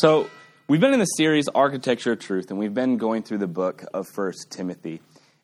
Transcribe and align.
So, 0.00 0.30
we've 0.68 0.80
been 0.80 0.92
in 0.92 1.00
the 1.00 1.06
series 1.06 1.48
Architecture 1.48 2.12
of 2.12 2.20
Truth, 2.20 2.50
and 2.50 2.58
we've 2.60 2.72
been 2.72 2.98
going 2.98 3.24
through 3.24 3.38
the 3.38 3.48
book 3.48 3.84
of 3.92 4.06
First 4.06 4.46
Timothy. 4.48 5.00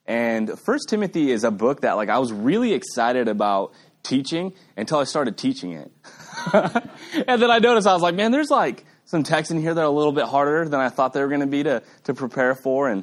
And 0.06 0.56
First 0.64 0.88
Timothy 0.88 1.32
is 1.32 1.42
a 1.42 1.50
book 1.50 1.80
that, 1.80 1.94
like, 1.94 2.08
I 2.08 2.20
was 2.20 2.32
really 2.32 2.72
excited 2.72 3.26
about 3.26 3.72
teaching 4.04 4.52
until 4.76 4.98
I 5.00 5.04
started 5.04 5.36
teaching 5.36 5.72
it. 5.72 5.90
and 6.52 7.42
then 7.42 7.50
I 7.50 7.58
noticed 7.58 7.88
I 7.88 7.94
was 7.94 8.02
like, 8.02 8.14
man, 8.14 8.30
there's 8.30 8.48
like 8.48 8.84
some 9.06 9.24
texts 9.24 9.50
in 9.50 9.60
here 9.60 9.74
that 9.74 9.80
are 9.80 9.86
a 9.86 9.90
little 9.90 10.12
bit 10.12 10.26
harder 10.26 10.68
than 10.68 10.78
I 10.78 10.88
thought 10.88 11.14
they 11.14 11.20
were 11.20 11.26
going 11.26 11.40
to 11.40 11.48
be 11.48 11.64
to 11.64 11.82
to 12.04 12.14
prepare 12.14 12.54
for. 12.54 12.88
And 12.88 13.02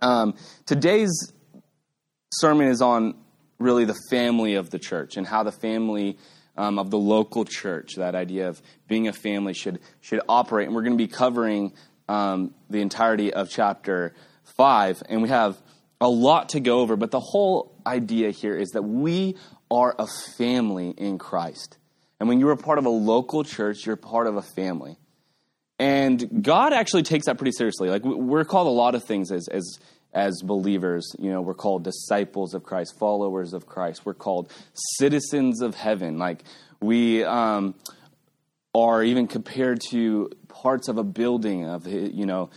um, 0.00 0.34
today's 0.64 1.30
sermon 2.32 2.68
is 2.68 2.80
on 2.80 3.16
really 3.58 3.84
the 3.84 3.98
family 4.08 4.54
of 4.54 4.70
the 4.70 4.78
church 4.78 5.18
and 5.18 5.26
how 5.26 5.42
the 5.42 5.52
family 5.52 6.16
um, 6.56 6.78
of 6.78 6.90
the 6.90 6.98
local 6.98 7.44
church, 7.44 7.96
that 7.96 8.14
idea 8.14 8.48
of 8.48 8.62
being 8.88 9.08
a 9.08 9.12
family, 9.12 9.54
should, 9.54 9.80
should 10.00 10.20
operate. 10.28 10.66
And 10.66 10.74
we're 10.74 10.82
going 10.82 10.96
to 10.96 11.04
be 11.04 11.08
covering 11.08 11.72
um, 12.08 12.54
the 12.70 12.80
entirety 12.80 13.32
of 13.32 13.50
chapter 13.50 14.14
5. 14.56 15.02
And 15.08 15.22
we 15.22 15.28
have 15.28 15.56
a 16.00 16.08
lot 16.08 16.50
to 16.50 16.60
go 16.60 16.80
over, 16.80 16.96
but 16.96 17.10
the 17.10 17.20
whole 17.20 17.74
idea 17.86 18.30
here 18.30 18.56
is 18.56 18.70
that 18.70 18.82
we 18.82 19.36
are 19.70 19.94
a 19.98 20.06
family 20.06 20.90
in 20.90 21.18
Christ. 21.18 21.78
And 22.20 22.28
when 22.28 22.40
you're 22.40 22.54
part 22.56 22.78
of 22.78 22.86
a 22.86 22.90
local 22.90 23.44
church, 23.44 23.86
you're 23.86 23.96
part 23.96 24.26
of 24.26 24.36
a 24.36 24.42
family. 24.42 24.98
And 25.78 26.42
God 26.42 26.72
actually 26.72 27.02
takes 27.02 27.26
that 27.26 27.36
pretty 27.36 27.52
seriously. 27.52 27.90
Like, 27.90 28.04
we're 28.04 28.44
called 28.44 28.68
a 28.68 28.70
lot 28.70 28.94
of 28.94 29.04
things 29.04 29.32
as, 29.32 29.48
as 29.48 29.78
as 30.14 30.40
believers. 30.42 31.14
You 31.18 31.30
know, 31.30 31.42
we're 31.42 31.54
called 31.54 31.82
disciples 31.82 32.54
of 32.54 32.62
Christ, 32.62 32.98
followers 32.98 33.52
of 33.52 33.66
Christ. 33.66 34.06
We're 34.06 34.14
called 34.14 34.50
citizens 34.72 35.60
of 35.60 35.74
heaven. 35.74 36.18
Like 36.18 36.44
we 36.80 37.24
um, 37.24 37.74
are 38.74 39.02
even 39.02 39.26
compared 39.26 39.80
to 39.90 40.30
parts 40.48 40.88
of 40.88 40.98
a 40.98 41.04
building 41.04 41.66
of 41.66 41.86
you 41.86 42.26
know 42.26 42.50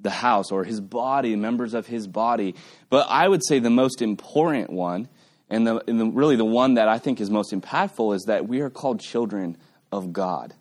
the 0.00 0.10
house 0.10 0.50
or 0.50 0.64
his 0.64 0.80
body, 0.80 1.36
members 1.36 1.72
of 1.74 1.86
his 1.86 2.06
body. 2.06 2.54
But 2.90 3.06
I 3.08 3.26
would 3.28 3.44
say 3.44 3.58
the 3.58 3.70
most 3.70 4.02
important 4.02 4.70
one, 4.70 5.08
and, 5.48 5.66
the, 5.66 5.82
and 5.88 6.00
the, 6.00 6.06
really 6.06 6.36
the 6.36 6.44
one 6.44 6.74
that 6.74 6.88
I 6.88 6.98
think 6.98 7.20
is 7.20 7.30
most 7.30 7.52
impactful, 7.52 8.14
is 8.14 8.24
that 8.24 8.46
we 8.46 8.60
are 8.60 8.70
called 8.70 9.00
children 9.00 9.56
of 9.90 10.12
God. 10.12 10.54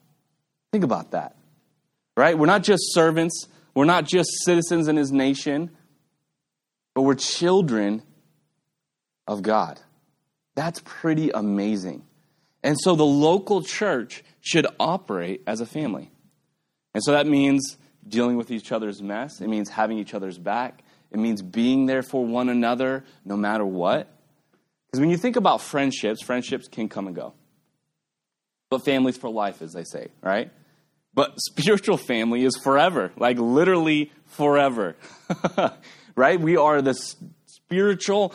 Think 0.72 0.84
about 0.84 1.12
that, 1.12 1.36
right? 2.16 2.38
We're 2.38 2.48
not 2.48 2.64
just 2.64 2.94
servants. 2.94 3.48
We're 3.76 3.86
not 3.86 4.06
just 4.06 4.30
citizens 4.44 4.88
in 4.88 4.98
his 4.98 5.12
nation 5.12 5.72
but 6.94 7.02
we're 7.02 7.16
children 7.16 8.04
of 9.28 9.42
God. 9.42 9.80
That's 10.56 10.82
pretty 10.86 11.32
amazing. 11.32 12.04
And 12.64 12.78
so 12.80 12.96
the 12.96 13.06
local 13.06 13.62
church 13.62 14.24
should 14.42 14.68
operate 14.80 15.42
as 15.48 15.62
a 15.62 15.66
family. 15.66 16.12
And 16.94 17.04
so 17.04 17.12
that 17.12 17.28
means 17.28 17.78
dealing 18.08 18.38
with 18.38 18.52
each 18.52 18.72
other's 18.72 19.02
mess, 19.02 19.42
it 19.42 19.48
means 19.48 19.70
having 19.70 19.98
each 19.98 20.14
other's 20.14 20.38
back, 20.38 20.84
it 21.12 21.20
means 21.20 21.42
being 21.42 21.86
there 21.86 22.04
for 22.04 22.26
one 22.26 22.50
another 22.50 23.04
no 23.26 23.38
matter 23.38 23.66
what. 23.66 24.10
Because 24.88 25.00
when 25.00 25.10
you 25.10 25.18
think 25.18 25.36
about 25.36 25.62
friendships, 25.62 26.22
friendships 26.22 26.68
can 26.68 26.90
come 26.90 27.08
and 27.08 27.16
go. 27.16 27.34
But 28.70 28.86
families 28.86 29.18
for 29.18 29.30
life, 29.30 29.62
as 29.62 29.74
they 29.74 29.84
say, 29.84 30.10
right? 30.22 30.52
But 31.14 31.34
spiritual 31.38 31.98
family 31.98 32.44
is 32.44 32.58
forever, 32.58 33.12
like 33.18 33.38
literally 33.38 34.12
forever. 34.26 34.96
right? 36.16 36.40
We 36.40 36.58
are 36.58 36.82
the 36.82 36.94
spiritual 37.46 38.34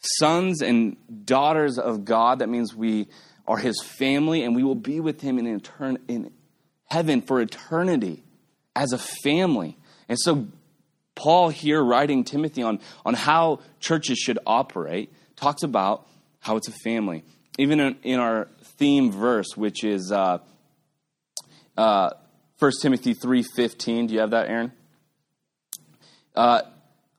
sons 0.00 0.62
and 0.62 0.96
daughters 1.24 1.78
of 1.78 2.04
God. 2.04 2.38
That 2.40 2.48
means 2.48 2.74
we 2.74 3.08
are 3.46 3.58
his 3.58 3.82
family 3.82 4.44
and 4.44 4.54
we 4.54 4.62
will 4.62 4.74
be 4.74 5.00
with 5.00 5.20
him 5.20 5.38
in, 5.38 5.60
etern- 5.60 5.98
in 6.08 6.30
heaven 6.84 7.22
for 7.22 7.40
eternity 7.40 8.22
as 8.74 8.92
a 8.92 8.98
family. 8.98 9.76
And 10.08 10.18
so, 10.18 10.46
Paul, 11.14 11.50
here 11.50 11.82
writing 11.82 12.24
Timothy 12.24 12.62
on, 12.62 12.80
on 13.04 13.14
how 13.14 13.60
churches 13.78 14.18
should 14.18 14.38
operate, 14.46 15.12
talks 15.36 15.62
about 15.62 16.06
how 16.40 16.56
it's 16.56 16.68
a 16.68 16.72
family. 16.84 17.24
Even 17.58 17.80
in, 17.80 17.96
in 18.02 18.20
our 18.20 18.48
theme 18.62 19.10
verse, 19.10 19.56
which 19.56 19.84
is 19.84 20.10
uh, 20.10 20.38
uh, 21.76 22.10
1 22.58 22.72
Timothy 22.80 23.14
3.15. 23.14 24.08
Do 24.08 24.14
you 24.14 24.20
have 24.20 24.30
that, 24.30 24.48
Aaron? 24.48 24.72
Uh, 26.34 26.62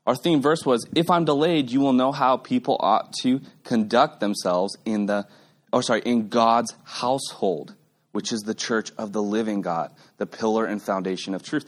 our 0.06 0.16
theme 0.16 0.42
verse 0.42 0.66
was 0.66 0.88
If 0.96 1.10
I'm 1.10 1.26
delayed, 1.26 1.70
you 1.70 1.80
will 1.80 1.94
know 1.94 2.12
how 2.12 2.38
people 2.38 2.78
ought 2.80 3.14
to 3.22 3.42
conduct 3.64 4.20
themselves 4.20 4.78
in 4.86 5.06
the, 5.06 5.28
oh, 5.72 5.82
sorry, 5.82 6.02
in 6.02 6.30
God's 6.30 6.74
household, 6.84 7.76
which 8.12 8.32
is 8.32 8.42
the 8.42 8.56
church 8.56 8.92
of 8.98 9.14
the 9.14 9.22
living 9.22 9.62
God, 9.62 9.92
the 10.18 10.26
pillar 10.26 10.66
and 10.66 10.82
foundation 10.82 11.34
of 11.34 11.44
truth. 11.44 11.66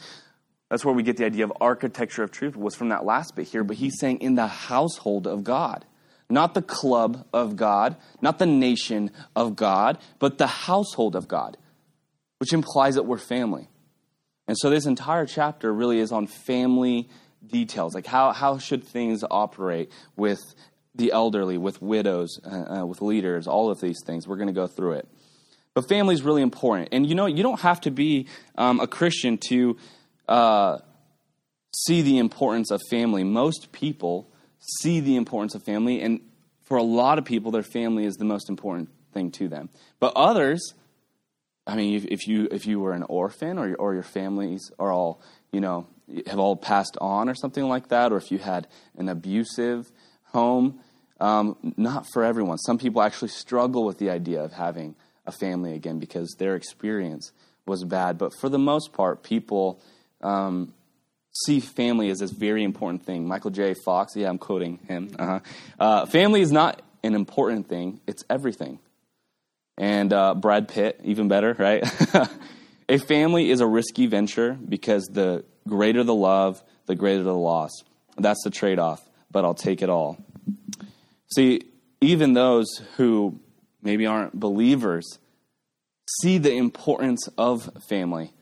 That's 0.69 0.83
where 0.83 0.93
we 0.93 1.03
get 1.03 1.17
the 1.17 1.25
idea 1.25 1.43
of 1.43 1.53
architecture 1.61 2.23
of 2.23 2.31
truth, 2.31 2.55
was 2.55 2.75
from 2.75 2.89
that 2.89 3.05
last 3.05 3.35
bit 3.35 3.47
here, 3.47 3.63
but 3.63 3.77
he's 3.77 3.99
saying 3.99 4.21
in 4.21 4.35
the 4.35 4.47
household 4.47 5.27
of 5.27 5.43
God. 5.43 5.85
Not 6.29 6.55
the 6.55 6.63
club 6.63 7.27
of 7.31 7.55
God, 7.55 7.95
not 8.21 8.39
the 8.39 8.47
nation 8.47 9.11
of 9.35 9.55
God, 9.55 9.99
but 10.17 10.39
the 10.39 10.47
household 10.47 11.15
of 11.15 11.27
God, 11.27 11.57
which 12.39 12.53
implies 12.53 12.95
that 12.95 13.03
we're 13.03 13.19
family. 13.19 13.69
And 14.47 14.57
so 14.57 14.69
this 14.69 14.87
entire 14.87 15.27
chapter 15.27 15.71
really 15.71 15.99
is 15.99 16.11
on 16.11 16.25
family 16.25 17.07
details, 17.47 17.95
like 17.95 18.05
how, 18.05 18.31
how 18.31 18.57
should 18.57 18.83
things 18.83 19.23
operate 19.29 19.91
with 20.15 20.39
the 20.95 21.11
elderly, 21.11 21.57
with 21.57 21.81
widows, 21.81 22.39
uh, 22.45 22.79
uh, 22.79 22.85
with 22.85 23.01
leaders, 23.01 23.47
all 23.47 23.69
of 23.69 23.81
these 23.81 23.99
things. 24.05 24.27
We're 24.27 24.37
going 24.37 24.47
to 24.47 24.53
go 24.53 24.67
through 24.67 24.93
it. 24.93 25.07
But 25.73 25.89
family 25.89 26.13
is 26.13 26.21
really 26.21 26.43
important. 26.43 26.89
And 26.91 27.07
you 27.07 27.15
know, 27.15 27.25
you 27.25 27.41
don't 27.41 27.61
have 27.61 27.81
to 27.81 27.91
be 27.91 28.27
um, 28.55 28.79
a 28.79 28.87
Christian 28.87 29.39
to 29.49 29.77
uh, 30.27 30.79
see 31.75 32.01
the 32.01 32.19
importance 32.19 32.69
of 32.69 32.79
family. 32.89 33.23
Most 33.23 33.71
people 33.71 34.29
see 34.79 34.99
the 34.99 35.15
importance 35.15 35.55
of 35.55 35.63
family, 35.63 36.01
and 36.01 36.21
for 36.61 36.77
a 36.77 36.83
lot 36.83 37.17
of 37.17 37.25
people, 37.25 37.51
their 37.51 37.63
family 37.63 38.05
is 38.05 38.15
the 38.15 38.25
most 38.25 38.49
important 38.49 38.89
thing 39.13 39.31
to 39.31 39.47
them. 39.47 39.69
But 39.99 40.13
others, 40.15 40.73
I 41.65 41.75
mean, 41.75 41.95
if, 41.95 42.05
if 42.05 42.27
you 42.27 42.47
if 42.51 42.67
you 42.67 42.79
were 42.79 42.93
an 42.93 43.03
orphan 43.03 43.57
or 43.57 43.73
or 43.75 43.93
your 43.95 44.03
families 44.03 44.71
are 44.77 44.91
all 44.91 45.21
you 45.53 45.61
know 45.61 45.87
have 46.27 46.39
all 46.39 46.57
passed 46.57 46.97
on 46.99 47.29
or 47.29 47.35
something 47.35 47.63
like 47.63 47.87
that, 47.87 48.11
or 48.11 48.17
if 48.17 48.31
you 48.31 48.39
had 48.39 48.67
an 48.97 49.07
abusive 49.07 49.89
home. 50.25 50.79
Um, 51.21 51.73
not 51.77 52.05
for 52.11 52.25
everyone. 52.25 52.57
Some 52.57 52.77
people 52.77 53.01
actually 53.01 53.29
struggle 53.29 53.85
with 53.85 53.97
the 53.97 54.09
idea 54.09 54.43
of 54.43 54.51
having 54.51 54.95
a 55.25 55.31
family 55.31 55.73
again 55.73 55.99
because 55.99 56.35
their 56.37 56.55
experience 56.55 57.31
was 57.65 57.85
bad. 57.85 58.17
But 58.17 58.33
for 58.41 58.49
the 58.49 58.59
most 58.59 58.91
part, 58.91 59.23
people 59.23 59.79
um, 60.21 60.73
see 61.45 61.59
family 61.59 62.09
as 62.09 62.19
this 62.19 62.31
very 62.31 62.63
important 62.63 63.05
thing. 63.05 63.27
Michael 63.27 63.51
J. 63.51 63.73
Fox, 63.73 64.15
yeah, 64.15 64.29
I'm 64.29 64.37
quoting 64.37 64.79
him. 64.87 65.15
Uh-huh. 65.17 65.39
Uh, 65.79 66.05
family 66.07 66.41
is 66.41 66.51
not 66.51 66.81
an 67.03 67.15
important 67.15 67.67
thing, 67.67 67.99
it's 68.07 68.23
everything. 68.29 68.79
And 69.77 70.13
uh, 70.13 70.35
Brad 70.35 70.67
Pitt, 70.67 71.01
even 71.03 71.27
better, 71.27 71.55
right? 71.57 71.83
a 72.89 72.97
family 72.97 73.49
is 73.49 73.61
a 73.61 73.67
risky 73.67 74.07
venture 74.07 74.53
because 74.53 75.05
the 75.05 75.45
greater 75.67 76.03
the 76.03 76.13
love, 76.13 76.61
the 76.85 76.95
greater 76.95 77.23
the 77.23 77.33
loss. 77.35 77.71
That's 78.17 78.43
the 78.43 78.49
trade 78.49 78.79
off, 78.79 79.01
but 79.31 79.45
I'll 79.45 79.53
take 79.53 79.81
it 79.81 79.89
all. 79.89 80.17
See, 81.35 81.63
even 82.01 82.33
those 82.33 82.81
who 82.97 83.39
maybe 83.81 84.05
aren't 84.05 84.39
believers 84.39 85.19
see 86.21 86.37
the 86.37 86.55
importance 86.55 87.27
of 87.37 87.69
family. 87.87 88.33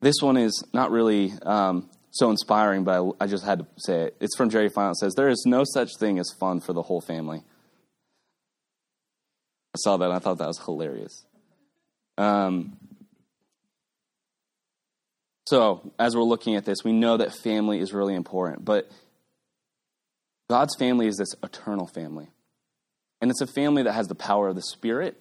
This 0.00 0.16
one 0.20 0.36
is 0.36 0.64
not 0.72 0.90
really 0.90 1.32
um, 1.42 1.90
so 2.10 2.30
inspiring, 2.30 2.84
but 2.84 3.02
I, 3.20 3.24
I, 3.24 3.26
just 3.26 3.44
had 3.44 3.60
to 3.60 3.66
say 3.76 4.02
it. 4.04 4.16
It's 4.20 4.34
from 4.36 4.48
Jerry 4.48 4.70
Seinfeld. 4.70 4.92
It 4.92 4.96
says, 4.96 5.14
There 5.14 5.28
is 5.28 5.44
no 5.46 5.64
such 5.64 5.90
thing 5.98 6.18
as 6.18 6.32
fun 6.38 6.60
for 6.60 6.72
the 6.72 6.82
whole 6.82 7.00
family. 7.00 7.42
I 9.74 9.78
saw 9.78 9.96
that 9.98 10.06
and 10.06 10.14
I 10.14 10.18
thought 10.18 10.38
that 10.38 10.48
was 10.48 10.58
hilarious. 10.58 11.24
Um, 12.18 12.76
so, 15.50 15.90
as 15.98 16.14
we're 16.14 16.22
looking 16.22 16.54
at 16.54 16.64
this, 16.64 16.84
we 16.84 16.92
know 16.92 17.16
that 17.16 17.34
family 17.34 17.80
is 17.80 17.92
really 17.92 18.14
important, 18.14 18.64
but 18.64 18.88
God's 20.48 20.76
family 20.76 21.08
is 21.08 21.16
this 21.16 21.34
eternal 21.42 21.88
family. 21.88 22.28
And 23.20 23.32
it's 23.32 23.40
a 23.40 23.48
family 23.48 23.82
that 23.82 23.90
has 23.90 24.06
the 24.06 24.14
power 24.14 24.46
of 24.46 24.54
the 24.54 24.62
Spirit. 24.62 25.20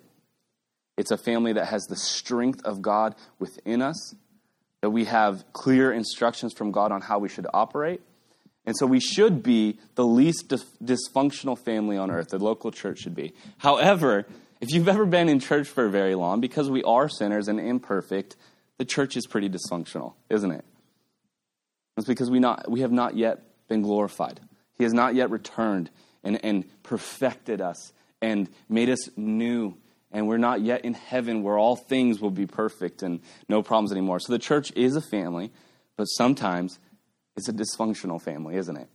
It's 0.97 1.09
a 1.09 1.17
family 1.17 1.53
that 1.53 1.65
has 1.69 1.81
the 1.85 1.95
strength 1.95 2.61
of 2.63 2.79
God 2.79 3.15
within 3.39 3.81
us, 3.81 4.13
that 4.81 4.91
we 4.91 5.05
have 5.05 5.45
clear 5.51 5.91
instructions 5.91 6.53
from 6.53 6.71
God 6.71 6.91
on 6.91 7.01
how 7.01 7.17
we 7.17 7.27
should 7.27 7.47
operate. 7.51 7.99
And 8.67 8.77
so 8.77 8.85
we 8.85 8.99
should 8.99 9.41
be 9.41 9.79
the 9.95 10.05
least 10.05 10.47
dysfunctional 10.47 11.57
family 11.57 11.97
on 11.97 12.11
earth, 12.11 12.27
the 12.27 12.37
local 12.37 12.69
church 12.69 12.99
should 12.99 13.15
be. 13.15 13.33
However, 13.57 14.27
if 14.61 14.69
you've 14.71 14.89
ever 14.89 15.07
been 15.07 15.27
in 15.27 15.39
church 15.39 15.67
for 15.67 15.89
very 15.89 16.13
long, 16.13 16.39
because 16.39 16.69
we 16.69 16.83
are 16.83 17.09
sinners 17.09 17.47
and 17.47 17.59
imperfect, 17.59 18.35
the 18.79 18.85
church 18.85 19.15
is 19.15 19.27
pretty 19.27 19.49
dysfunctional, 19.49 20.13
isn't 20.29 20.51
it? 20.51 20.65
It's 21.97 22.07
because 22.07 22.31
we, 22.31 22.39
not, 22.39 22.69
we 22.71 22.81
have 22.81 22.91
not 22.91 23.15
yet 23.15 23.43
been 23.67 23.83
glorified. 23.83 24.39
He 24.77 24.83
has 24.83 24.93
not 24.93 25.13
yet 25.13 25.29
returned 25.29 25.91
and, 26.23 26.43
and 26.43 26.65
perfected 26.81 27.61
us 27.61 27.93
and 28.21 28.49
made 28.67 28.89
us 28.89 29.09
new 29.15 29.77
and 30.11 30.27
we're 30.27 30.37
not 30.37 30.61
yet 30.61 30.85
in 30.85 30.93
heaven 30.93 31.43
where 31.43 31.57
all 31.57 31.75
things 31.75 32.19
will 32.19 32.31
be 32.31 32.47
perfect 32.47 33.03
and 33.03 33.19
no 33.47 33.61
problems 33.61 33.91
anymore. 33.91 34.19
So 34.19 34.33
the 34.33 34.39
church 34.39 34.71
is 34.75 34.95
a 34.95 35.01
family, 35.01 35.51
but 35.97 36.05
sometimes 36.05 36.79
it's 37.35 37.47
a 37.47 37.53
dysfunctional 37.53 38.21
family, 38.21 38.55
isn't 38.55 38.75
it? 38.75 38.89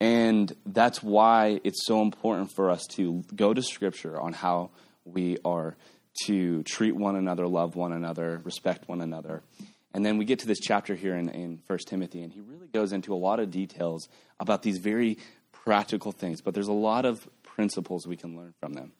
And 0.00 0.52
that's 0.64 1.02
why 1.02 1.60
it's 1.64 1.84
so 1.84 2.02
important 2.02 2.52
for 2.52 2.70
us 2.70 2.86
to 2.92 3.24
go 3.34 3.52
to 3.52 3.62
Scripture 3.62 4.18
on 4.18 4.32
how 4.32 4.70
we 5.04 5.38
are 5.44 5.76
to 6.24 6.62
treat 6.64 6.94
one 6.94 7.16
another, 7.16 7.46
love 7.46 7.76
one 7.76 7.92
another, 7.92 8.40
respect 8.44 8.88
one 8.88 9.00
another. 9.00 9.42
And 9.94 10.04
then 10.04 10.18
we 10.18 10.24
get 10.24 10.40
to 10.40 10.46
this 10.46 10.60
chapter 10.60 10.94
here 10.94 11.16
in, 11.16 11.28
in 11.28 11.60
1 11.66 11.78
Timothy, 11.86 12.22
and 12.22 12.32
he 12.32 12.40
really 12.40 12.68
goes 12.68 12.92
into 12.92 13.14
a 13.14 13.16
lot 13.16 13.40
of 13.40 13.50
details 13.50 14.08
about 14.38 14.62
these 14.62 14.78
very 14.78 15.18
practical 15.52 16.12
things, 16.12 16.40
but 16.40 16.54
there's 16.54 16.68
a 16.68 16.72
lot 16.72 17.04
of 17.04 17.26
principles 17.42 18.06
we 18.06 18.16
can 18.16 18.36
learn 18.36 18.54
from 18.60 18.74
them. 18.74 18.92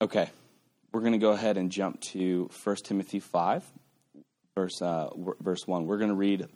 Okay, 0.00 0.30
we're 0.92 1.00
going 1.00 1.12
to 1.12 1.18
go 1.18 1.30
ahead 1.30 1.56
and 1.56 1.72
jump 1.72 2.00
to 2.00 2.48
1 2.62 2.76
Timothy 2.84 3.20
5, 3.20 3.64
verse, 4.54 4.80
uh, 4.80 5.08
verse 5.40 5.66
1. 5.66 5.86
We're 5.86 5.98
going 5.98 6.10
to 6.10 6.16
read 6.16 6.46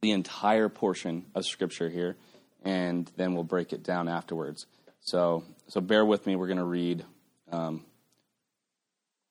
the 0.00 0.10
entire 0.10 0.68
portion 0.68 1.26
of 1.34 1.44
Scripture 1.44 1.88
here, 1.88 2.16
and 2.64 3.10
then 3.16 3.34
we'll 3.34 3.44
break 3.44 3.72
it 3.72 3.82
down 3.82 4.08
afterwards. 4.08 4.66
So, 5.00 5.44
so 5.68 5.80
bear 5.80 6.04
with 6.04 6.26
me. 6.26 6.36
We're 6.36 6.46
going 6.46 6.58
to 6.58 6.64
read 6.64 7.04
um, 7.50 7.84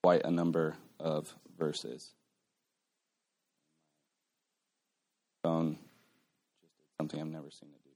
quite 0.04 0.24
a 0.26 0.32
number 0.32 0.76
of 1.00 1.34
verses. 1.58 2.12
Phone 5.44 5.78
just 6.62 6.74
something 6.98 7.20
I've 7.20 7.28
never 7.28 7.52
seen 7.52 7.70
it 7.70 7.84
do 7.84 7.90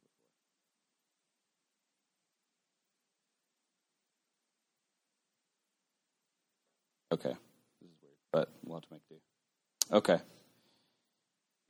before. 7.09 7.31
Okay, 7.31 7.37
this 7.81 7.89
is 7.89 7.95
weird, 8.01 8.15
but 8.31 8.49
we'll 8.63 8.77
have 8.77 8.83
to 8.83 8.93
make 8.93 9.01
do. 9.09 9.15
Okay. 9.91 10.19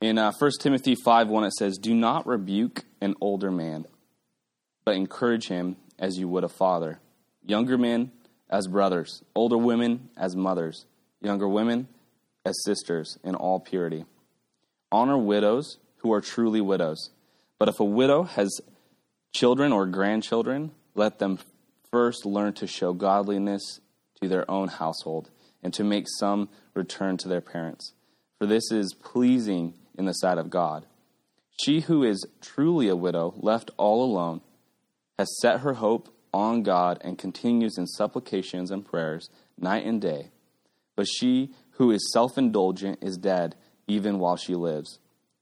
In 0.00 0.18
uh, 0.18 0.32
1 0.36 0.50
Timothy 0.60 0.96
5 0.96 1.28
1, 1.28 1.44
it 1.44 1.52
says, 1.52 1.78
Do 1.78 1.94
not 1.94 2.26
rebuke 2.26 2.84
an 3.00 3.14
older 3.20 3.52
man, 3.52 3.86
but 4.84 4.96
encourage 4.96 5.46
him 5.46 5.76
as 6.02 6.18
you 6.18 6.28
would 6.28 6.44
a 6.44 6.48
father. 6.48 6.98
Younger 7.46 7.78
men 7.78 8.10
as 8.50 8.66
brothers, 8.66 9.22
older 9.34 9.56
women 9.56 10.10
as 10.16 10.36
mothers, 10.36 10.84
younger 11.22 11.48
women 11.48 11.88
as 12.44 12.62
sisters 12.64 13.18
in 13.22 13.36
all 13.36 13.60
purity. 13.60 14.04
Honor 14.90 15.16
widows 15.16 15.78
who 15.98 16.12
are 16.12 16.20
truly 16.20 16.60
widows. 16.60 17.10
But 17.58 17.68
if 17.68 17.78
a 17.78 17.84
widow 17.84 18.24
has 18.24 18.60
children 19.32 19.72
or 19.72 19.86
grandchildren, 19.86 20.72
let 20.94 21.20
them 21.20 21.38
first 21.90 22.26
learn 22.26 22.52
to 22.54 22.66
show 22.66 22.92
godliness 22.92 23.80
to 24.20 24.28
their 24.28 24.50
own 24.50 24.68
household 24.68 25.30
and 25.62 25.72
to 25.74 25.84
make 25.84 26.06
some 26.18 26.48
return 26.74 27.16
to 27.18 27.28
their 27.28 27.40
parents. 27.40 27.92
For 28.38 28.46
this 28.46 28.72
is 28.72 28.92
pleasing 28.92 29.74
in 29.96 30.06
the 30.06 30.12
sight 30.12 30.38
of 30.38 30.50
God. 30.50 30.84
She 31.62 31.82
who 31.82 32.02
is 32.02 32.26
truly 32.40 32.88
a 32.88 32.96
widow, 32.96 33.34
left 33.36 33.70
all 33.76 34.02
alone, 34.04 34.40
has 35.18 35.28
set 35.40 35.60
her 35.60 35.74
hope 35.74 36.08
on 36.32 36.62
God 36.62 36.98
and 37.02 37.18
continues 37.18 37.76
in 37.76 37.86
supplications 37.86 38.70
and 38.70 38.84
prayers 38.84 39.28
night 39.58 39.84
and 39.84 40.00
day. 40.00 40.30
But 40.96 41.06
she 41.06 41.50
who 41.72 41.90
is 41.90 42.12
self 42.12 42.38
indulgent 42.38 42.98
is 43.02 43.16
dead 43.16 43.54
even 43.86 44.18
while 44.18 44.36
she 44.36 44.54
lives. 44.54 44.98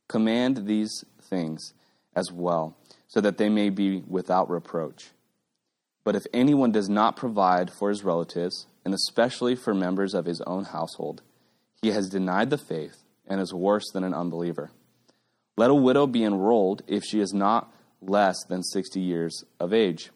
Command 0.09 0.67
these 0.67 1.05
things 1.21 1.73
as 2.15 2.33
well, 2.33 2.77
so 3.09 3.21
that 3.21 3.39
they 3.39 3.49
may 3.49 3.71
be 3.71 4.03
without 4.09 4.51
reproach. 4.51 5.11
But 6.03 6.17
if 6.17 6.25
anyone 6.33 6.73
does 6.73 6.89
not 6.89 7.17
provide 7.17 7.71
for 7.71 7.89
his 7.91 8.03
relatives, 8.03 8.67
and 8.85 8.95
especially 8.95 9.55
for 9.55 9.75
members 9.75 10.15
of 10.15 10.25
his 10.25 10.41
own 10.43 10.65
household, 10.65 11.23
he 11.83 11.91
has 11.91 12.09
denied 12.09 12.51
the 12.51 12.59
faith 12.59 13.05
and 13.27 13.41
is 13.41 13.55
worse 13.55 13.85
than 13.93 14.03
an 14.03 14.15
unbeliever. 14.15 14.71
Let 15.57 15.71
a 15.71 15.75
widow 15.75 16.07
be 16.07 16.25
enrolled 16.25 16.83
if 16.87 17.05
she 17.05 17.21
is 17.21 17.33
not 17.33 17.73
less 18.01 18.45
than 18.49 18.63
60 18.63 19.01
years 19.01 19.45
of 19.59 19.73
age, 19.73 20.11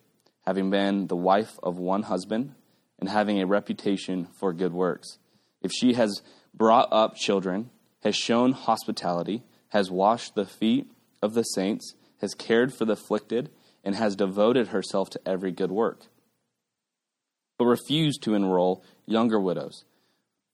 having 0.46 0.70
been 0.70 1.06
the 1.06 1.16
wife 1.16 1.58
of 1.62 1.78
one 1.78 2.04
husband 2.04 2.54
and 2.98 3.08
having 3.08 3.40
a 3.40 3.46
reputation 3.46 4.26
for 4.38 4.52
good 4.52 4.72
works. 4.72 5.18
If 5.62 5.72
she 5.72 5.94
has 5.94 6.22
brought 6.54 6.88
up 6.92 7.16
children, 7.16 7.70
has 8.02 8.16
shown 8.16 8.52
hospitality, 8.52 9.42
has 9.68 9.90
washed 9.90 10.34
the 10.34 10.46
feet 10.46 10.90
of 11.22 11.34
the 11.34 11.42
saints, 11.42 11.94
has 12.20 12.34
cared 12.34 12.72
for 12.72 12.84
the 12.84 12.92
afflicted, 12.92 13.50
and 13.82 13.94
has 13.94 14.16
devoted 14.16 14.68
herself 14.68 15.10
to 15.10 15.20
every 15.26 15.52
good 15.52 15.70
work. 15.70 16.06
But 17.58 17.66
refuse 17.66 18.16
to 18.18 18.34
enroll 18.34 18.84
younger 19.06 19.40
widows, 19.40 19.84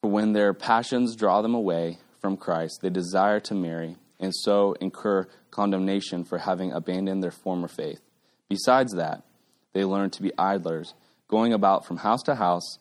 for 0.01 0.11
when 0.11 0.33
their 0.33 0.55
passions 0.55 1.17
draw 1.17 1.43
them 1.43 1.55
away, 1.55 1.99
from 2.21 2.37
Christ, 2.37 2.81
they 2.83 2.91
desire 2.91 3.41
to 3.41 3.55
marry 3.55 3.97
and 4.19 4.35
so 4.35 4.75
incur 4.81 5.27
condemnation 5.51 6.25
for 6.25 6.39
having 6.39 6.73
abandoned 6.73 7.23
their 7.23 7.31
former 7.31 7.69
faith. 7.69 8.01
Besides 8.49 8.95
that, 8.95 9.23
they 9.73 9.85
learn 9.85 10.11
to 10.11 10.23
be 10.23 10.33
idlers, 10.37 10.95
going 11.29 11.53
about 11.53 11.87
from 11.87 11.99
house 11.99 12.23
to 12.25 12.35
house, 12.35 12.79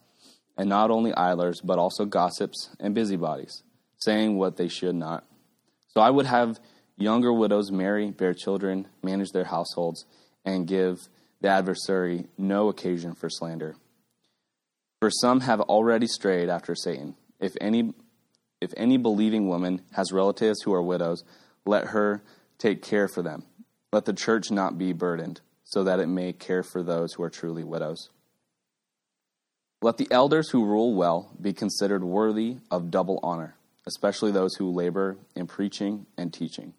and 0.57 0.67
not 0.67 0.91
only 0.91 1.13
idlers, 1.13 1.61
but 1.61 1.79
also 1.79 2.05
gossips 2.05 2.69
and 2.79 2.95
busybodies, 2.95 3.63
saying 3.97 4.37
what 4.37 4.57
they 4.57 4.67
should 4.67 4.95
not. 4.95 5.25
So 5.89 6.01
I 6.01 6.09
would 6.09 6.25
have 6.25 6.59
younger 6.97 7.31
widows 7.31 7.71
marry, 7.71 8.11
bear 8.11 8.33
children, 8.33 8.87
manage 9.01 9.29
their 9.31 9.45
households, 9.45 10.05
and 10.43 10.67
give 10.67 10.97
the 11.41 11.47
adversary 11.47 12.27
no 12.37 12.67
occasion 12.67 13.13
for 13.13 13.29
slander. 13.29 13.75
For 14.99 15.09
some 15.09 15.41
have 15.41 15.61
already 15.61 16.07
strayed 16.07 16.49
after 16.49 16.75
Satan. 16.75 17.15
If 17.39 17.55
any 17.61 17.93
if 18.61 18.73
any 18.75 18.97
believing 18.97 19.47
woman 19.47 19.81
has 19.93 20.11
relatives 20.11 20.61
who 20.61 20.73
are 20.73 20.83
widows, 20.83 21.23
let 21.65 21.87
her 21.87 22.21
take 22.59 22.83
care 22.83 23.07
for 23.07 23.23
them. 23.23 23.43
Let 23.91 24.05
the 24.05 24.13
church 24.13 24.51
not 24.51 24.77
be 24.77 24.93
burdened, 24.93 25.41
so 25.63 25.83
that 25.83 25.99
it 25.99 26.07
may 26.07 26.33
care 26.33 26.61
for 26.61 26.83
those 26.83 27.13
who 27.13 27.23
are 27.23 27.29
truly 27.29 27.63
widows. 27.63 28.09
Let 29.81 29.97
the 29.97 30.07
elders 30.11 30.49
who 30.49 30.65
rule 30.65 30.93
well 30.93 31.31
be 31.41 31.53
considered 31.53 32.03
worthy 32.03 32.57
of 32.69 32.91
double 32.91 33.19
honor, 33.23 33.55
especially 33.87 34.31
those 34.31 34.55
who 34.55 34.69
labor 34.69 35.17
in 35.35 35.47
preaching 35.47 36.05
and 36.17 36.33
teaching. 36.33 36.73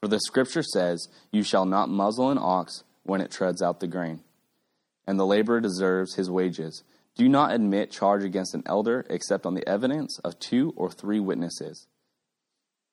For 0.00 0.08
the 0.08 0.20
scripture 0.20 0.62
says, 0.62 1.08
You 1.30 1.42
shall 1.42 1.66
not 1.66 1.90
muzzle 1.90 2.30
an 2.30 2.38
ox 2.38 2.82
when 3.02 3.20
it 3.20 3.30
treads 3.30 3.62
out 3.62 3.80
the 3.80 3.86
grain, 3.86 4.20
and 5.06 5.18
the 5.18 5.26
laborer 5.26 5.60
deserves 5.60 6.14
his 6.14 6.30
wages. 6.30 6.82
Do 7.14 7.28
not 7.28 7.52
admit 7.52 7.90
charge 7.90 8.24
against 8.24 8.54
an 8.54 8.62
elder 8.66 9.06
except 9.08 9.46
on 9.46 9.54
the 9.54 9.66
evidence 9.68 10.18
of 10.24 10.38
two 10.38 10.72
or 10.76 10.90
three 10.90 11.20
witnesses. 11.20 11.86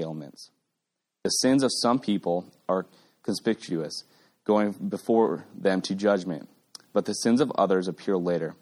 ailments. 0.00 0.50
The 1.24 1.30
sins 1.30 1.62
of 1.62 1.70
some 1.72 1.98
people 1.98 2.52
are 2.68 2.86
conspicuous, 3.22 4.04
going 4.44 4.72
before 4.72 5.44
them 5.54 5.80
to 5.82 5.94
judgment, 5.94 6.48
but 6.92 7.04
the 7.04 7.12
sins 7.12 7.40
of 7.40 7.52
others 7.52 7.88
appear 7.88 8.16
later. 8.16 8.54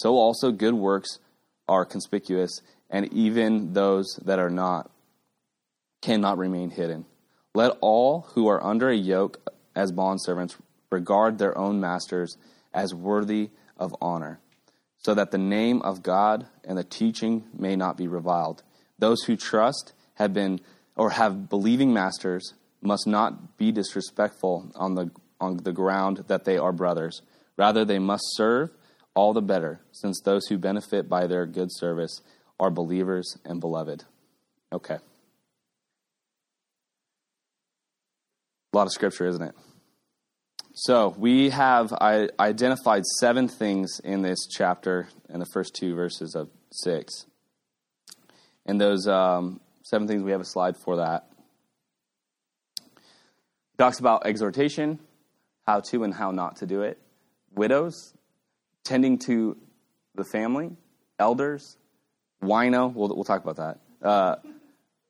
So 0.00 0.14
also 0.14 0.52
good 0.52 0.74
works 0.74 1.18
are 1.66 1.84
conspicuous, 1.84 2.60
and 2.90 3.12
even 3.12 3.72
those 3.72 4.18
that 4.24 4.38
are 4.38 4.50
not 4.50 4.90
cannot 6.02 6.38
remain 6.38 6.70
hidden. 6.70 7.06
Let 7.54 7.76
all 7.80 8.26
who 8.34 8.46
are 8.48 8.62
under 8.62 8.88
a 8.88 8.96
yoke 8.96 9.40
as 9.74 9.90
bondservants 9.90 10.56
regard 10.90 11.38
their 11.38 11.56
own 11.56 11.80
masters 11.80 12.36
as 12.72 12.94
worthy 12.94 13.50
of 13.76 13.94
honor 14.00 14.40
so 14.98 15.14
that 15.14 15.30
the 15.30 15.38
name 15.38 15.80
of 15.82 16.02
God 16.02 16.46
and 16.64 16.76
the 16.76 16.84
teaching 16.84 17.44
may 17.56 17.76
not 17.76 17.96
be 17.96 18.08
reviled. 18.08 18.62
Those 18.98 19.22
who 19.22 19.36
trust 19.36 19.92
have 20.18 20.34
been 20.34 20.60
or 20.96 21.10
have 21.10 21.48
believing 21.48 21.92
masters 21.92 22.54
must 22.82 23.06
not 23.06 23.56
be 23.56 23.72
disrespectful 23.72 24.70
on 24.74 24.94
the 24.94 25.10
on 25.40 25.58
the 25.58 25.72
ground 25.72 26.24
that 26.26 26.44
they 26.44 26.58
are 26.58 26.72
brothers. 26.72 27.22
Rather 27.56 27.84
they 27.84 27.98
must 27.98 28.24
serve 28.34 28.70
all 29.14 29.32
the 29.32 29.42
better, 29.42 29.80
since 29.92 30.20
those 30.20 30.46
who 30.46 30.58
benefit 30.58 31.08
by 31.08 31.26
their 31.26 31.46
good 31.46 31.68
service 31.72 32.20
are 32.60 32.70
believers 32.70 33.36
and 33.44 33.60
beloved. 33.60 34.04
Okay. 34.72 34.98
A 38.72 38.76
lot 38.76 38.86
of 38.86 38.92
scripture, 38.92 39.26
isn't 39.26 39.42
it? 39.42 39.54
So 40.74 41.14
we 41.18 41.50
have 41.50 41.92
identified 41.92 43.04
seven 43.20 43.48
things 43.48 44.00
in 44.04 44.22
this 44.22 44.46
chapter 44.48 45.08
in 45.28 45.40
the 45.40 45.46
first 45.52 45.74
two 45.74 45.96
verses 45.96 46.36
of 46.36 46.50
six. 46.70 47.26
And 48.66 48.80
those 48.80 49.08
um, 49.08 49.60
seven 49.88 50.06
things, 50.06 50.22
we 50.22 50.32
have 50.32 50.40
a 50.40 50.44
slide 50.44 50.76
for 50.76 50.96
that. 50.96 51.26
Talks 53.78 54.00
about 54.00 54.26
exhortation, 54.26 54.98
how 55.66 55.80
to 55.80 56.04
and 56.04 56.12
how 56.12 56.30
not 56.30 56.56
to 56.56 56.66
do 56.66 56.82
it, 56.82 56.98
widows, 57.54 58.12
tending 58.84 59.18
to 59.18 59.56
the 60.14 60.24
family, 60.24 60.70
elders, 61.18 61.78
wino, 62.42 62.92
we'll, 62.92 63.08
we'll 63.08 63.24
talk 63.24 63.42
about 63.42 63.56
that, 63.56 64.06
uh, 64.06 64.36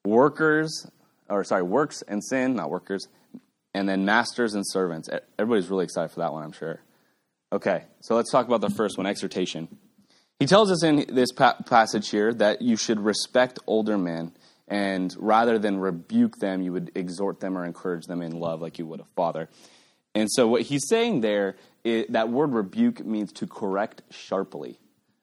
workers, 0.05 0.89
or 1.29 1.43
sorry, 1.43 1.63
works 1.63 2.03
and 2.07 2.23
sin, 2.23 2.55
not 2.55 2.71
workers, 2.71 3.09
and 3.75 3.89
then 3.89 4.05
masters 4.05 4.55
and 4.55 4.65
servants. 4.67 5.09
Everybody's 5.39 5.71
really 5.71 5.85
excited 5.85 6.11
for 6.11 6.21
that 6.21 6.33
one, 6.33 6.45
I'm 6.45 6.53
sure. 6.53 6.81
Okay, 7.53 7.83
so 8.01 8.15
let's 8.15 8.31
talk 8.31 8.47
about 8.47 8.61
the 8.61 8.71
first 8.71 8.97
one 8.97 9.07
exhortation. 9.07 9.69
He 10.39 10.47
tells 10.47 10.71
us 10.71 10.85
in 10.85 11.05
this 11.09 11.33
pa- 11.33 11.57
passage 11.67 12.11
here 12.11 12.33
that 12.35 12.63
you 12.63 12.77
should 12.77 13.01
respect 13.01 13.59
older 13.67 13.99
men, 13.99 14.33
and 14.69 15.15
rather 15.19 15.59
than 15.59 15.79
rebuke 15.79 16.37
them, 16.39 16.63
you 16.63 16.73
would 16.73 16.93
exhort 16.95 17.41
them 17.41 17.57
or 17.57 17.65
encourage 17.65 18.07
them 18.07 18.23
in 18.23 18.39
love 18.39 18.61
like 18.61 18.79
you 18.79 18.87
would 18.87 19.01
a 19.01 19.07
father. 19.17 19.49
And 20.15 20.29
so, 20.31 20.47
what 20.47 20.63
he's 20.63 20.87
saying 20.89 21.21
there, 21.21 21.57
is, 21.85 22.07
that 22.11 22.29
word 22.29 22.53
rebuke 22.53 23.05
means 23.05 23.33
to 23.35 23.47
correct 23.47 24.03
sharply. 24.11 24.79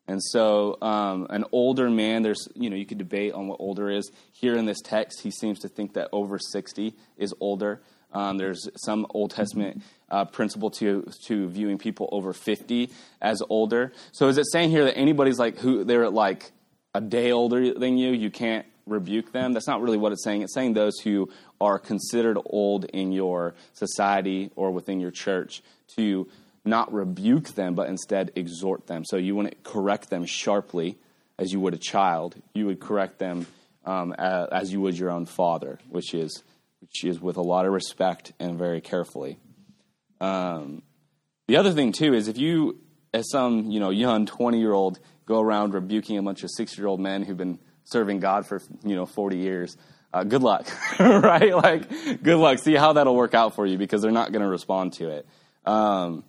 And 0.07 0.21
so, 0.21 0.77
um, 0.81 1.27
an 1.29 1.45
older 1.51 1.89
man, 1.89 2.21
there's, 2.21 2.47
you 2.53 2.69
know, 2.69 2.75
you 2.75 2.85
could 2.85 2.99
debate 2.99 3.33
on 3.33 3.47
what 3.47 3.59
older 3.59 3.89
is. 3.89 4.11
Here 4.31 4.55
in 4.55 4.65
this 4.65 4.79
text, 4.83 5.21
he 5.21 5.31
seems 5.31 5.59
to 5.59 5.67
think 5.67 5.93
that 5.93 6.09
over 6.11 6.37
60 6.37 6.93
is 7.17 7.33
older. 7.39 7.81
Um, 8.13 8.37
there's 8.37 8.69
some 8.77 9.05
Old 9.09 9.31
Testament 9.31 9.83
uh, 10.09 10.25
principle 10.25 10.69
to 10.71 11.09
to 11.25 11.49
viewing 11.49 11.77
people 11.77 12.07
over 12.11 12.31
50 12.31 12.89
as 13.21 13.41
older. 13.49 13.91
So 14.13 14.27
is 14.27 14.37
it 14.37 14.45
saying 14.51 14.69
here 14.69 14.85
that 14.85 14.97
anybody's 14.97 15.39
like 15.39 15.57
who 15.57 15.83
they're 15.83 16.09
like 16.09 16.51
a 16.93 17.01
day 17.01 17.31
older 17.31 17.73
than 17.73 17.97
you, 17.97 18.11
you 18.11 18.31
can't 18.31 18.65
rebuke 18.85 19.31
them? 19.31 19.53
That's 19.53 19.67
not 19.67 19.81
really 19.81 19.97
what 19.97 20.11
it's 20.11 20.23
saying. 20.23 20.41
It's 20.41 20.53
saying 20.53 20.73
those 20.73 20.99
who 20.99 21.29
are 21.59 21.79
considered 21.79 22.37
old 22.45 22.85
in 22.85 23.11
your 23.11 23.55
society 23.73 24.51
or 24.55 24.71
within 24.71 24.99
your 24.99 25.11
church 25.11 25.61
to 25.97 26.27
not 26.63 26.91
rebuke 26.93 27.49
them, 27.49 27.75
but 27.75 27.89
instead 27.89 28.31
exhort 28.35 28.87
them. 28.87 29.03
So 29.05 29.17
you 29.17 29.35
wouldn't 29.35 29.63
correct 29.63 30.09
them 30.09 30.25
sharply 30.25 30.97
as 31.37 31.51
you 31.51 31.59
would 31.59 31.73
a 31.73 31.79
child. 31.79 32.35
You 32.53 32.65
would 32.67 32.79
correct 32.79 33.19
them 33.19 33.47
um, 33.85 34.13
as 34.13 34.71
you 34.71 34.81
would 34.81 34.97
your 34.97 35.11
own 35.11 35.25
father, 35.25 35.79
which 35.89 36.13
is 36.13 36.43
which 36.81 37.03
is 37.03 37.19
with 37.19 37.37
a 37.37 37.41
lot 37.41 37.65
of 37.65 37.71
respect 37.71 38.31
and 38.39 38.59
very 38.59 38.79
carefully. 38.79 39.39
Um, 40.21 40.83
the 41.47 41.57
other 41.57 41.71
thing 41.71 41.91
too 41.91 42.13
is 42.13 42.27
if 42.27 42.37
you, 42.37 42.79
as 43.13 43.29
some 43.31 43.71
you 43.71 43.79
know 43.79 43.89
young 43.89 44.25
twenty 44.25 44.59
year 44.59 44.73
old, 44.73 44.99
go 45.25 45.39
around 45.39 45.73
rebuking 45.73 46.17
a 46.17 46.23
bunch 46.23 46.43
of 46.43 46.49
six 46.55 46.77
year 46.77 46.87
old 46.87 46.99
men 46.99 47.23
who've 47.23 47.37
been 47.37 47.59
serving 47.85 48.19
God 48.19 48.45
for 48.45 48.61
you 48.83 48.95
know 48.95 49.05
forty 49.05 49.37
years. 49.37 49.77
Uh, 50.13 50.23
good 50.23 50.43
luck, 50.43 50.65
right? 50.99 51.53
Like, 51.53 51.89
good 52.23 52.37
luck. 52.37 52.59
See 52.59 52.75
how 52.75 52.93
that'll 52.93 53.15
work 53.15 53.33
out 53.33 53.53
for 53.53 53.65
you 53.65 53.77
because 53.77 54.01
they're 54.01 54.11
not 54.11 54.31
going 54.31 54.43
to 54.43 54.47
respond 54.47 54.93
to 54.93 55.09
it. 55.09 55.27
Um, 55.65 56.23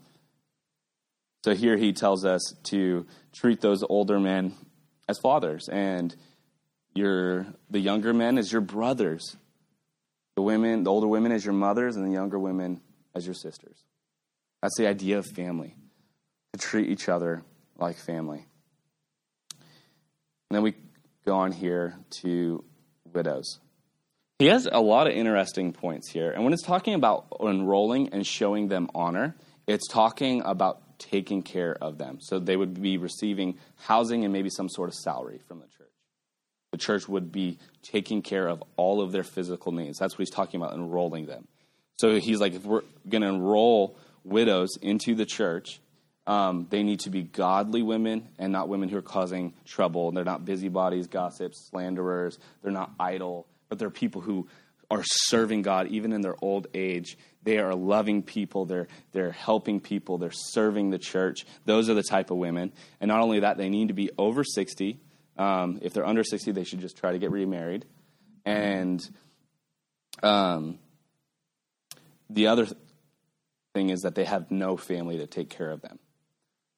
so 1.44 1.54
here 1.54 1.76
he 1.76 1.92
tells 1.92 2.24
us 2.24 2.54
to 2.64 3.06
treat 3.32 3.60
those 3.60 3.84
older 3.88 4.18
men 4.18 4.54
as 5.08 5.18
fathers, 5.20 5.68
and 5.68 6.14
your 6.94 7.46
the 7.70 7.78
younger 7.78 8.12
men 8.12 8.38
as 8.38 8.50
your 8.50 8.60
brothers. 8.60 9.36
The 10.34 10.42
women, 10.42 10.82
the 10.82 10.90
older 10.90 11.06
women 11.06 11.32
as 11.32 11.44
your 11.44 11.54
mothers, 11.54 11.96
and 11.96 12.06
the 12.06 12.12
younger 12.12 12.38
women 12.38 12.80
as 13.14 13.24
your 13.24 13.34
sisters. 13.34 13.78
That's 14.60 14.76
the 14.76 14.86
idea 14.86 15.18
of 15.18 15.26
family, 15.26 15.76
to 16.52 16.58
treat 16.58 16.90
each 16.90 17.08
other 17.08 17.42
like 17.78 17.96
family. 17.96 18.44
And 19.50 20.56
then 20.56 20.62
we 20.62 20.74
go 21.26 21.36
on 21.36 21.52
here 21.52 21.96
to 22.22 22.64
widows. 23.12 23.58
He 24.38 24.46
has 24.46 24.68
a 24.70 24.80
lot 24.80 25.06
of 25.06 25.14
interesting 25.14 25.72
points 25.72 26.10
here. 26.10 26.30
And 26.30 26.44
when 26.44 26.52
it's 26.52 26.62
talking 26.62 26.94
about 26.94 27.26
enrolling 27.40 28.10
and 28.10 28.26
showing 28.26 28.68
them 28.68 28.88
honor, 28.94 29.34
it's 29.66 29.88
talking 29.88 30.42
about 30.44 30.98
taking 30.98 31.42
care 31.42 31.76
of 31.80 31.98
them. 31.98 32.18
So 32.20 32.38
they 32.38 32.56
would 32.56 32.80
be 32.80 32.96
receiving 32.96 33.56
housing 33.76 34.24
and 34.24 34.32
maybe 34.32 34.50
some 34.50 34.68
sort 34.68 34.88
of 34.88 34.94
salary 34.94 35.40
from 35.46 35.60
the 35.60 35.66
church 35.66 35.76
the 36.76 36.82
church 36.82 37.08
would 37.08 37.32
be 37.32 37.58
taking 37.82 38.20
care 38.20 38.46
of 38.46 38.62
all 38.76 39.00
of 39.00 39.10
their 39.10 39.22
physical 39.22 39.72
needs. 39.72 39.98
That's 39.98 40.14
what 40.14 40.18
he's 40.18 40.30
talking 40.30 40.60
about, 40.60 40.74
enrolling 40.74 41.24
them. 41.24 41.48
So 41.98 42.18
he's 42.18 42.38
like, 42.38 42.54
if 42.54 42.64
we're 42.64 42.82
going 43.08 43.22
to 43.22 43.28
enroll 43.28 43.96
widows 44.24 44.76
into 44.82 45.14
the 45.14 45.24
church, 45.24 45.80
um, 46.26 46.66
they 46.70 46.82
need 46.82 47.00
to 47.00 47.10
be 47.10 47.22
godly 47.22 47.82
women 47.82 48.28
and 48.38 48.52
not 48.52 48.68
women 48.68 48.88
who 48.88 48.96
are 48.96 49.02
causing 49.02 49.54
trouble. 49.64 50.10
They're 50.12 50.24
not 50.24 50.44
busybodies, 50.44 51.06
gossips, 51.06 51.68
slanderers. 51.70 52.38
They're 52.62 52.72
not 52.72 52.92
idle, 52.98 53.46
but 53.68 53.78
they're 53.78 53.90
people 53.90 54.20
who 54.20 54.48
are 54.90 55.02
serving 55.04 55.62
God 55.62 55.88
even 55.88 56.12
in 56.12 56.20
their 56.20 56.36
old 56.40 56.68
age. 56.74 57.18
They 57.42 57.58
are 57.58 57.74
loving 57.74 58.22
people. 58.22 58.66
They're, 58.66 58.88
they're 59.12 59.32
helping 59.32 59.80
people. 59.80 60.18
They're 60.18 60.30
serving 60.32 60.90
the 60.90 60.98
church. 60.98 61.46
Those 61.64 61.88
are 61.88 61.94
the 61.94 62.02
type 62.02 62.30
of 62.30 62.38
women. 62.38 62.72
And 63.00 63.08
not 63.08 63.20
only 63.20 63.40
that, 63.40 63.56
they 63.56 63.68
need 63.68 63.88
to 63.88 63.94
be 63.94 64.10
over 64.18 64.42
60 64.44 65.00
um, 65.38 65.78
if 65.82 65.92
they're 65.92 66.06
under 66.06 66.24
60, 66.24 66.52
they 66.52 66.64
should 66.64 66.80
just 66.80 66.96
try 66.96 67.12
to 67.12 67.18
get 67.18 67.30
remarried. 67.30 67.84
And 68.44 69.06
um, 70.22 70.78
the 72.30 72.46
other 72.46 72.66
thing 73.74 73.90
is 73.90 74.02
that 74.02 74.14
they 74.14 74.24
have 74.24 74.50
no 74.50 74.76
family 74.76 75.18
to 75.18 75.26
take 75.26 75.50
care 75.50 75.70
of 75.70 75.82
them. 75.82 75.98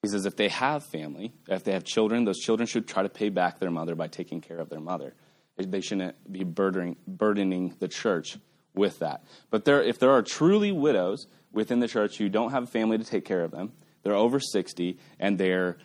He 0.09 0.13
says 0.13 0.25
if 0.25 0.37
they 0.37 0.49
have 0.49 0.85
family, 0.85 1.35
if 1.49 1.65
they 1.65 1.73
have 1.73 1.85
children, 1.85 2.25
those 2.25 2.39
children 2.39 2.67
should 2.67 2.89
try 2.89 3.03
to 3.03 3.11
pay 3.11 3.29
back 3.29 3.59
their 3.59 3.71
mother 3.71 3.95
by 3.95 4.09
taking 4.09 4.41
care 4.41 4.57
of 4.57 4.71
their 4.71 4.81
mother. 4.81 5.13
They 5.59 5.83
shouldn't 5.83 6.33
be 6.33 6.45
burdening, 6.45 6.97
burdening 7.07 7.75
the 7.79 7.89
church 7.89 8.39
with 8.75 9.01
that. 9.01 9.23
But 9.51 9.67
there, 9.67 9.83
if 9.83 9.99
there 9.99 10.13
are 10.13 10.23
truly 10.23 10.73
widows 10.73 11.27
within 11.53 11.81
the 11.81 11.89
church 11.89 12.17
who 12.17 12.31
don't 12.31 12.53
have 12.53 12.63
a 12.63 12.67
family 12.67 12.97
to 12.97 13.05
take 13.05 13.27
care 13.27 13.45
of 13.45 13.51
them, 13.51 13.75
they're 14.03 14.15
over 14.15 14.41
60, 14.41 14.99
and 15.21 15.37
they're 15.37 15.77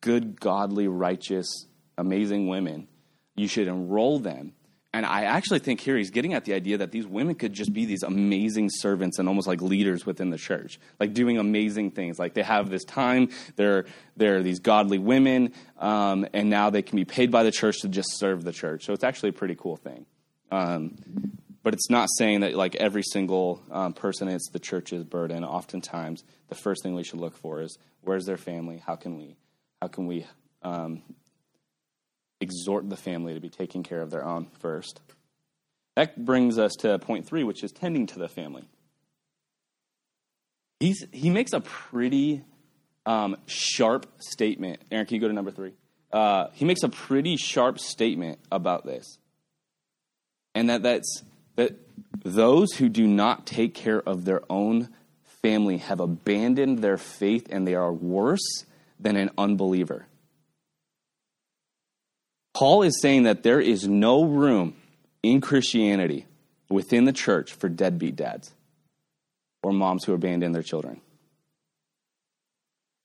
good, 0.00 0.40
godly, 0.40 0.88
righteous 0.88 1.46
amazing 1.96 2.48
women. 2.48 2.88
You 3.36 3.46
should 3.46 3.68
enroll 3.68 4.18
them. 4.18 4.54
And 4.94 5.04
I 5.04 5.24
actually 5.24 5.58
think 5.58 5.80
here 5.80 5.98
he's 5.98 6.10
getting 6.10 6.32
at 6.32 6.46
the 6.46 6.54
idea 6.54 6.78
that 6.78 6.92
these 6.92 7.06
women 7.06 7.34
could 7.34 7.52
just 7.52 7.74
be 7.74 7.84
these 7.84 8.02
amazing 8.02 8.70
servants 8.70 9.18
and 9.18 9.28
almost 9.28 9.46
like 9.46 9.60
leaders 9.60 10.06
within 10.06 10.30
the 10.30 10.38
church, 10.38 10.80
like 10.98 11.12
doing 11.12 11.36
amazing 11.36 11.90
things. 11.90 12.18
Like 12.18 12.32
they 12.32 12.42
have 12.42 12.70
this 12.70 12.84
time, 12.84 13.28
they're, 13.56 13.84
they're 14.16 14.42
these 14.42 14.60
godly 14.60 14.98
women, 14.98 15.52
um, 15.78 16.26
and 16.32 16.48
now 16.48 16.70
they 16.70 16.80
can 16.80 16.96
be 16.96 17.04
paid 17.04 17.30
by 17.30 17.42
the 17.42 17.50
church 17.50 17.80
to 17.82 17.88
just 17.88 18.18
serve 18.18 18.44
the 18.44 18.52
church. 18.52 18.86
So 18.86 18.94
it's 18.94 19.04
actually 19.04 19.28
a 19.28 19.34
pretty 19.34 19.56
cool 19.56 19.76
thing. 19.76 20.06
Um, 20.50 20.96
but 21.62 21.74
it's 21.74 21.90
not 21.90 22.08
saying 22.16 22.40
that 22.40 22.54
like 22.54 22.74
every 22.76 23.02
single 23.02 23.62
um, 23.70 23.92
person 23.92 24.28
is 24.28 24.48
the 24.52 24.58
church's 24.58 25.04
burden. 25.04 25.44
Oftentimes, 25.44 26.24
the 26.48 26.54
first 26.54 26.82
thing 26.82 26.94
we 26.94 27.04
should 27.04 27.20
look 27.20 27.36
for 27.36 27.60
is 27.60 27.76
where's 28.00 28.24
their 28.24 28.38
family? 28.38 28.82
How 28.86 28.96
can 28.96 29.18
we, 29.18 29.36
how 29.82 29.88
can 29.88 30.06
we 30.06 30.24
um, 30.62 31.02
exhort 32.40 32.88
the 32.88 32.96
family 32.96 33.34
to 33.34 33.40
be 33.40 33.48
taking 33.48 33.82
care 33.82 34.00
of 34.00 34.10
their 34.10 34.24
own 34.24 34.46
first. 34.60 35.00
That 35.96 36.24
brings 36.24 36.58
us 36.58 36.74
to 36.80 36.98
point 36.98 37.26
three, 37.26 37.42
which 37.42 37.64
is 37.64 37.72
tending 37.72 38.06
to 38.08 38.18
the 38.18 38.28
family. 38.28 38.68
He's, 40.80 41.04
he 41.10 41.30
makes 41.30 41.52
a 41.52 41.60
pretty 41.60 42.44
um, 43.04 43.36
sharp 43.46 44.06
statement. 44.18 44.80
Aaron, 44.92 45.06
can 45.06 45.16
you 45.16 45.20
go 45.20 45.28
to 45.28 45.34
number 45.34 45.50
three? 45.50 45.72
Uh, 46.12 46.48
he 46.52 46.64
makes 46.64 46.82
a 46.82 46.88
pretty 46.88 47.36
sharp 47.36 47.78
statement 47.78 48.38
about 48.52 48.86
this. 48.86 49.18
And 50.54 50.70
that 50.70 50.82
that's 50.82 51.22
that 51.56 51.76
those 52.24 52.72
who 52.74 52.88
do 52.88 53.06
not 53.06 53.46
take 53.46 53.74
care 53.74 54.00
of 54.00 54.24
their 54.24 54.42
own 54.48 54.88
family 55.42 55.78
have 55.78 56.00
abandoned 56.00 56.78
their 56.78 56.96
faith 56.96 57.48
and 57.50 57.66
they 57.66 57.74
are 57.74 57.92
worse 57.92 58.64
than 59.00 59.16
an 59.16 59.30
unbeliever. 59.36 60.06
Paul 62.58 62.82
is 62.82 63.00
saying 63.00 63.22
that 63.22 63.44
there 63.44 63.60
is 63.60 63.86
no 63.86 64.24
room 64.24 64.74
in 65.22 65.40
Christianity 65.40 66.26
within 66.68 67.04
the 67.04 67.12
church 67.12 67.52
for 67.52 67.68
deadbeat 67.68 68.16
dads 68.16 68.52
or 69.62 69.72
moms 69.72 70.02
who 70.02 70.12
abandon 70.12 70.50
their 70.50 70.64
children. 70.64 71.00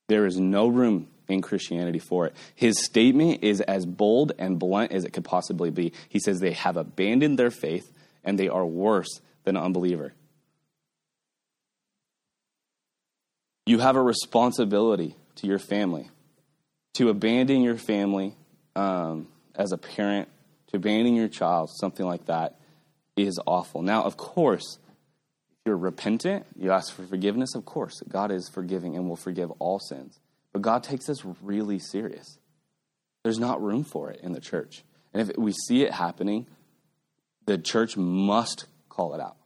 There 0.08 0.26
is 0.26 0.40
no 0.40 0.66
room 0.66 1.06
in 1.28 1.40
Christianity 1.40 2.00
for 2.00 2.26
it. 2.26 2.34
His 2.56 2.84
statement 2.84 3.44
is 3.44 3.60
as 3.60 3.86
bold 3.86 4.32
and 4.40 4.58
blunt 4.58 4.90
as 4.90 5.04
it 5.04 5.12
could 5.12 5.24
possibly 5.24 5.70
be. 5.70 5.92
He 6.08 6.18
says 6.18 6.40
they 6.40 6.54
have 6.54 6.76
abandoned 6.76 7.38
their 7.38 7.52
faith 7.52 7.92
and 8.24 8.36
they 8.36 8.48
are 8.48 8.66
worse 8.66 9.20
than 9.44 9.56
an 9.56 9.62
unbeliever. 9.62 10.14
You 13.66 13.78
have 13.78 13.94
a 13.94 14.02
responsibility 14.02 15.14
to 15.36 15.46
your 15.46 15.60
family 15.60 16.10
to 16.94 17.08
abandon 17.08 17.62
your 17.62 17.76
family 17.76 18.34
um, 18.74 19.28
as 19.54 19.72
a 19.72 19.78
parent 19.78 20.28
to 20.68 20.76
abandon 20.76 21.14
your 21.14 21.28
child, 21.28 21.70
something 21.70 22.04
like 22.04 22.26
that, 22.26 22.58
is 23.16 23.38
awful. 23.46 23.82
Now, 23.82 24.02
of 24.02 24.16
course, 24.16 24.78
if 25.52 25.58
you're 25.66 25.76
repentant, 25.76 26.46
you 26.56 26.72
ask 26.72 26.92
for 26.92 27.04
forgiveness, 27.04 27.54
of 27.54 27.64
course, 27.64 28.02
God 28.08 28.30
is 28.30 28.48
forgiving 28.48 28.96
and 28.96 29.08
will 29.08 29.16
forgive 29.16 29.50
all 29.52 29.78
sins. 29.78 30.18
But 30.52 30.62
God 30.62 30.82
takes 30.82 31.06
this 31.06 31.24
really 31.42 31.78
serious. 31.78 32.38
There's 33.22 33.38
not 33.38 33.62
room 33.62 33.84
for 33.84 34.10
it 34.10 34.20
in 34.22 34.32
the 34.32 34.40
church. 34.40 34.84
And 35.12 35.28
if 35.28 35.36
we 35.36 35.52
see 35.52 35.82
it 35.82 35.92
happening, 35.92 36.46
the 37.46 37.58
church 37.58 37.96
must 37.96 38.66
call 38.88 39.14
it 39.14 39.20
out. 39.20 39.36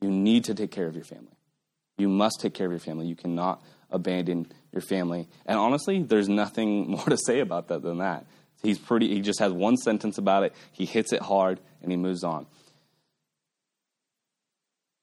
You 0.00 0.10
need 0.10 0.44
to 0.44 0.54
take 0.54 0.70
care 0.70 0.86
of 0.86 0.94
your 0.94 1.04
family. 1.04 1.36
You 1.98 2.08
must 2.08 2.40
take 2.40 2.54
care 2.54 2.66
of 2.66 2.72
your 2.72 2.80
family. 2.80 3.06
You 3.06 3.16
cannot 3.16 3.62
abandon 3.90 4.50
your 4.72 4.80
family. 4.80 5.28
And 5.46 5.58
honestly, 5.58 6.02
there's 6.02 6.28
nothing 6.28 6.90
more 6.90 7.04
to 7.04 7.16
say 7.16 7.40
about 7.40 7.68
that 7.68 7.82
than 7.82 7.98
that. 7.98 8.26
He's 8.62 8.78
pretty 8.78 9.08
he 9.08 9.20
just 9.20 9.40
has 9.40 9.52
one 9.52 9.76
sentence 9.76 10.18
about 10.18 10.44
it. 10.44 10.54
He 10.72 10.84
hits 10.84 11.12
it 11.12 11.22
hard 11.22 11.60
and 11.82 11.90
he 11.90 11.96
moves 11.96 12.22
on. 12.22 12.46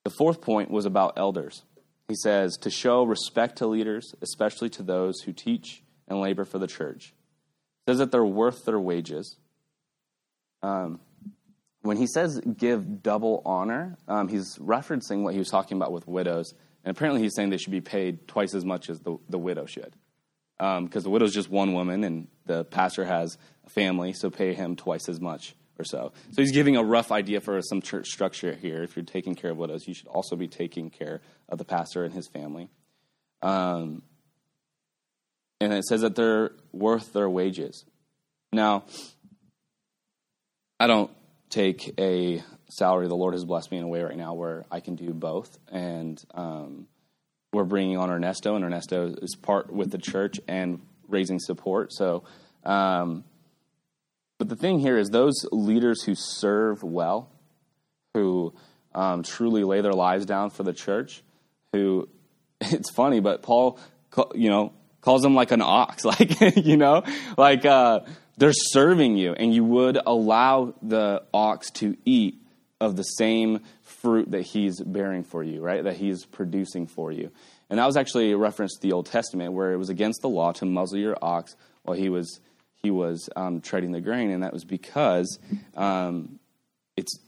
The 0.05 0.11
fourth 0.11 0.41
point 0.41 0.71
was 0.71 0.85
about 0.85 1.17
elders. 1.17 1.63
He 2.07 2.15
says 2.15 2.57
to 2.61 2.71
show 2.71 3.03
respect 3.03 3.57
to 3.57 3.67
leaders, 3.67 4.15
especially 4.21 4.69
to 4.71 4.83
those 4.83 5.21
who 5.21 5.33
teach 5.33 5.83
and 6.07 6.19
labor 6.19 6.45
for 6.45 6.57
the 6.57 6.67
church. 6.67 7.13
Says 7.87 7.99
that 7.99 8.11
they're 8.11 8.25
worth 8.25 8.65
their 8.65 8.79
wages. 8.79 9.37
Um, 10.63 10.99
when 11.81 11.97
he 11.97 12.07
says 12.07 12.39
give 12.39 13.03
double 13.03 13.41
honor, 13.45 13.97
um, 14.07 14.27
he's 14.27 14.57
referencing 14.57 15.23
what 15.23 15.33
he 15.33 15.39
was 15.39 15.49
talking 15.49 15.77
about 15.77 15.91
with 15.91 16.07
widows. 16.07 16.53
And 16.83 16.95
apparently 16.95 17.21
he's 17.21 17.35
saying 17.35 17.49
they 17.49 17.57
should 17.57 17.71
be 17.71 17.81
paid 17.81 18.27
twice 18.27 18.53
as 18.53 18.65
much 18.65 18.89
as 18.89 18.99
the, 19.01 19.17
the 19.29 19.37
widow 19.37 19.65
should. 19.65 19.93
Because 20.59 20.77
um, 20.77 21.03
the 21.03 21.09
widow's 21.09 21.33
just 21.33 21.49
one 21.49 21.73
woman 21.73 22.03
and 22.03 22.27
the 22.45 22.65
pastor 22.65 23.05
has 23.05 23.37
a 23.65 23.69
family, 23.69 24.11
so 24.13 24.29
pay 24.29 24.53
him 24.53 24.75
twice 24.75 25.07
as 25.07 25.21
much 25.21 25.55
or 25.79 25.85
so. 25.85 26.11
So 26.33 26.41
he's 26.41 26.51
giving 26.51 26.75
a 26.75 26.83
rough 26.83 27.11
idea 27.11 27.39
for 27.39 27.61
some 27.61 27.81
church 27.81 28.07
structure 28.07 28.53
here. 28.53 28.83
If 28.83 28.95
you're 28.95 29.05
taking 29.05 29.35
care 29.35 29.51
of 29.51 29.57
widows, 29.57 29.87
you 29.87 29.93
should 29.93 30.07
also 30.07 30.35
be 30.35 30.49
taking 30.49 30.89
care 30.89 31.21
of 31.47 31.57
the 31.57 31.63
pastor 31.63 32.03
and 32.03 32.13
his 32.13 32.27
family. 32.27 32.67
Um, 33.41 34.03
and 35.61 35.73
it 35.73 35.85
says 35.85 36.01
that 36.01 36.15
they're 36.15 36.51
worth 36.73 37.13
their 37.13 37.29
wages. 37.29 37.85
Now, 38.51 38.83
I 40.79 40.87
don't 40.87 41.11
take 41.49 41.93
a 41.99 42.43
salary. 42.69 43.07
The 43.07 43.15
Lord 43.15 43.33
has 43.33 43.45
blessed 43.45 43.71
me 43.71 43.77
in 43.77 43.83
a 43.83 43.87
way 43.87 44.01
right 44.01 44.17
now 44.17 44.33
where 44.33 44.65
I 44.69 44.81
can 44.81 44.95
do 44.95 45.13
both. 45.13 45.57
And 45.71 46.21
um, 46.33 46.87
we're 47.51 47.63
bringing 47.63 47.97
on 47.97 48.09
Ernesto, 48.11 48.55
and 48.55 48.63
Ernesto 48.63 49.15
is 49.21 49.35
part 49.35 49.71
with 49.71 49.91
the 49.91 49.97
church 49.97 50.39
and 50.47 50.81
raising 51.07 51.39
support. 51.39 51.91
So, 51.93 52.23
um, 52.63 53.23
but 54.37 54.49
the 54.49 54.55
thing 54.55 54.79
here 54.79 54.97
is 54.97 55.09
those 55.09 55.45
leaders 55.51 56.03
who 56.03 56.15
serve 56.15 56.83
well, 56.83 57.29
who 58.13 58.53
um, 58.93 59.23
truly 59.23 59.63
lay 59.63 59.81
their 59.81 59.93
lives 59.93 60.25
down 60.25 60.49
for 60.49 60.63
the 60.63 60.73
church, 60.73 61.23
who 61.73 62.07
it's 62.61 62.91
funny, 62.91 63.19
but 63.19 63.41
Paul, 63.41 63.79
you 64.35 64.49
know, 64.49 64.73
calls 65.01 65.21
them 65.21 65.35
like 65.35 65.51
an 65.51 65.61
ox, 65.61 66.05
like 66.05 66.57
you 66.57 66.77
know, 66.77 67.03
like 67.37 67.65
uh, 67.65 68.01
they're 68.37 68.53
serving 68.53 69.17
you, 69.17 69.33
and 69.33 69.53
you 69.53 69.63
would 69.63 69.97
allow 70.05 70.75
the 70.81 71.23
ox 71.33 71.71
to 71.71 71.97
eat 72.05 72.39
of 72.79 72.95
the 72.95 73.03
same 73.03 73.59
fruit 73.81 74.31
that 74.31 74.41
he's 74.41 74.81
bearing 74.81 75.23
for 75.23 75.43
you, 75.43 75.61
right? 75.61 75.83
That 75.83 75.97
he's 75.97 76.25
producing 76.25 76.87
for 76.87 77.11
you. 77.11 77.31
And 77.69 77.79
that 77.79 77.85
was 77.85 77.97
actually 77.97 78.31
a 78.31 78.37
reference 78.37 78.75
to 78.75 78.81
the 78.81 78.93
Old 78.93 79.05
Testament, 79.05 79.53
where 79.53 79.73
it 79.73 79.77
was 79.77 79.89
against 79.89 80.21
the 80.21 80.29
law 80.29 80.51
to 80.53 80.65
muzzle 80.65 80.97
your 80.97 81.17
ox 81.21 81.55
while 81.83 81.97
he 81.97 82.09
was 82.09 82.39
he 82.81 82.91
was 82.91 83.29
um, 83.35 83.59
treading 83.59 83.91
the 83.91 83.99
grain, 83.99 84.31
and 84.31 84.43
that 84.43 84.53
was 84.53 84.63
because 84.63 85.37
um, 85.75 86.39
it's 86.95 87.19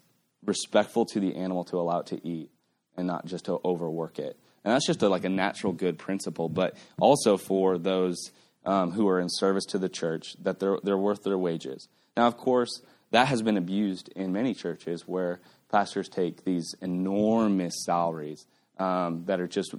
respectful 0.46 1.05
to 1.05 1.20
the 1.20 1.36
animal 1.36 1.65
to 1.65 1.77
allow 1.77 2.00
it 2.00 2.08
to 2.08 2.27
eat 2.27 2.50
and 2.96 3.05
not 3.05 3.25
just 3.25 3.46
to 3.46 3.60
overwork 3.65 4.17
it. 4.17 4.38
And 4.63 4.74
that's 4.74 4.88
just 4.88 5.03
a, 5.03 5.10
like 5.10 5.25
a 5.25 5.29
natural 5.29 5.74
good 5.74 5.98
principle, 5.98 6.48
but 6.48 6.77
also 7.00 7.36
for 7.36 7.77
those 7.77 8.31
um, 8.65 8.91
who 8.91 9.08
are 9.10 9.20
in 9.20 9.27
service 9.29 9.65
to 9.65 9.77
the 9.77 9.89
church 9.89 10.36
that 10.41 10.60
they're 10.60 10.77
they're 10.84 10.98
worth 10.98 11.24
their 11.24 11.38
wages. 11.38 11.88
Now, 12.15 12.27
of 12.27 12.38
course, 12.38 12.81
that 13.11 13.27
has 13.27 13.41
been 13.41 13.57
abused 13.57 14.09
in 14.15 14.33
many 14.33 14.53
churches 14.53 15.07
where 15.07 15.39
pastors 15.71 16.09
take 16.09 16.43
these 16.43 16.75
enormous 16.81 17.74
salaries 17.85 18.45
um, 18.77 19.24
that 19.25 19.39
are 19.39 19.47
just 19.47 19.75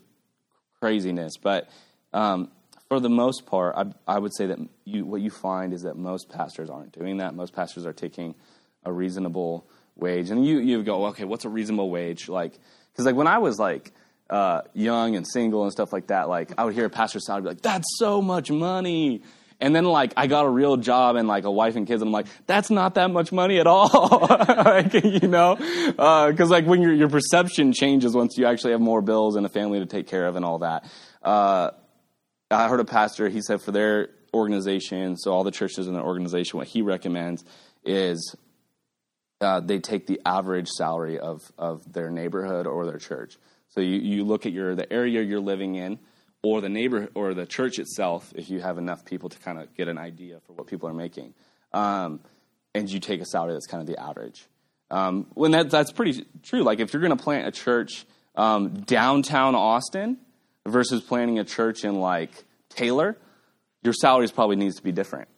craziness, 0.80 1.36
but 1.36 1.68
um, 2.12 2.50
for 2.88 3.00
the 3.00 3.08
most 3.08 3.46
part, 3.46 3.74
I, 3.74 3.86
I 4.06 4.18
would 4.18 4.34
say 4.34 4.46
that 4.46 4.58
you, 4.84 5.06
what 5.06 5.22
you 5.22 5.30
find 5.30 5.72
is 5.72 5.82
that 5.82 5.96
most 5.96 6.28
pastors 6.28 6.68
aren't 6.68 6.92
doing 6.92 7.16
that. 7.18 7.34
Most 7.34 7.54
pastors 7.54 7.86
are 7.86 7.92
taking 7.94 8.34
a 8.84 8.92
reasonable 8.92 9.66
wage, 9.96 10.30
and 10.30 10.44
you 10.44 10.58
you 10.58 10.82
go, 10.82 11.06
okay, 11.06 11.24
what's 11.24 11.46
a 11.46 11.48
reasonable 11.48 11.88
wage? 11.88 12.28
Like, 12.28 12.58
because 12.92 13.06
like 13.06 13.14
when 13.14 13.26
I 13.26 13.38
was 13.38 13.58
like 13.58 13.92
uh, 14.28 14.62
young 14.74 15.16
and 15.16 15.26
single 15.26 15.62
and 15.62 15.72
stuff 15.72 15.90
like 15.90 16.08
that, 16.08 16.28
like 16.28 16.52
I 16.58 16.64
would 16.64 16.74
hear 16.74 16.84
a 16.84 16.90
pastor's 16.90 17.24
salary 17.24 17.44
be 17.44 17.48
like, 17.48 17.62
that's 17.62 17.88
so 17.96 18.20
much 18.20 18.50
money. 18.50 19.22
And 19.62 19.74
then 19.76 19.84
like 19.84 20.12
I 20.16 20.26
got 20.26 20.44
a 20.44 20.48
real 20.48 20.76
job 20.76 21.14
and 21.14 21.28
like 21.28 21.44
a 21.44 21.50
wife 21.50 21.76
and 21.76 21.86
kids, 21.86 22.02
and 22.02 22.08
I'm 22.08 22.12
like, 22.12 22.26
that's 22.46 22.68
not 22.68 22.96
that 22.96 23.12
much 23.12 23.30
money 23.30 23.60
at 23.60 23.68
all. 23.68 23.88
like, 24.28 24.92
you 24.92 25.28
know, 25.28 25.54
because 25.56 26.50
uh, 26.50 26.54
like 26.54 26.66
when 26.66 26.82
your 26.82 26.92
your 26.92 27.08
perception 27.08 27.72
changes 27.72 28.12
once 28.12 28.36
you 28.36 28.44
actually 28.44 28.72
have 28.72 28.80
more 28.80 29.00
bills 29.00 29.36
and 29.36 29.46
a 29.46 29.48
family 29.48 29.78
to 29.78 29.86
take 29.86 30.08
care 30.08 30.26
of 30.26 30.34
and 30.34 30.44
all 30.44 30.58
that. 30.58 30.84
Uh, 31.22 31.70
I 32.50 32.68
heard 32.68 32.80
a 32.80 32.84
pastor, 32.84 33.28
he 33.28 33.40
said 33.40 33.62
for 33.62 33.70
their 33.70 34.08
organization, 34.34 35.16
so 35.16 35.32
all 35.32 35.44
the 35.44 35.52
churches 35.52 35.86
in 35.86 35.94
their 35.94 36.02
organization, 36.02 36.58
what 36.58 36.66
he 36.66 36.82
recommends 36.82 37.44
is 37.84 38.34
uh, 39.40 39.60
they 39.60 39.78
take 39.78 40.08
the 40.08 40.20
average 40.26 40.68
salary 40.68 41.20
of, 41.20 41.40
of 41.56 41.90
their 41.92 42.10
neighborhood 42.10 42.66
or 42.66 42.84
their 42.84 42.98
church. 42.98 43.36
So 43.68 43.80
you, 43.80 44.00
you 44.00 44.24
look 44.24 44.44
at 44.44 44.52
your 44.52 44.74
the 44.74 44.92
area 44.92 45.22
you're 45.22 45.40
living 45.40 45.76
in 45.76 45.98
or 46.42 46.60
the 46.60 46.68
neighbor 46.68 47.08
or 47.14 47.34
the 47.34 47.46
church 47.46 47.78
itself 47.78 48.32
if 48.34 48.50
you 48.50 48.60
have 48.60 48.78
enough 48.78 49.04
people 49.04 49.28
to 49.28 49.38
kind 49.38 49.58
of 49.58 49.74
get 49.74 49.88
an 49.88 49.98
idea 49.98 50.40
for 50.46 50.52
what 50.52 50.66
people 50.66 50.88
are 50.88 50.94
making. 50.94 51.34
Um, 51.72 52.20
and 52.74 52.90
you 52.90 53.00
take 53.00 53.20
a 53.20 53.26
salary 53.26 53.52
that's 53.52 53.66
kind 53.66 53.80
of 53.80 53.86
the 53.86 54.00
average. 54.00 54.44
Um, 54.90 55.26
when 55.34 55.52
that, 55.52 55.70
that's 55.70 55.92
pretty 55.92 56.26
true. 56.42 56.62
Like 56.62 56.80
if 56.80 56.92
you're 56.92 57.02
going 57.02 57.16
to 57.16 57.22
plant 57.22 57.46
a 57.46 57.52
church 57.52 58.04
um, 58.34 58.74
downtown 58.80 59.54
Austin– 59.54 60.18
versus 60.66 61.02
planting 61.02 61.38
a 61.38 61.44
church 61.44 61.84
in 61.84 61.96
like 61.96 62.30
Taylor, 62.68 63.16
your 63.82 63.94
salaries 63.94 64.30
probably 64.30 64.56
needs 64.56 64.76
to 64.76 64.82
be 64.82 64.92
different. 64.92 65.28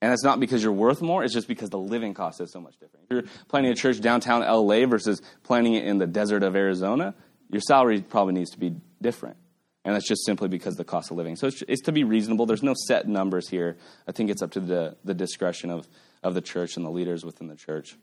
And 0.00 0.10
that's 0.10 0.24
not 0.24 0.40
because 0.40 0.62
you're 0.62 0.72
worth 0.72 1.00
more, 1.00 1.22
it's 1.22 1.34
just 1.34 1.46
because 1.46 1.70
the 1.70 1.78
living 1.78 2.12
cost 2.12 2.40
is 2.40 2.50
so 2.50 2.60
much 2.60 2.74
different. 2.78 3.06
If 3.08 3.10
you're 3.10 3.24
planting 3.48 3.70
a 3.70 3.76
church 3.76 4.00
downtown 4.00 4.40
LA 4.40 4.84
versus 4.86 5.22
planting 5.44 5.74
it 5.74 5.84
in 5.84 5.98
the 5.98 6.08
desert 6.08 6.42
of 6.42 6.56
Arizona, 6.56 7.14
your 7.50 7.60
salary 7.60 8.00
probably 8.00 8.34
needs 8.34 8.50
to 8.50 8.58
be 8.58 8.74
different. 9.00 9.36
And 9.84 9.94
that's 9.94 10.06
just 10.06 10.24
simply 10.24 10.48
because 10.48 10.74
of 10.74 10.78
the 10.78 10.84
cost 10.84 11.10
of 11.10 11.16
living. 11.16 11.34
So 11.36 11.48
it's, 11.48 11.62
it's 11.66 11.82
to 11.82 11.92
be 11.92 12.04
reasonable. 12.04 12.46
There's 12.46 12.62
no 12.62 12.74
set 12.86 13.08
numbers 13.08 13.48
here. 13.48 13.76
I 14.06 14.12
think 14.12 14.30
it's 14.30 14.42
up 14.42 14.52
to 14.52 14.60
the, 14.60 14.96
the 15.04 15.14
discretion 15.14 15.70
of, 15.70 15.88
of 16.22 16.34
the 16.34 16.40
church 16.40 16.76
and 16.76 16.86
the 16.86 16.90
leaders 16.90 17.24
within 17.24 17.48
the 17.48 17.56
church. 17.56 17.96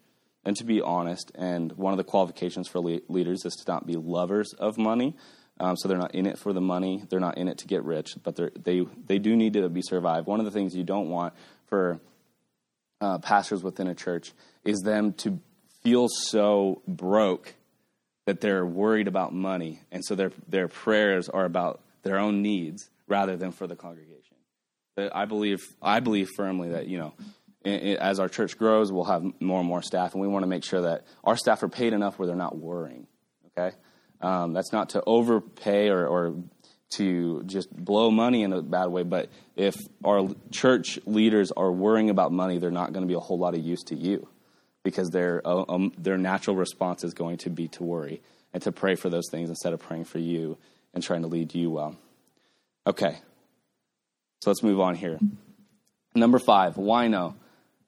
And 0.44 0.56
to 0.56 0.64
be 0.64 0.80
honest, 0.80 1.32
and 1.34 1.72
one 1.72 1.92
of 1.92 1.98
the 1.98 2.04
qualifications 2.04 2.68
for 2.68 2.80
le- 2.80 3.00
leaders 3.08 3.44
is 3.44 3.54
to 3.54 3.64
not 3.70 3.86
be 3.86 3.96
lovers 3.96 4.52
of 4.58 4.78
money, 4.78 5.16
um, 5.58 5.76
so 5.76 5.88
they're 5.88 5.98
not 5.98 6.14
in 6.14 6.26
it 6.26 6.38
for 6.38 6.54
the 6.54 6.60
money. 6.60 7.04
They're 7.08 7.20
not 7.20 7.36
in 7.36 7.46
it 7.46 7.58
to 7.58 7.66
get 7.66 7.84
rich, 7.84 8.16
but 8.22 8.34
they 8.64 8.86
they 9.06 9.18
do 9.18 9.36
need 9.36 9.52
to 9.52 9.68
be 9.68 9.82
survived. 9.82 10.26
One 10.26 10.40
of 10.40 10.46
the 10.46 10.50
things 10.50 10.74
you 10.74 10.84
don't 10.84 11.10
want 11.10 11.34
for 11.66 12.00
uh, 13.02 13.18
pastors 13.18 13.62
within 13.62 13.86
a 13.86 13.94
church 13.94 14.32
is 14.64 14.80
them 14.80 15.12
to 15.14 15.38
feel 15.82 16.08
so 16.08 16.80
broke 16.88 17.54
that 18.26 18.40
they're 18.40 18.66
worried 18.66 19.08
about 19.08 19.34
money, 19.34 19.80
and 19.90 20.04
so 20.04 20.14
their 20.14 20.32
their 20.48 20.68
prayers 20.68 21.28
are 21.28 21.44
about 21.44 21.80
their 22.02 22.18
own 22.18 22.42
needs 22.42 22.90
rather 23.08 23.36
than 23.36 23.52
for 23.52 23.66
the 23.66 23.76
congregation. 23.76 24.36
I 25.12 25.24
believe 25.24 25.60
I 25.80 26.00
believe 26.00 26.28
firmly 26.36 26.70
that 26.70 26.86
you 26.86 26.98
know. 26.98 27.14
As 27.62 28.18
our 28.18 28.30
church 28.30 28.56
grows, 28.56 28.90
we'll 28.90 29.04
have 29.04 29.22
more 29.38 29.58
and 29.58 29.68
more 29.68 29.82
staff, 29.82 30.14
and 30.14 30.22
we 30.22 30.26
want 30.26 30.44
to 30.44 30.46
make 30.46 30.64
sure 30.64 30.80
that 30.80 31.04
our 31.22 31.36
staff 31.36 31.62
are 31.62 31.68
paid 31.68 31.92
enough 31.92 32.18
where 32.18 32.26
they're 32.26 32.34
not 32.34 32.56
worrying. 32.56 33.06
Okay, 33.58 33.76
um, 34.22 34.54
that's 34.54 34.72
not 34.72 34.88
to 34.90 35.02
overpay 35.04 35.90
or, 35.90 36.06
or 36.06 36.34
to 36.92 37.42
just 37.44 37.70
blow 37.70 38.10
money 38.10 38.44
in 38.44 38.54
a 38.54 38.62
bad 38.62 38.86
way, 38.86 39.02
but 39.02 39.28
if 39.56 39.74
our 40.02 40.30
church 40.50 40.98
leaders 41.04 41.52
are 41.52 41.70
worrying 41.70 42.08
about 42.08 42.32
money, 42.32 42.56
they're 42.56 42.70
not 42.70 42.94
going 42.94 43.02
to 43.02 43.06
be 43.08 43.12
a 43.12 43.20
whole 43.20 43.38
lot 43.38 43.54
of 43.54 43.60
use 43.60 43.82
to 43.84 43.94
you 43.94 44.26
because 44.82 45.10
their, 45.10 45.46
uh, 45.46 45.64
um, 45.68 45.92
their 45.98 46.16
natural 46.16 46.56
response 46.56 47.04
is 47.04 47.14
going 47.14 47.36
to 47.38 47.50
be 47.50 47.68
to 47.68 47.82
worry 47.82 48.20
and 48.52 48.62
to 48.62 48.72
pray 48.72 48.94
for 48.94 49.08
those 49.08 49.28
things 49.30 49.48
instead 49.48 49.72
of 49.72 49.80
praying 49.80 50.04
for 50.04 50.18
you 50.18 50.56
and 50.94 51.02
trying 51.02 51.22
to 51.22 51.28
lead 51.28 51.54
you 51.54 51.70
well. 51.70 51.96
Okay, 52.86 53.18
so 54.40 54.50
let's 54.50 54.62
move 54.62 54.80
on 54.80 54.94
here. 54.94 55.18
Number 56.14 56.38
five, 56.38 56.74
wino. 56.76 57.34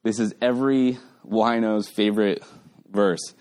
This 0.02 0.18
is 0.18 0.34
every 0.40 0.98
wino's 1.26 1.88
favorite 1.88 2.42
verse. 2.90 3.34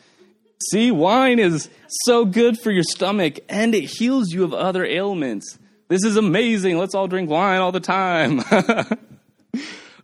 See, 0.70 0.92
wine 0.92 1.40
is 1.40 1.70
so 2.06 2.26
good 2.26 2.60
for 2.60 2.72
your 2.72 2.84
stomach 2.84 3.40
and 3.50 3.76
it 3.76 3.84
heals 3.84 4.32
you 4.32 4.44
of 4.44 4.54
other 4.54 4.86
ailments. 4.86 5.58
This 5.88 6.06
is 6.06 6.16
amazing. 6.16 6.78
Let's 6.78 6.96
all 6.96 7.08
drink 7.08 7.30
wine 7.30 7.60
all 7.60 7.72
the 7.72 7.80
time. 7.80 8.40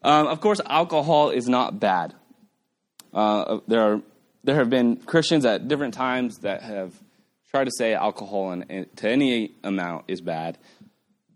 um, 0.04 0.28
of 0.28 0.42
course, 0.42 0.60
alcohol 0.66 1.30
is 1.30 1.48
not 1.48 1.80
bad. 1.80 2.14
Uh, 3.14 3.60
there, 3.68 3.82
are, 3.82 4.02
there 4.44 4.56
have 4.56 4.70
been 4.70 4.98
Christians 4.98 5.46
at 5.46 5.68
different 5.68 5.94
times 5.94 6.40
that 6.40 6.62
have 6.62 6.94
tried 7.50 7.66
to 7.66 7.72
say 7.78 7.94
alcohol 7.94 8.52
and, 8.52 8.88
to 8.98 9.10
any 9.10 9.52
amount 9.64 10.06
is 10.08 10.22
bad. 10.22 10.58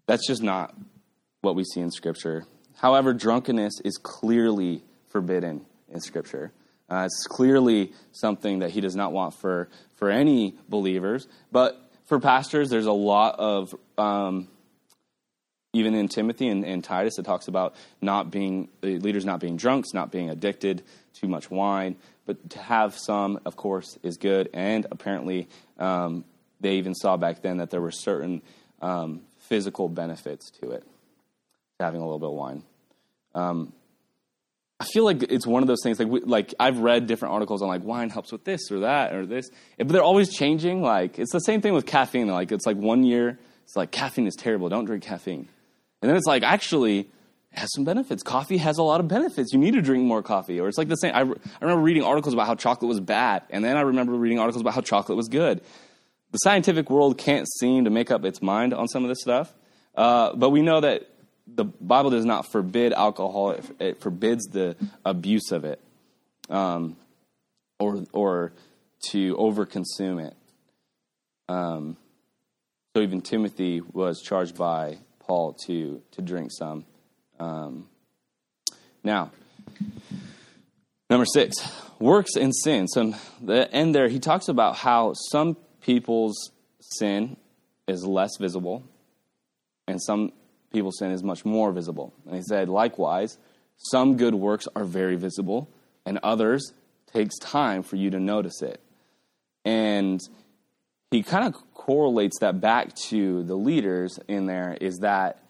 That's 0.05 0.27
just 0.27 0.43
not 0.43 0.75
what 1.41 1.55
we 1.55 1.63
see 1.63 1.79
in 1.79 1.91
Scripture. 1.91 2.45
However, 2.75 3.13
drunkenness 3.13 3.79
is 3.83 3.97
clearly 3.97 4.83
forbidden 5.09 5.65
in 5.89 6.01
Scripture. 6.01 6.51
Uh, 6.89 7.05
it's 7.05 7.25
clearly 7.27 7.93
something 8.11 8.59
that 8.59 8.71
he 8.71 8.81
does 8.81 8.95
not 8.95 9.13
want 9.13 9.33
for, 9.35 9.69
for 9.95 10.09
any 10.09 10.55
believers. 10.67 11.27
But 11.51 11.79
for 12.05 12.19
pastors, 12.19 12.69
there's 12.69 12.85
a 12.85 12.91
lot 12.91 13.35
of, 13.39 13.73
um, 13.97 14.49
even 15.73 15.95
in 15.95 16.07
Timothy 16.07 16.47
and, 16.47 16.65
and, 16.65 16.83
Titus, 16.83 17.17
it 17.17 17.23
talks 17.23 17.47
about 17.47 17.75
not 18.01 18.29
being, 18.29 18.67
leaders 18.81 19.23
not 19.25 19.39
being 19.39 19.55
drunks, 19.55 19.93
not 19.93 20.11
being 20.11 20.29
addicted 20.29 20.83
to 21.15 21.27
much 21.27 21.49
wine. 21.49 21.95
But 22.25 22.51
to 22.51 22.59
have 22.59 22.97
some, 22.97 23.39
of 23.45 23.55
course, 23.55 23.97
is 24.03 24.17
good. 24.17 24.49
And 24.53 24.85
apparently, 24.91 25.47
um, 25.79 26.25
they 26.59 26.75
even 26.75 26.93
saw 26.93 27.17
back 27.17 27.41
then 27.41 27.57
that 27.57 27.69
there 27.69 27.81
were 27.81 27.91
certain 27.91 28.41
um, 28.81 29.21
physical 29.39 29.89
benefits 29.89 30.51
to 30.61 30.71
it, 30.71 30.83
having 31.79 32.01
a 32.01 32.03
little 32.03 32.19
bit 32.19 32.29
of 32.29 32.35
wine. 32.35 32.63
Um, 33.33 33.73
I 34.79 34.85
feel 34.85 35.05
like 35.05 35.23
it's 35.23 35.47
one 35.47 35.61
of 35.61 35.67
those 35.67 35.81
things. 35.83 35.99
Like, 35.99 36.07
we, 36.07 36.21
like 36.21 36.53
I've 36.59 36.79
read 36.79 37.07
different 37.07 37.33
articles 37.33 37.61
on 37.61 37.67
like 37.67 37.83
wine 37.83 38.09
helps 38.09 38.31
with 38.31 38.43
this 38.43 38.71
or 38.71 38.79
that 38.79 39.13
or 39.13 39.25
this, 39.25 39.49
but 39.77 39.89
they're 39.89 40.03
always 40.03 40.33
changing. 40.33 40.81
Like 40.81 41.19
it's 41.19 41.31
the 41.31 41.39
same 41.39 41.61
thing 41.61 41.73
with 41.73 41.85
caffeine. 41.85 42.27
Like 42.27 42.51
it's 42.51 42.65
like 42.65 42.77
one 42.77 43.03
year 43.03 43.37
it's 43.71 43.75
like 43.77 43.91
caffeine 43.91 44.27
is 44.27 44.35
terrible. 44.35 44.67
Don't 44.67 44.83
drink 44.83 45.01
caffeine, 45.01 45.47
and 46.01 46.09
then 46.09 46.17
it's 46.17 46.25
like 46.25 46.43
actually 46.43 47.07
has 47.53 47.71
some 47.73 47.83
benefits. 47.83 48.23
Coffee 48.23 48.57
has 48.57 48.77
a 48.77 48.83
lot 48.83 48.99
of 48.99 49.07
benefits. 49.07 49.51
You 49.51 49.59
need 49.59 49.73
to 49.73 49.81
drink 49.81 50.05
more 50.05 50.23
coffee. 50.23 50.59
Or 50.59 50.67
it's 50.67 50.77
like 50.77 50.87
the 50.87 50.95
same. 50.95 51.13
I, 51.13 51.19
I 51.19 51.61
remember 51.61 51.81
reading 51.81 52.03
articles 52.03 52.33
about 52.33 52.47
how 52.47 52.55
chocolate 52.55 52.87
was 52.87 52.99
bad, 52.99 53.43
and 53.49 53.63
then 53.63 53.77
I 53.77 53.81
remember 53.81 54.13
reading 54.13 54.39
articles 54.39 54.61
about 54.61 54.73
how 54.73 54.81
chocolate 54.81 55.17
was 55.17 55.27
good. 55.27 55.61
The 56.31 56.37
scientific 56.37 56.89
world 56.89 57.17
can't 57.17 57.47
seem 57.59 57.85
to 57.85 57.89
make 57.89 58.09
up 58.09 58.23
its 58.23 58.41
mind 58.41 58.73
on 58.73 58.87
some 58.87 59.03
of 59.03 59.09
this 59.09 59.19
stuff, 59.21 59.53
uh, 59.95 60.33
but 60.33 60.51
we 60.51 60.61
know 60.61 60.79
that 60.79 61.07
the 61.45 61.65
Bible 61.65 62.09
does 62.09 62.25
not 62.25 62.49
forbid 62.49 62.93
alcohol; 62.93 63.51
it, 63.51 63.65
it 63.79 64.01
forbids 64.01 64.45
the 64.45 64.77
abuse 65.05 65.51
of 65.51 65.65
it, 65.65 65.81
um, 66.49 66.95
or 67.79 68.03
or 68.13 68.53
to 69.09 69.35
overconsume 69.35 70.25
it. 70.25 70.35
Um, 71.49 71.97
so 72.95 73.01
even 73.01 73.21
Timothy 73.21 73.81
was 73.81 74.21
charged 74.21 74.57
by 74.57 74.99
To 75.31 76.01
to 76.11 76.21
drink 76.21 76.51
some. 76.51 76.85
Um, 77.39 77.87
now, 79.01 79.31
number 81.09 81.25
six, 81.25 81.55
works 81.99 82.35
and 82.35 82.53
sin. 82.53 82.87
So 82.89 83.13
the 83.41 83.71
end 83.71 83.95
there, 83.95 84.09
he 84.09 84.19
talks 84.19 84.49
about 84.49 84.75
how 84.75 85.13
some 85.31 85.55
people's 85.79 86.51
sin 86.81 87.37
is 87.87 88.03
less 88.03 88.31
visible, 88.41 88.83
and 89.87 90.01
some 90.01 90.33
people's 90.73 90.97
sin 90.99 91.11
is 91.11 91.23
much 91.23 91.45
more 91.45 91.71
visible. 91.71 92.13
And 92.25 92.35
he 92.35 92.41
said, 92.41 92.67
likewise, 92.67 93.37
some 93.77 94.17
good 94.17 94.35
works 94.35 94.67
are 94.75 94.83
very 94.83 95.15
visible, 95.15 95.69
and 96.05 96.19
others 96.23 96.73
takes 97.13 97.37
time 97.39 97.83
for 97.83 97.95
you 97.95 98.09
to 98.09 98.19
notice 98.19 98.61
it. 98.61 98.81
And 99.63 100.19
he 101.09 101.23
kind 101.23 101.45
of 101.45 101.55
correlates 101.91 102.39
that 102.39 102.61
back 102.61 102.95
to 102.95 103.43
the 103.43 103.53
leaders 103.53 104.17
in 104.29 104.45
there 104.45 104.77
is 104.79 104.99
that 104.99 105.43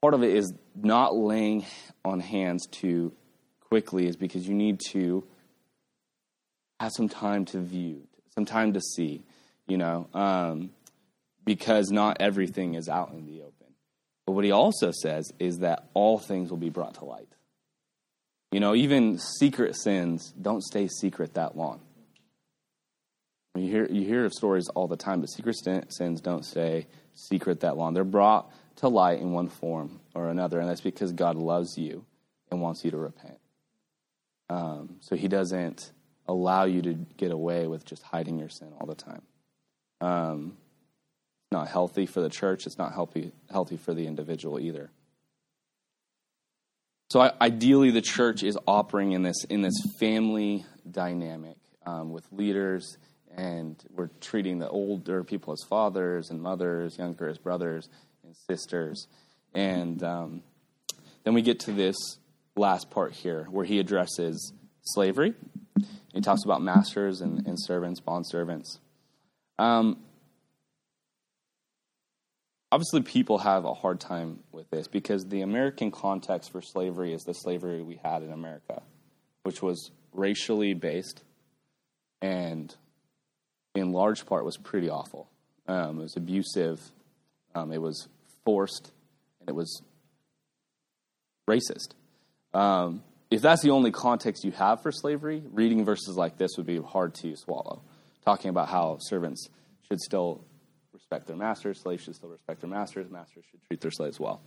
part 0.00 0.14
of 0.14 0.22
it 0.22 0.32
is 0.32 0.54
not 0.76 1.16
laying 1.16 1.66
on 2.04 2.20
hands 2.20 2.68
too 2.68 3.12
quickly 3.58 4.06
is 4.06 4.14
because 4.14 4.46
you 4.46 4.54
need 4.54 4.78
to 4.78 5.24
have 6.78 6.92
some 6.92 7.08
time 7.08 7.44
to 7.44 7.58
view, 7.58 8.06
some 8.32 8.44
time 8.44 8.74
to 8.74 8.80
see, 8.80 9.24
you 9.66 9.76
know, 9.76 10.06
um, 10.14 10.70
because 11.44 11.90
not 11.90 12.18
everything 12.20 12.74
is 12.74 12.88
out 12.88 13.10
in 13.10 13.26
the 13.26 13.40
open. 13.40 13.74
But 14.26 14.34
what 14.34 14.44
he 14.44 14.52
also 14.52 14.92
says 14.92 15.32
is 15.40 15.58
that 15.58 15.88
all 15.94 16.20
things 16.20 16.48
will 16.48 16.58
be 16.58 16.70
brought 16.70 16.94
to 16.98 17.06
light. 17.06 17.26
You 18.52 18.60
know, 18.60 18.76
even 18.76 19.18
secret 19.18 19.74
sins 19.74 20.32
don't 20.40 20.62
stay 20.62 20.86
secret 20.86 21.34
that 21.34 21.56
long. 21.56 21.80
You 23.56 23.70
hear, 23.70 23.86
you 23.86 24.04
hear 24.04 24.28
stories 24.30 24.68
all 24.68 24.88
the 24.88 24.96
time, 24.96 25.20
but 25.20 25.30
secret 25.30 25.56
sins 25.88 26.20
don't 26.20 26.44
stay 26.44 26.86
secret 27.14 27.60
that 27.60 27.76
long. 27.76 27.94
They're 27.94 28.02
brought 28.02 28.50
to 28.76 28.88
light 28.88 29.20
in 29.20 29.32
one 29.32 29.48
form 29.48 30.00
or 30.14 30.28
another, 30.28 30.58
and 30.58 30.68
that's 30.68 30.80
because 30.80 31.12
God 31.12 31.36
loves 31.36 31.78
you 31.78 32.04
and 32.50 32.60
wants 32.60 32.84
you 32.84 32.90
to 32.90 32.96
repent. 32.96 33.38
Um, 34.50 34.96
so 35.00 35.14
he 35.14 35.28
doesn't 35.28 35.92
allow 36.26 36.64
you 36.64 36.82
to 36.82 36.94
get 37.16 37.30
away 37.30 37.66
with 37.66 37.84
just 37.84 38.02
hiding 38.02 38.38
your 38.38 38.48
sin 38.48 38.72
all 38.80 38.86
the 38.86 38.94
time. 38.94 39.22
Um, 40.00 40.56
not 41.52 41.68
healthy 41.68 42.06
for 42.06 42.20
the 42.20 42.28
church. 42.28 42.66
It's 42.66 42.78
not 42.78 42.92
healthy 42.92 43.32
healthy 43.50 43.76
for 43.76 43.94
the 43.94 44.06
individual 44.06 44.58
either. 44.58 44.90
So 47.10 47.20
I, 47.20 47.32
ideally, 47.40 47.92
the 47.92 48.02
church 48.02 48.42
is 48.42 48.58
operating 48.66 49.12
in 49.12 49.22
this 49.22 49.44
in 49.44 49.62
this 49.62 49.80
family 50.00 50.66
dynamic 50.90 51.56
um, 51.86 52.10
with 52.10 52.26
leaders, 52.32 52.98
and 53.36 53.76
we're 53.90 54.10
treating 54.20 54.58
the 54.58 54.68
older 54.68 55.24
people 55.24 55.52
as 55.52 55.62
fathers 55.68 56.30
and 56.30 56.40
mothers, 56.40 56.98
younger 56.98 57.28
as 57.28 57.38
brothers 57.38 57.88
and 58.22 58.34
sisters, 58.48 59.06
and 59.54 60.02
um, 60.02 60.42
then 61.24 61.34
we 61.34 61.42
get 61.42 61.60
to 61.60 61.72
this 61.72 61.96
last 62.56 62.90
part 62.90 63.12
here 63.12 63.46
where 63.50 63.64
he 63.64 63.78
addresses 63.78 64.52
slavery. 64.82 65.34
He 66.12 66.20
talks 66.20 66.44
about 66.44 66.62
masters 66.62 67.20
and, 67.20 67.46
and 67.46 67.60
servants, 67.60 68.00
bond 68.00 68.26
servants. 68.28 68.78
Um, 69.58 69.98
obviously 72.70 73.02
people 73.02 73.38
have 73.38 73.64
a 73.64 73.74
hard 73.74 74.00
time 74.00 74.40
with 74.52 74.68
this 74.70 74.88
because 74.88 75.26
the 75.26 75.42
American 75.42 75.90
context 75.90 76.52
for 76.52 76.60
slavery 76.60 77.12
is 77.12 77.22
the 77.22 77.32
slavery 77.32 77.82
we 77.82 78.00
had 78.02 78.22
in 78.22 78.32
America, 78.32 78.82
which 79.44 79.62
was 79.62 79.90
racially 80.12 80.74
based 80.74 81.22
and 82.20 82.74
in 83.74 83.92
large 83.92 84.26
part 84.26 84.44
was 84.44 84.56
pretty 84.56 84.88
awful. 84.88 85.28
Um, 85.66 85.98
it 85.98 86.02
was 86.02 86.16
abusive, 86.16 86.80
um, 87.54 87.72
it 87.72 87.80
was 87.80 88.08
forced, 88.44 88.92
and 89.40 89.48
it 89.48 89.54
was 89.54 89.82
racist. 91.48 91.94
Um, 92.52 93.02
if 93.30 93.42
that's 93.42 93.62
the 93.62 93.70
only 93.70 93.90
context 93.90 94.44
you 94.44 94.52
have 94.52 94.82
for 94.82 94.92
slavery, 94.92 95.42
reading 95.52 95.84
verses 95.84 96.16
like 96.16 96.36
this 96.36 96.52
would 96.56 96.66
be 96.66 96.80
hard 96.80 97.14
to 97.16 97.34
swallow. 97.36 97.82
Talking 98.24 98.50
about 98.50 98.68
how 98.68 98.98
servants 99.00 99.48
should 99.88 100.00
still 100.00 100.44
respect 100.92 101.26
their 101.26 101.36
masters, 101.36 101.80
slaves 101.80 102.04
should 102.04 102.14
still 102.14 102.28
respect 102.28 102.60
their 102.60 102.70
masters, 102.70 103.10
masters 103.10 103.44
should 103.50 103.62
treat 103.66 103.80
their 103.80 103.90
slaves 103.90 104.20
well. 104.20 104.42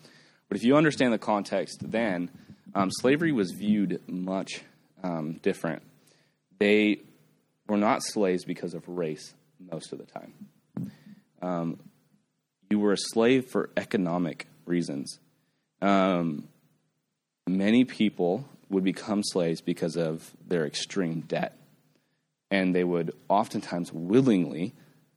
But 0.48 0.58
if 0.58 0.64
you 0.64 0.78
understand 0.78 1.14
the 1.14 1.18
context, 1.18 1.80
then 1.82 2.30
um, 2.74 2.90
slavery 2.92 3.32
was 3.32 3.52
viewed 3.52 4.02
much 4.08 4.62
um, 5.04 5.34
different. 5.42 5.84
They 6.60 7.02
were 7.68 7.78
not 7.78 8.04
slaves 8.04 8.44
because 8.46 8.74
of 8.74 8.88
race 8.88 9.34
most 9.60 9.92
of 9.92 10.00
the 10.00 10.06
time. 10.06 10.34
Um, 11.42 11.80
you 12.70 12.80
were 12.80 12.94
a 12.94 12.98
slave 12.98 13.46
for 13.46 13.70
economic 13.78 14.48
reasons. 14.66 15.20
Um, 15.82 16.48
many 17.48 17.86
people 17.86 18.48
would 18.70 18.84
become 18.84 19.24
slaves 19.24 19.62
because 19.62 19.96
of 19.96 20.32
their 20.46 20.66
extreme 20.66 21.22
debt, 21.22 21.58
and 22.52 22.76
they 22.76 22.84
would 22.84 23.14
oftentimes 23.30 23.94
willingly 23.94 24.74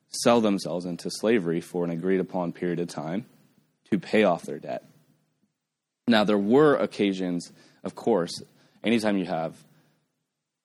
sell 0.09 0.41
themselves 0.41 0.85
into 0.85 1.11
slavery 1.11 1.61
for 1.61 1.85
an 1.85 1.91
agreed 1.91 2.21
upon 2.21 2.53
period 2.53 2.81
of 2.81 2.89
time 2.89 3.27
to 3.91 3.99
pay 3.99 4.25
off 4.25 4.43
their 4.43 4.59
debt. 4.59 4.85
Now, 6.07 6.25
there 6.25 6.39
were 6.39 6.77
occasions, 6.77 7.53
of 7.85 7.95
course, 7.95 8.43
anytime 8.83 9.17
you 9.17 9.27
have 9.27 9.55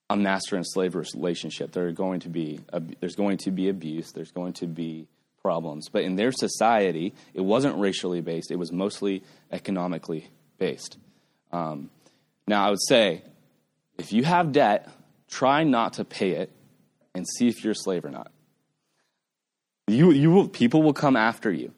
a 0.09 0.15
master 0.15 0.55
and 0.55 0.65
slave 0.65 0.95
relationship, 0.95 1.71
there 1.71 1.91
going 1.91 2.19
to 2.21 2.29
be 2.29 2.59
there's 2.99 3.15
going 3.15 3.37
to 3.39 3.51
be 3.51 3.69
abuse, 3.69 4.11
there's 4.11 4.31
going 4.31 4.53
to 4.53 4.67
be 4.67 5.07
problems. 5.41 5.89
But 5.89 6.03
in 6.03 6.15
their 6.15 6.31
society, 6.31 7.13
it 7.33 7.41
wasn't 7.41 7.77
racially 7.77 8.21
based; 8.21 8.51
it 8.51 8.57
was 8.57 8.71
mostly 8.71 9.23
economically 9.51 10.29
based. 10.57 10.97
Um, 11.51 11.89
now, 12.47 12.67
I 12.67 12.69
would 12.69 12.83
say, 12.87 13.23
if 13.97 14.13
you 14.13 14.23
have 14.23 14.51
debt, 14.51 14.89
try 15.29 15.63
not 15.63 15.93
to 15.93 16.05
pay 16.05 16.31
it, 16.31 16.51
and 17.15 17.25
see 17.27 17.47
if 17.47 17.63
you're 17.63 17.71
a 17.71 17.75
slave 17.75 18.05
or 18.05 18.11
not. 18.11 18.31
You, 19.87 20.11
you 20.11 20.31
will, 20.31 20.47
people 20.47 20.83
will 20.83 20.93
come 20.93 21.15
after 21.15 21.51
you. 21.51 21.71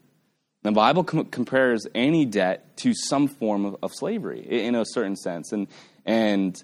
The 0.63 0.71
Bible 0.71 1.03
com- 1.03 1.25
compares 1.25 1.85
any 1.93 2.25
debt 2.25 2.77
to 2.77 2.93
some 2.93 3.27
form 3.27 3.65
of, 3.65 3.77
of 3.83 3.93
slavery 3.93 4.39
in 4.39 4.75
a 4.75 4.85
certain 4.85 5.15
sense. 5.15 5.51
And, 5.51 5.67
and 6.05 6.61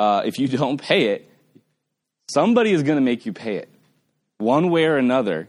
uh, 0.00 0.22
if 0.24 0.38
you 0.38 0.48
don't 0.62 0.80
pay 0.80 1.08
it, 1.08 1.30
somebody 2.28 2.72
is 2.72 2.82
going 2.82 2.96
to 2.96 3.02
make 3.02 3.26
you 3.26 3.32
pay 3.32 3.56
it. 3.56 3.68
One 4.38 4.70
way 4.70 4.86
or 4.86 4.96
another, 4.96 5.48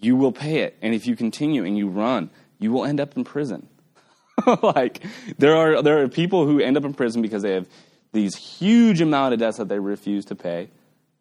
you 0.00 0.14
will 0.14 0.30
pay 0.30 0.60
it. 0.60 0.76
And 0.80 0.94
if 0.94 1.06
you 1.08 1.16
continue 1.16 1.64
and 1.64 1.76
you 1.76 1.88
run, 1.88 2.30
you 2.60 2.70
will 2.70 2.84
end 2.84 3.00
up 3.00 3.16
in 3.16 3.24
prison. 3.24 3.68
like 4.62 5.02
there 5.38 5.56
are 5.56 5.82
there 5.82 6.02
are 6.02 6.08
people 6.08 6.46
who 6.46 6.60
end 6.60 6.76
up 6.76 6.84
in 6.84 6.94
prison 6.94 7.20
because 7.20 7.42
they 7.42 7.54
have 7.54 7.66
these 8.12 8.36
huge 8.36 9.00
amount 9.00 9.34
of 9.34 9.40
debts 9.40 9.58
that 9.58 9.68
they 9.68 9.78
refuse 9.78 10.24
to 10.26 10.34
pay, 10.36 10.70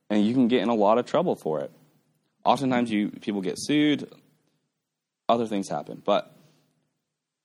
and 0.10 0.24
you 0.26 0.34
can 0.34 0.48
get 0.48 0.62
in 0.62 0.70
a 0.70 0.76
lot 0.76 0.98
of 1.00 1.06
trouble 1.06 1.36
for 1.36 1.60
it. 1.62 1.72
Oftentimes, 2.46 2.90
you 2.92 3.10
people 3.10 3.42
get 3.42 3.56
sued. 3.58 4.10
Other 5.28 5.48
things 5.48 5.68
happen, 5.68 6.02
but 6.06 6.34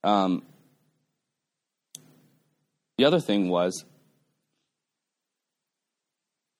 um, 0.05 0.43
the 2.97 3.07
other 3.07 3.21
thing 3.21 3.49
was 3.49 3.85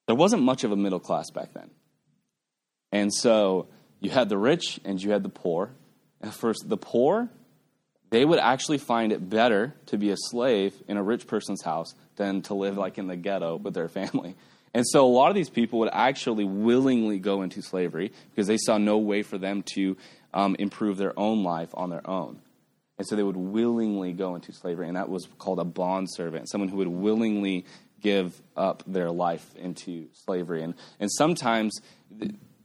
there 0.07 0.15
wasn't 0.15 0.43
much 0.43 0.63
of 0.63 0.71
a 0.71 0.75
middle 0.75 0.99
class 0.99 1.29
back 1.31 1.53
then, 1.53 1.69
and 2.91 3.13
so 3.13 3.67
you 3.99 4.09
had 4.09 4.29
the 4.29 4.37
rich 4.37 4.79
and 4.85 5.01
you 5.01 5.11
had 5.11 5.23
the 5.23 5.29
poor. 5.29 5.71
And 6.21 6.33
first, 6.33 6.67
the 6.67 6.77
poor 6.77 7.29
they 8.15 8.23
would 8.23 8.39
actually 8.39 8.77
find 8.77 9.11
it 9.11 9.29
better 9.29 9.75
to 9.87 9.97
be 9.97 10.11
a 10.11 10.15
slave 10.17 10.73
in 10.87 10.97
a 10.97 11.03
rich 11.03 11.27
person's 11.27 11.61
house 11.61 11.93
than 12.15 12.41
to 12.43 12.53
live 12.53 12.77
like 12.77 12.97
in 12.97 13.07
the 13.07 13.15
ghetto 13.15 13.57
with 13.57 13.73
their 13.73 13.89
family. 13.89 14.35
And 14.73 14.85
so 14.87 15.05
a 15.05 15.07
lot 15.07 15.29
of 15.29 15.35
these 15.35 15.49
people 15.49 15.79
would 15.79 15.89
actually 15.91 16.43
willingly 16.43 17.19
go 17.19 17.41
into 17.41 17.61
slavery 17.61 18.11
because 18.29 18.47
they 18.47 18.57
saw 18.57 18.77
no 18.77 18.97
way 18.97 19.21
for 19.21 19.37
them 19.37 19.63
to 19.73 19.97
um, 20.33 20.55
improve 20.59 20.97
their 20.97 21.17
own 21.17 21.43
life 21.43 21.69
on 21.73 21.89
their 21.89 22.07
own. 22.09 22.39
And 22.97 23.07
so 23.07 23.15
they 23.15 23.23
would 23.23 23.37
willingly 23.37 24.13
go 24.13 24.35
into 24.35 24.53
slavery, 24.53 24.87
and 24.87 24.95
that 24.95 25.09
was 25.09 25.27
called 25.37 25.59
a 25.59 25.65
bond 25.65 26.09
servant, 26.09 26.49
someone 26.49 26.69
who 26.69 26.77
would 26.77 26.87
willingly 26.87 27.65
give 28.05 28.39
up 28.55 28.83
their 28.85 29.09
life 29.09 29.55
into 29.55 30.07
slavery. 30.13 30.61
And, 30.61 30.75
and 30.99 31.11
sometimes, 31.11 31.81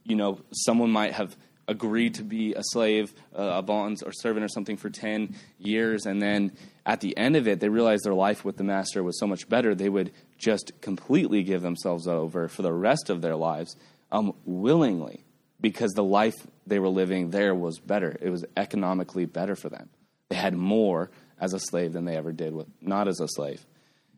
you 0.03 0.15
know, 0.15 0.39
someone 0.51 0.91
might 0.91 1.13
have 1.13 1.35
agreed 1.67 2.13
to 2.15 2.23
be 2.23 2.53
a 2.53 2.61
slave, 2.61 3.11
uh, 3.35 3.53
a 3.55 3.61
bond 3.63 3.97
or 4.05 4.11
servant 4.11 4.45
or 4.45 4.47
something 4.47 4.77
for 4.77 4.91
10 4.91 5.35
years, 5.57 6.05
and 6.05 6.21
then 6.21 6.51
at 6.85 7.01
the 7.01 7.17
end 7.17 7.35
of 7.35 7.47
it, 7.47 7.59
they 7.59 7.69
realized 7.69 8.03
their 8.03 8.13
life 8.13 8.45
with 8.45 8.57
the 8.57 8.63
master 8.63 9.01
was 9.01 9.19
so 9.19 9.25
much 9.25 9.49
better, 9.49 9.73
they 9.73 9.89
would 9.89 10.11
just 10.37 10.73
completely 10.79 11.41
give 11.41 11.63
themselves 11.63 12.07
over 12.07 12.47
for 12.47 12.61
the 12.61 12.73
rest 12.73 13.09
of 13.09 13.21
their 13.21 13.35
lives 13.35 13.75
um, 14.11 14.35
willingly 14.45 15.23
because 15.59 15.91
the 15.93 16.03
life 16.03 16.35
they 16.67 16.77
were 16.77 16.89
living 16.89 17.31
there 17.31 17.55
was 17.55 17.79
better. 17.79 18.15
It 18.21 18.29
was 18.29 18.45
economically 18.55 19.25
better 19.25 19.55
for 19.55 19.69
them. 19.69 19.89
They 20.29 20.35
had 20.35 20.53
more 20.53 21.09
as 21.39 21.53
a 21.53 21.59
slave 21.59 21.93
than 21.93 22.05
they 22.05 22.15
ever 22.15 22.31
did 22.31 22.53
with 22.53 22.67
not 22.79 23.07
as 23.07 23.19
a 23.19 23.27
slave. 23.27 23.65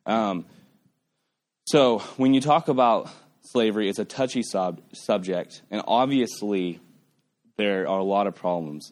Um, 0.05 0.45
so 1.65 1.99
when 2.17 2.33
you 2.33 2.41
talk 2.41 2.67
about 2.67 3.09
slavery, 3.41 3.89
it's 3.89 3.99
a 3.99 4.05
touchy 4.05 4.43
sub- 4.43 4.81
subject, 4.93 5.61
and 5.71 5.81
obviously 5.87 6.79
there 7.57 7.87
are 7.87 7.97
a 7.97 8.03
lot 8.03 8.27
of 8.27 8.35
problems 8.35 8.91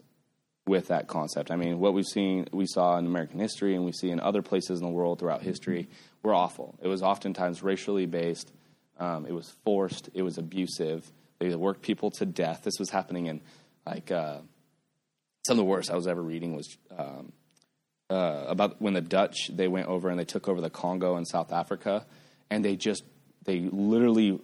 with 0.68 0.88
that 0.88 1.08
concept. 1.08 1.52
I 1.52 1.56
mean, 1.56 1.80
what 1.80 1.94
we've 1.94 2.06
seen, 2.06 2.48
we 2.52 2.66
saw 2.68 2.98
in 2.98 3.06
American 3.06 3.40
history, 3.40 3.76
and 3.76 3.84
we 3.84 3.92
see 3.92 4.10
in 4.10 4.20
other 4.20 4.42
places 4.42 4.80
in 4.80 4.86
the 4.86 4.92
world 4.92 5.20
throughout 5.20 5.42
history, 5.42 5.90
were 6.24 6.34
awful. 6.34 6.78
It 6.82 6.88
was 6.88 7.02
oftentimes 7.02 7.64
racially 7.64 8.06
based. 8.06 8.52
Um, 9.00 9.26
it 9.26 9.34
was 9.34 9.50
forced. 9.66 10.10
It 10.14 10.22
was 10.22 10.38
abusive. 10.38 11.12
They 11.40 11.54
worked 11.56 11.82
people 11.82 12.12
to 12.12 12.26
death. 12.26 12.62
This 12.64 12.78
was 12.78 12.92
happening 12.92 13.26
in 13.26 13.42
like 13.86 14.12
uh, 14.12 14.38
some 15.46 15.54
of 15.54 15.58
the 15.58 15.64
worst 15.64 15.90
I 15.90 15.96
was 15.96 16.08
ever 16.08 16.22
reading 16.22 16.56
was 16.56 16.78
um, 16.96 17.32
uh, 18.12 18.46
about 18.48 18.80
when 18.80 18.94
the 18.94 19.02
Dutch 19.02 19.50
they 19.52 19.68
went 19.68 19.88
over 19.88 20.10
and 20.10 20.20
they 20.20 20.26
took 20.26 20.48
over 20.48 20.62
the 20.62 20.70
Congo 20.70 21.18
in 21.18 21.26
South 21.26 21.52
Africa, 21.52 22.06
and 22.52 22.64
they 22.64 22.76
just 22.76 23.04
they 23.46 23.62
literally 23.72 24.40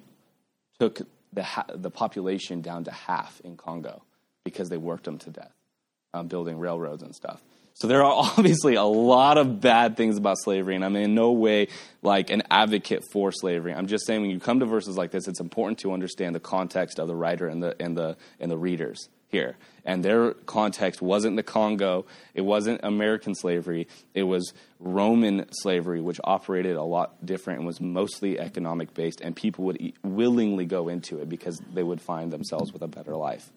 took 0.79 1.01
the 1.33 1.43
ha- 1.43 1.65
the 1.75 1.91
population 1.91 2.61
down 2.61 2.85
to 2.85 2.91
half 2.91 3.39
in 3.43 3.57
Congo 3.57 4.01
because 4.43 4.69
they 4.69 4.77
worked 4.77 5.03
them 5.03 5.19
to 5.19 5.29
death, 5.29 5.53
um, 6.13 6.27
building 6.27 6.57
railroads 6.57 7.03
and 7.03 7.13
stuff. 7.13 7.43
So 7.73 7.87
there 7.87 8.03
are 8.03 8.11
obviously 8.37 8.73
a 8.73 8.83
lot 8.83 9.37
of 9.37 9.61
bad 9.61 9.97
things 9.97 10.17
about 10.17 10.37
slavery, 10.39 10.73
and 10.73 10.83
I'm 10.83 10.95
in 10.95 11.13
no 11.13 11.33
way 11.33 11.67
like 12.01 12.31
an 12.31 12.43
advocate 12.49 13.03
for 13.11 13.31
slavery. 13.31 13.73
I'm 13.73 13.87
just 13.87 14.07
saying 14.07 14.21
when 14.21 14.31
you 14.31 14.39
come 14.39 14.61
to 14.61 14.65
verses 14.65 14.97
like 14.97 15.11
this, 15.11 15.27
it's 15.27 15.41
important 15.41 15.79
to 15.79 15.93
understand 15.93 16.33
the 16.33 16.39
context 16.39 16.97
of 16.97 17.07
the 17.07 17.15
writer 17.15 17.47
and 17.47 17.61
the 17.61 17.75
and 17.79 17.95
the 17.95 18.17
and 18.39 18.49
the 18.49 18.57
readers 18.57 19.09
here. 19.29 19.57
And 19.85 20.03
their 20.03 20.33
context 20.33 21.01
wasn't 21.01 21.35
the 21.37 21.43
Congo, 21.43 22.05
it 22.33 22.41
wasn't 22.41 22.81
American 22.83 23.35
slavery, 23.35 23.87
it 24.13 24.23
was 24.23 24.53
Roman 24.79 25.45
slavery, 25.51 26.01
which 26.01 26.19
operated 26.23 26.75
a 26.75 26.83
lot 26.83 27.25
different 27.25 27.59
and 27.59 27.67
was 27.67 27.79
mostly 27.79 28.39
economic 28.39 28.93
based, 28.93 29.21
and 29.21 29.35
people 29.35 29.65
would 29.65 29.93
willingly 30.03 30.65
go 30.65 30.89
into 30.89 31.19
it 31.19 31.29
because 31.29 31.61
they 31.73 31.83
would 31.83 32.01
find 32.01 32.31
themselves 32.31 32.73
with 32.73 32.81
a 32.81 32.87
better 32.87 33.15
life. 33.15 33.49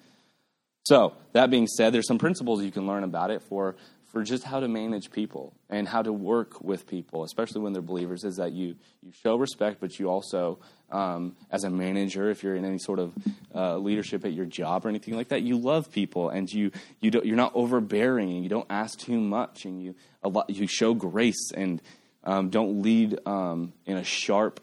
So, 0.85 1.13
that 1.33 1.51
being 1.51 1.67
said, 1.67 1.93
there's 1.93 2.07
some 2.07 2.19
principles 2.19 2.63
you 2.63 2.73
can 2.73 2.87
learn 2.87 3.05
about 3.05 3.31
it 3.31 3.43
for, 3.43 3.77
for 4.11 4.25
just 4.25 4.43
how 4.43 4.59
to 4.59 4.67
manage 4.67 5.11
people 5.11 5.55
and 5.69 5.87
how 5.87 6.03
to 6.03 6.13
work 6.13 6.61
with 6.61 6.87
people, 6.87 7.23
especially 7.23 7.61
when 7.61 7.73
they're 7.73 7.81
believers, 7.81 8.25
is 8.25 8.37
that 8.37 8.53
you, 8.53 8.75
you 9.03 9.13
show 9.23 9.37
respect, 9.37 9.81
but 9.81 9.99
you 9.99 10.11
also, 10.11 10.59
um, 10.91 11.37
as 11.51 11.63
a 11.63 11.71
manager, 11.71 12.29
if 12.29 12.43
you're 12.43 12.57
in 12.57 12.65
any 12.65 12.79
sort 12.79 12.99
of 12.99 13.13
uh, 13.55 13.77
leadership 13.79 14.25
at 14.25 14.33
your 14.33 14.47
job 14.47 14.85
or 14.85 14.89
anything 14.89 15.15
like 15.15 15.29
that, 15.29 15.43
you 15.43 15.57
love 15.57 15.93
people 15.93 16.29
and 16.29 16.53
you, 16.53 16.73
you 17.01 17.11
don't, 17.11 17.25
you're 17.25 17.37
not 17.37 17.53
overbearing 17.55 18.31
and 18.31 18.43
you 18.43 18.49
don't 18.49 18.67
ask 18.69 18.99
too 18.99 19.21
much 19.21 19.65
and 19.65 19.83
you, 19.83 19.95
a 20.23 20.29
lot, 20.29 20.51
you 20.51 20.67
show 20.67 20.93
grace 20.93 21.53
and 21.55 21.81
um, 22.25 22.51
don't 22.51 22.83
lead 22.83 23.19
um, 23.27 23.73
in 23.87 23.97
a 23.97 24.05
sharp, 24.05 24.61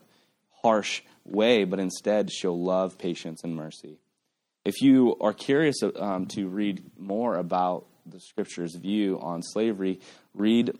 harsh 0.62 1.01
way, 1.23 1.63
but 1.63 1.79
instead 1.79 2.31
show 2.31 2.53
love, 2.53 2.97
patience, 2.97 3.43
and 3.43 3.55
mercy. 3.55 3.97
If 4.65 4.81
you 4.81 5.15
are 5.21 5.33
curious 5.33 5.77
um, 5.95 6.25
to 6.27 6.47
read 6.47 6.83
more 6.97 7.38
about 7.38 7.87
the 8.12 8.20
scripture's 8.20 8.76
view 8.76 9.20
on 9.22 9.43
slavery, 9.43 10.00
read 10.34 10.78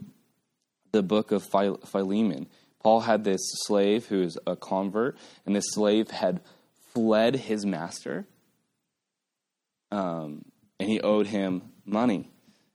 the 0.92 1.04
book 1.04 1.32
of 1.32 1.44
Philemon. 1.44 2.48
Paul 2.82 3.02
had 3.02 3.24
this 3.24 3.42
slave 3.66 4.06
who 4.08 4.22
is 4.22 4.38
a 4.48 4.56
convert, 4.56 5.18
and 5.46 5.56
this 5.56 5.72
slave 5.72 6.10
had 6.10 6.42
fled 6.94 7.36
his 7.36 7.66
master, 7.66 8.26
um, 9.92 10.46
and 10.80 10.90
he 10.90 11.02
owed 11.02 11.28
him 11.28 11.74
money. 11.86 12.30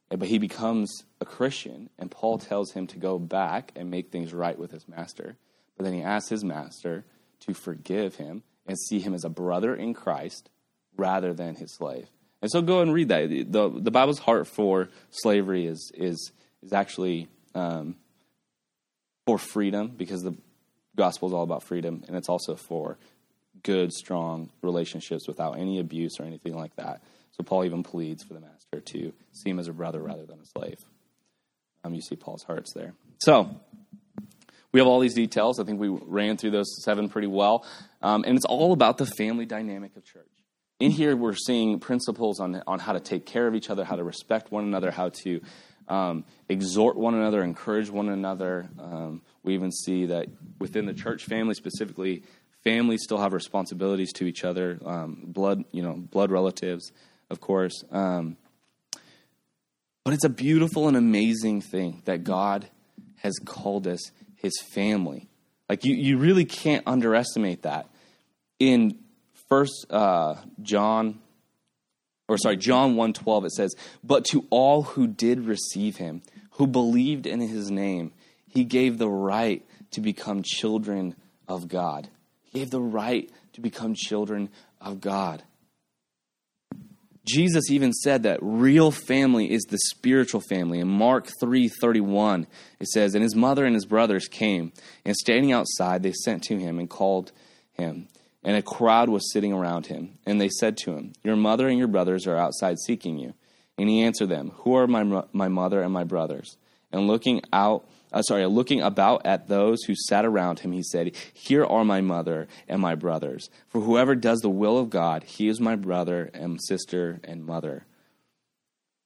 But 0.08 0.28
he 0.28 0.38
becomes 0.38 1.04
a 1.20 1.24
Christian, 1.24 1.88
and 1.98 2.10
Paul 2.10 2.38
tells 2.38 2.72
him 2.72 2.86
to 2.88 2.98
go 2.98 3.18
back 3.18 3.72
and 3.76 3.90
make 3.90 4.10
things 4.10 4.34
right 4.34 4.58
with 4.58 4.70
his 4.70 4.86
master. 4.86 5.36
But 5.76 5.84
then 5.84 5.94
he 5.94 6.02
asks 6.02 6.28
his 6.28 6.44
master 6.44 7.06
to 7.40 7.54
forgive 7.54 8.16
him 8.16 8.42
and 8.66 8.78
see 8.78 9.00
him 9.00 9.14
as 9.14 9.24
a 9.24 9.30
brother 9.30 9.74
in 9.74 9.94
Christ 9.94 10.50
rather 10.96 11.32
than 11.32 11.54
his 11.54 11.74
slave. 11.74 12.08
And 12.42 12.50
so 12.50 12.60
go 12.60 12.80
and 12.80 12.92
read 12.92 13.08
that. 13.08 13.28
The, 13.28 13.72
the 13.72 13.90
Bible's 13.92 14.18
heart 14.18 14.48
for 14.48 14.88
slavery 15.10 15.66
is, 15.66 15.92
is, 15.94 16.32
is 16.62 16.72
actually 16.72 17.28
um, 17.54 17.94
for 19.26 19.38
freedom 19.38 19.92
because 19.96 20.22
the 20.22 20.36
gospel 20.96 21.28
is 21.28 21.34
all 21.34 21.44
about 21.44 21.62
freedom, 21.62 22.02
and 22.08 22.16
it's 22.16 22.28
also 22.28 22.56
for 22.56 22.98
good, 23.62 23.92
strong 23.92 24.50
relationships 24.60 25.28
without 25.28 25.52
any 25.52 25.78
abuse 25.78 26.18
or 26.18 26.24
anything 26.24 26.54
like 26.54 26.74
that. 26.76 27.00
So 27.38 27.44
Paul 27.44 27.64
even 27.64 27.84
pleads 27.84 28.24
for 28.24 28.34
the 28.34 28.40
master 28.40 28.80
to 28.80 29.12
see 29.32 29.50
him 29.50 29.60
as 29.60 29.68
a 29.68 29.72
brother 29.72 30.02
rather 30.02 30.26
than 30.26 30.40
a 30.40 30.46
slave. 30.46 30.78
Um, 31.84 31.94
you 31.94 32.02
see 32.02 32.16
Paul's 32.16 32.42
hearts 32.42 32.72
there. 32.74 32.92
So 33.18 33.56
we 34.72 34.80
have 34.80 34.88
all 34.88 34.98
these 34.98 35.14
details. 35.14 35.60
I 35.60 35.64
think 35.64 35.78
we 35.78 35.88
ran 35.88 36.36
through 36.36 36.50
those 36.50 36.82
seven 36.84 37.08
pretty 37.08 37.28
well. 37.28 37.64
Um, 38.02 38.24
and 38.26 38.36
it's 38.36 38.44
all 38.44 38.72
about 38.72 38.98
the 38.98 39.06
family 39.06 39.46
dynamic 39.46 39.96
of 39.96 40.04
church 40.04 40.26
in 40.82 40.90
here 40.90 41.16
we're 41.16 41.36
seeing 41.36 41.78
principles 41.78 42.40
on, 42.40 42.60
on 42.66 42.80
how 42.80 42.92
to 42.92 42.98
take 42.98 43.24
care 43.24 43.46
of 43.46 43.54
each 43.54 43.70
other 43.70 43.84
how 43.84 43.94
to 43.94 44.02
respect 44.02 44.50
one 44.50 44.64
another 44.64 44.90
how 44.90 45.10
to 45.10 45.40
um, 45.88 46.24
exhort 46.48 46.96
one 46.96 47.14
another 47.14 47.42
encourage 47.42 47.90
one 47.90 48.08
another. 48.08 48.68
Um, 48.78 49.22
we 49.42 49.54
even 49.54 49.70
see 49.72 50.06
that 50.06 50.26
within 50.58 50.86
the 50.86 50.94
church 50.94 51.24
family 51.24 51.54
specifically 51.54 52.22
families 52.64 53.02
still 53.02 53.18
have 53.18 53.32
responsibilities 53.32 54.12
to 54.14 54.24
each 54.24 54.44
other 54.44 54.78
um, 54.84 55.22
blood 55.26 55.64
you 55.72 55.82
know 55.82 55.94
blood 55.94 56.30
relatives 56.30 56.92
of 57.30 57.40
course. 57.40 57.84
Um, 57.90 58.36
but 60.04 60.14
it's 60.14 60.24
a 60.24 60.28
beautiful 60.28 60.88
and 60.88 60.96
amazing 60.96 61.60
thing 61.60 62.02
that 62.06 62.24
god 62.24 62.68
has 63.18 63.34
called 63.44 63.86
us 63.86 64.10
his 64.34 64.52
family. 64.60 65.28
Like 65.68 65.84
you, 65.84 65.94
you 65.94 66.18
really 66.18 66.44
can't 66.44 66.82
underestimate 66.88 67.62
that. 67.62 67.88
In 68.58 68.98
First 69.52 69.84
uh, 69.90 70.36
John, 70.62 71.18
or 72.26 72.38
sorry, 72.38 72.56
John 72.56 72.94
1.12, 72.94 73.44
it 73.44 73.52
says, 73.52 73.74
But 74.02 74.24
to 74.30 74.46
all 74.48 74.82
who 74.82 75.06
did 75.06 75.40
receive 75.40 75.98
him, 75.98 76.22
who 76.52 76.66
believed 76.66 77.26
in 77.26 77.40
his 77.40 77.70
name, 77.70 78.12
he 78.48 78.64
gave 78.64 78.96
the 78.96 79.10
right 79.10 79.62
to 79.90 80.00
become 80.00 80.42
children 80.42 81.16
of 81.46 81.68
God. 81.68 82.08
He 82.40 82.60
gave 82.60 82.70
the 82.70 82.80
right 82.80 83.30
to 83.52 83.60
become 83.60 83.92
children 83.92 84.48
of 84.80 85.02
God. 85.02 85.42
Jesus 87.26 87.70
even 87.70 87.92
said 87.92 88.22
that 88.22 88.38
real 88.40 88.90
family 88.90 89.52
is 89.52 89.64
the 89.64 89.78
spiritual 89.90 90.40
family. 90.48 90.80
In 90.80 90.88
Mark 90.88 91.28
3:31, 91.42 92.46
it 92.80 92.88
says, 92.88 93.14
"And 93.14 93.22
his 93.22 93.36
mother 93.36 93.66
and 93.66 93.74
his 93.74 93.84
brothers 93.84 94.28
came, 94.28 94.72
and 95.04 95.14
standing 95.14 95.52
outside, 95.52 96.02
they 96.02 96.14
sent 96.24 96.42
to 96.44 96.56
him 96.56 96.78
and 96.78 96.88
called 96.88 97.32
him 97.74 98.08
and 98.42 98.56
a 98.56 98.62
crowd 98.62 99.08
was 99.08 99.32
sitting 99.32 99.52
around 99.52 99.86
him. 99.86 100.18
And 100.26 100.40
they 100.40 100.48
said 100.48 100.76
to 100.78 100.92
him, 100.94 101.12
Your 101.22 101.36
mother 101.36 101.68
and 101.68 101.78
your 101.78 101.88
brothers 101.88 102.26
are 102.26 102.36
outside 102.36 102.78
seeking 102.78 103.18
you. 103.18 103.34
And 103.78 103.88
he 103.88 104.02
answered 104.02 104.28
them, 104.28 104.52
Who 104.58 104.74
are 104.74 104.86
my, 104.86 105.24
my 105.32 105.48
mother 105.48 105.82
and 105.82 105.92
my 105.92 106.04
brothers? 106.04 106.56
And 106.90 107.06
looking 107.06 107.42
out 107.52 107.84
uh, 108.12 108.22
sorry, 108.22 108.44
looking 108.46 108.82
about 108.82 109.24
at 109.24 109.48
those 109.48 109.82
who 109.84 109.94
sat 109.94 110.24
around 110.24 110.60
him, 110.60 110.72
he 110.72 110.82
said, 110.82 111.16
Here 111.32 111.64
are 111.64 111.84
my 111.84 112.00
mother 112.00 112.46
and 112.68 112.80
my 112.80 112.94
brothers. 112.94 113.48
For 113.68 113.80
whoever 113.80 114.14
does 114.14 114.40
the 114.40 114.50
will 114.50 114.78
of 114.78 114.90
God, 114.90 115.24
he 115.24 115.48
is 115.48 115.60
my 115.60 115.76
brother 115.76 116.30
and 116.34 116.60
sister 116.62 117.20
and 117.24 117.44
mother. 117.44 117.86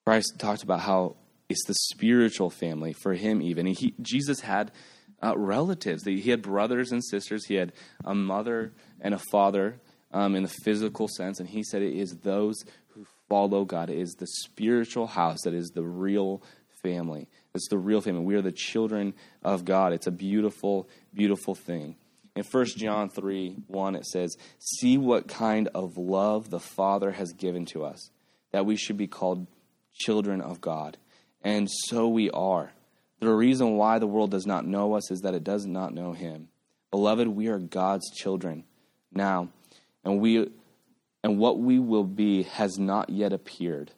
Christ 0.04 0.38
talked 0.38 0.62
about 0.62 0.80
how 0.80 1.16
it's 1.48 1.64
the 1.66 1.74
spiritual 1.74 2.50
family 2.50 2.92
for 2.92 3.14
him, 3.14 3.40
even. 3.40 3.66
He, 3.66 3.94
Jesus 4.00 4.40
had 4.40 4.72
uh, 5.26 5.36
relatives, 5.36 6.04
he 6.04 6.30
had 6.30 6.42
brothers 6.42 6.92
and 6.92 7.04
sisters, 7.04 7.46
he 7.46 7.54
had 7.54 7.72
a 8.04 8.14
mother 8.14 8.72
and 9.00 9.14
a 9.14 9.18
father 9.30 9.80
um, 10.12 10.34
in 10.34 10.42
the 10.42 10.48
physical 10.48 11.08
sense, 11.08 11.40
and 11.40 11.48
he 11.48 11.62
said 11.62 11.82
it 11.82 11.94
is 11.94 12.16
those 12.22 12.64
who 12.88 13.06
follow 13.28 13.64
God, 13.64 13.90
it 13.90 13.98
is 13.98 14.14
the 14.14 14.26
spiritual 14.26 15.06
house 15.06 15.42
that 15.44 15.54
is 15.54 15.70
the 15.70 15.82
real 15.82 16.42
family. 16.82 17.28
It's 17.54 17.68
the 17.68 17.78
real 17.78 18.00
family. 18.00 18.24
We 18.24 18.36
are 18.36 18.42
the 18.42 18.52
children 18.52 19.14
of 19.42 19.64
God. 19.64 19.92
It's 19.92 20.06
a 20.06 20.12
beautiful, 20.12 20.88
beautiful 21.12 21.54
thing. 21.54 21.96
In 22.34 22.44
1 22.44 22.64
John 22.76 23.08
3 23.08 23.56
1, 23.66 23.96
it 23.96 24.04
says, 24.04 24.36
See 24.58 24.98
what 24.98 25.26
kind 25.26 25.68
of 25.74 25.96
love 25.96 26.50
the 26.50 26.60
Father 26.60 27.12
has 27.12 27.32
given 27.32 27.64
to 27.66 27.84
us, 27.84 28.10
that 28.52 28.66
we 28.66 28.76
should 28.76 28.98
be 28.98 29.06
called 29.06 29.46
children 29.94 30.40
of 30.40 30.60
God. 30.60 30.98
And 31.42 31.68
so 31.70 32.08
we 32.08 32.30
are. 32.30 32.72
The 33.20 33.32
reason 33.32 33.76
why 33.76 33.98
the 33.98 34.06
world 34.06 34.30
does 34.30 34.46
not 34.46 34.66
know 34.66 34.94
us 34.94 35.10
is 35.10 35.22
that 35.22 35.34
it 35.34 35.44
does 35.44 35.66
not 35.66 35.94
know 35.94 36.12
Him. 36.12 36.48
Beloved, 36.90 37.28
we 37.28 37.48
are 37.48 37.58
God's 37.58 38.10
children 38.10 38.64
now, 39.12 39.48
and 40.04 40.20
we 40.20 40.50
and 41.24 41.38
what 41.38 41.58
we 41.58 41.78
will 41.78 42.04
be 42.04 42.44
has 42.44 42.78
not 42.78 43.10
yet 43.10 43.32
appeared. 43.32 43.90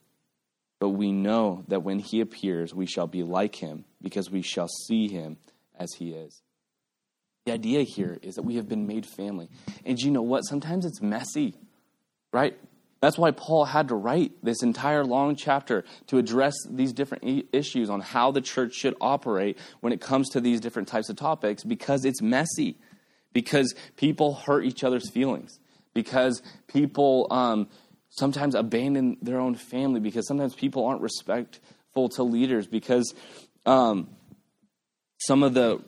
But 0.80 0.90
we 0.90 1.12
know 1.12 1.64
that 1.68 1.82
when 1.82 1.98
he 1.98 2.20
appears, 2.20 2.72
we 2.72 2.86
shall 2.86 3.06
be 3.06 3.22
like 3.22 3.56
him, 3.56 3.84
because 4.00 4.30
we 4.30 4.42
shall 4.42 4.68
see 4.86 5.08
him 5.08 5.36
as 5.78 5.92
he 5.98 6.12
is. 6.12 6.42
The 7.46 7.52
idea 7.52 7.82
here 7.82 8.18
is 8.22 8.36
that 8.36 8.44
we 8.44 8.56
have 8.56 8.68
been 8.68 8.86
made 8.86 9.04
family. 9.04 9.50
And 9.84 9.98
you 9.98 10.10
know 10.10 10.22
what? 10.22 10.42
Sometimes 10.42 10.84
it's 10.84 11.02
messy, 11.02 11.54
right? 12.32 12.58
That's 13.00 13.16
why 13.16 13.30
Paul 13.30 13.64
had 13.64 13.88
to 13.88 13.94
write 13.94 14.32
this 14.42 14.62
entire 14.62 15.04
long 15.04 15.36
chapter 15.36 15.84
to 16.08 16.18
address 16.18 16.54
these 16.68 16.92
different 16.92 17.48
issues 17.52 17.90
on 17.90 18.00
how 18.00 18.32
the 18.32 18.40
church 18.40 18.74
should 18.74 18.96
operate 19.00 19.56
when 19.80 19.92
it 19.92 20.00
comes 20.00 20.30
to 20.30 20.40
these 20.40 20.60
different 20.60 20.88
types 20.88 21.08
of 21.08 21.16
topics 21.16 21.62
because 21.62 22.04
it's 22.04 22.20
messy, 22.20 22.76
because 23.32 23.74
people 23.96 24.34
hurt 24.34 24.64
each 24.64 24.82
other's 24.82 25.10
feelings, 25.10 25.60
because 25.94 26.42
people 26.66 27.28
um, 27.30 27.68
sometimes 28.10 28.56
abandon 28.56 29.16
their 29.22 29.38
own 29.38 29.54
family 29.54 30.00
because 30.00 30.26
sometimes 30.26 30.54
people 30.54 30.84
aren't 30.84 31.00
respectful 31.00 32.08
to 32.08 32.24
leaders 32.24 32.66
because 32.66 33.14
um, 33.64 34.08
some 35.18 35.44
of 35.44 35.54
the 35.54 35.80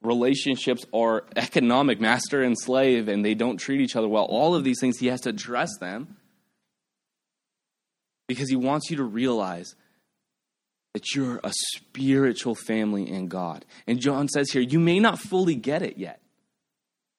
relationships 0.00 0.84
are 0.92 1.24
economic, 1.36 2.00
master 2.00 2.42
and 2.42 2.56
slave, 2.58 3.08
and 3.08 3.24
they 3.24 3.34
don't 3.34 3.56
treat 3.56 3.80
each 3.80 3.96
other 3.96 4.08
well. 4.08 4.24
All 4.24 4.54
of 4.54 4.62
these 4.62 4.78
things, 4.80 4.98
he 4.98 5.08
has 5.08 5.22
to 5.22 5.30
address 5.30 5.70
them 5.80 6.18
because 8.28 8.48
he 8.48 8.56
wants 8.56 8.90
you 8.90 8.96
to 8.96 9.04
realize 9.04 9.74
that 10.94 11.14
you're 11.14 11.40
a 11.42 11.52
spiritual 11.74 12.54
family 12.54 13.10
in 13.10 13.28
God. 13.28 13.64
And 13.86 14.00
John 14.00 14.28
says 14.28 14.50
here, 14.50 14.62
you 14.62 14.78
may 14.78 15.00
not 15.00 15.18
fully 15.18 15.54
get 15.54 15.82
it 15.82 15.96
yet. 15.96 16.20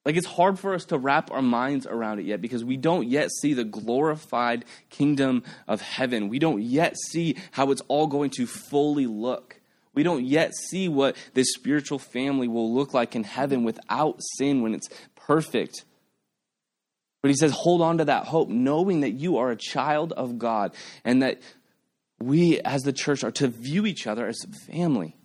Like 0.05 0.17
it's 0.17 0.27
hard 0.27 0.59
for 0.59 0.73
us 0.73 0.85
to 0.85 0.97
wrap 0.97 1.31
our 1.31 1.41
minds 1.41 1.87
around 1.87 2.19
it 2.19 2.25
yet 2.25 2.41
because 2.41 2.63
we 2.63 2.77
don't 2.77 3.07
yet 3.07 3.31
see 3.31 3.53
the 3.53 3.63
glorified 3.63 4.65
kingdom 4.89 5.43
of 5.67 5.81
heaven. 5.81 6.27
We 6.27 6.39
don't 6.39 6.61
yet 6.61 6.97
see 6.97 7.37
how 7.51 7.71
it's 7.71 7.81
all 7.87 8.07
going 8.07 8.31
to 8.31 8.45
fully 8.45 9.07
look. 9.07 9.61
We 9.95 10.03
don't 10.03 10.25
yet 10.25 10.53
see 10.55 10.89
what 10.89 11.15
this 11.33 11.53
spiritual 11.53 11.99
family 11.99 12.47
will 12.47 12.73
look 12.73 12.93
like 12.93 13.15
in 13.15 13.23
heaven 13.23 13.63
without 13.63 14.19
sin 14.37 14.61
when 14.61 14.73
it's 14.73 14.89
perfect. 15.15 15.85
But 17.23 17.29
he 17.29 17.37
says, 17.37 17.53
hold 17.53 17.81
on 17.81 17.99
to 17.99 18.05
that 18.05 18.25
hope, 18.25 18.49
knowing 18.49 18.99
that 18.99 19.13
you 19.13 19.37
are 19.37 19.49
a 19.49 19.55
child 19.55 20.11
of 20.11 20.37
God 20.37 20.75
and 21.05 21.23
that 21.23 21.41
we 22.19 22.59
as 22.59 22.81
the 22.81 22.91
church 22.91 23.23
are 23.23 23.31
to 23.31 23.47
view 23.47 23.85
each 23.85 24.05
other 24.05 24.27
as 24.27 24.37
family. 24.67 25.15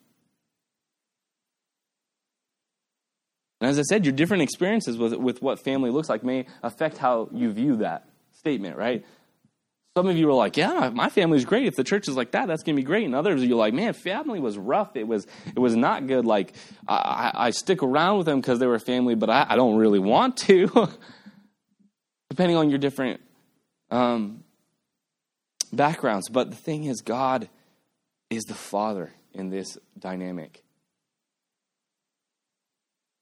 And 3.61 3.69
as 3.69 3.81
I 3.81 3.83
said, 3.83 4.07
your 4.07 4.13
different 4.13 4.45
experiences 4.45 4.97
with, 4.97 5.13
with 5.15 5.43
what 5.43 5.65
family 5.65 5.91
looks 5.91 6.09
like 6.09 6.23
may 6.23 6.47
affect 6.63 6.99
how 6.99 7.31
you 7.33 7.51
view 7.51 7.79
that 7.79 8.09
statement, 8.31 8.77
right? 8.77 9.05
Some 9.97 10.07
of 10.07 10.17
you 10.17 10.29
are 10.31 10.35
like, 10.35 10.57
yeah, 10.57 10.91
my 10.95 11.09
family's 11.09 11.45
great. 11.45 11.67
If 11.67 11.75
the 11.75 11.83
church 11.83 12.07
is 12.07 12.15
like 12.15 12.31
that, 12.31 12.47
that's 12.47 12.63
gonna 12.63 12.77
be 12.77 12.85
great. 12.85 13.07
And 13.07 13.15
others, 13.17 13.43
you're 13.43 13.59
like, 13.59 13.75
man, 13.75 13.93
family 13.93 14.39
was 14.39 14.57
rough. 14.57 14.95
It 14.95 15.09
was, 15.09 15.27
it 15.47 15.59
was 15.59 15.75
not 15.75 16.07
good. 16.07 16.25
Like, 16.25 16.55
I, 16.87 17.33
I 17.35 17.51
stick 17.51 17.83
around 17.83 18.19
with 18.19 18.27
them 18.27 18.41
because 18.41 18.61
they 18.61 18.69
were 18.69 18.79
family, 18.79 19.17
but 19.17 19.29
I, 19.29 19.47
I 19.49 19.57
don't 19.57 19.77
really 19.77 19.99
want 19.99 20.37
to. 20.47 20.89
Depending 22.31 22.57
on 22.57 22.71
your 22.71 22.79
different 22.79 23.21
um, 23.91 24.45
backgrounds. 25.73 26.29
But 26.29 26.51
the 26.51 26.57
thing 26.57 26.85
is, 26.85 27.01
God 27.01 27.49
is 28.31 28.45
the 28.45 28.55
Father 28.55 29.13
in 29.33 29.51
this 29.51 29.79
dynamic. 29.99 30.63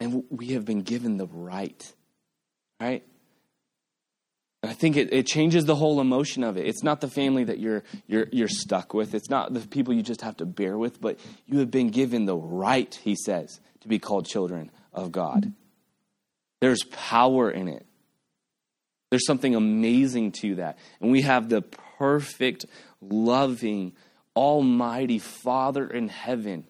And 0.00 0.24
we 0.30 0.48
have 0.48 0.64
been 0.64 0.82
given 0.82 1.16
the 1.16 1.26
right, 1.26 1.92
right? 2.80 3.02
And 4.62 4.70
I 4.70 4.74
think 4.74 4.96
it, 4.96 5.12
it 5.12 5.26
changes 5.26 5.64
the 5.64 5.76
whole 5.76 6.00
emotion 6.00 6.42
of 6.42 6.56
it. 6.56 6.66
It's 6.66 6.82
not 6.82 7.00
the 7.00 7.08
family 7.08 7.44
that 7.44 7.58
you're, 7.58 7.84
you're, 8.06 8.26
you're 8.32 8.48
stuck 8.48 8.92
with, 8.94 9.14
it's 9.14 9.30
not 9.30 9.54
the 9.54 9.60
people 9.60 9.94
you 9.94 10.02
just 10.02 10.22
have 10.22 10.36
to 10.38 10.44
bear 10.44 10.76
with, 10.76 11.00
but 11.00 11.18
you 11.46 11.60
have 11.60 11.70
been 11.70 11.90
given 11.90 12.26
the 12.26 12.36
right, 12.36 12.92
he 13.02 13.14
says, 13.14 13.60
to 13.80 13.88
be 13.88 13.98
called 13.98 14.26
children 14.26 14.70
of 14.92 15.12
God. 15.12 15.52
There's 16.60 16.82
power 16.90 17.50
in 17.50 17.68
it. 17.68 17.86
There's 19.10 19.26
something 19.26 19.54
amazing 19.54 20.32
to 20.40 20.56
that. 20.56 20.78
And 21.00 21.10
we 21.10 21.22
have 21.22 21.48
the 21.48 21.62
perfect, 21.62 22.66
loving, 23.00 23.92
almighty 24.34 25.18
Father 25.18 25.86
in 25.86 26.08
heaven 26.08 26.66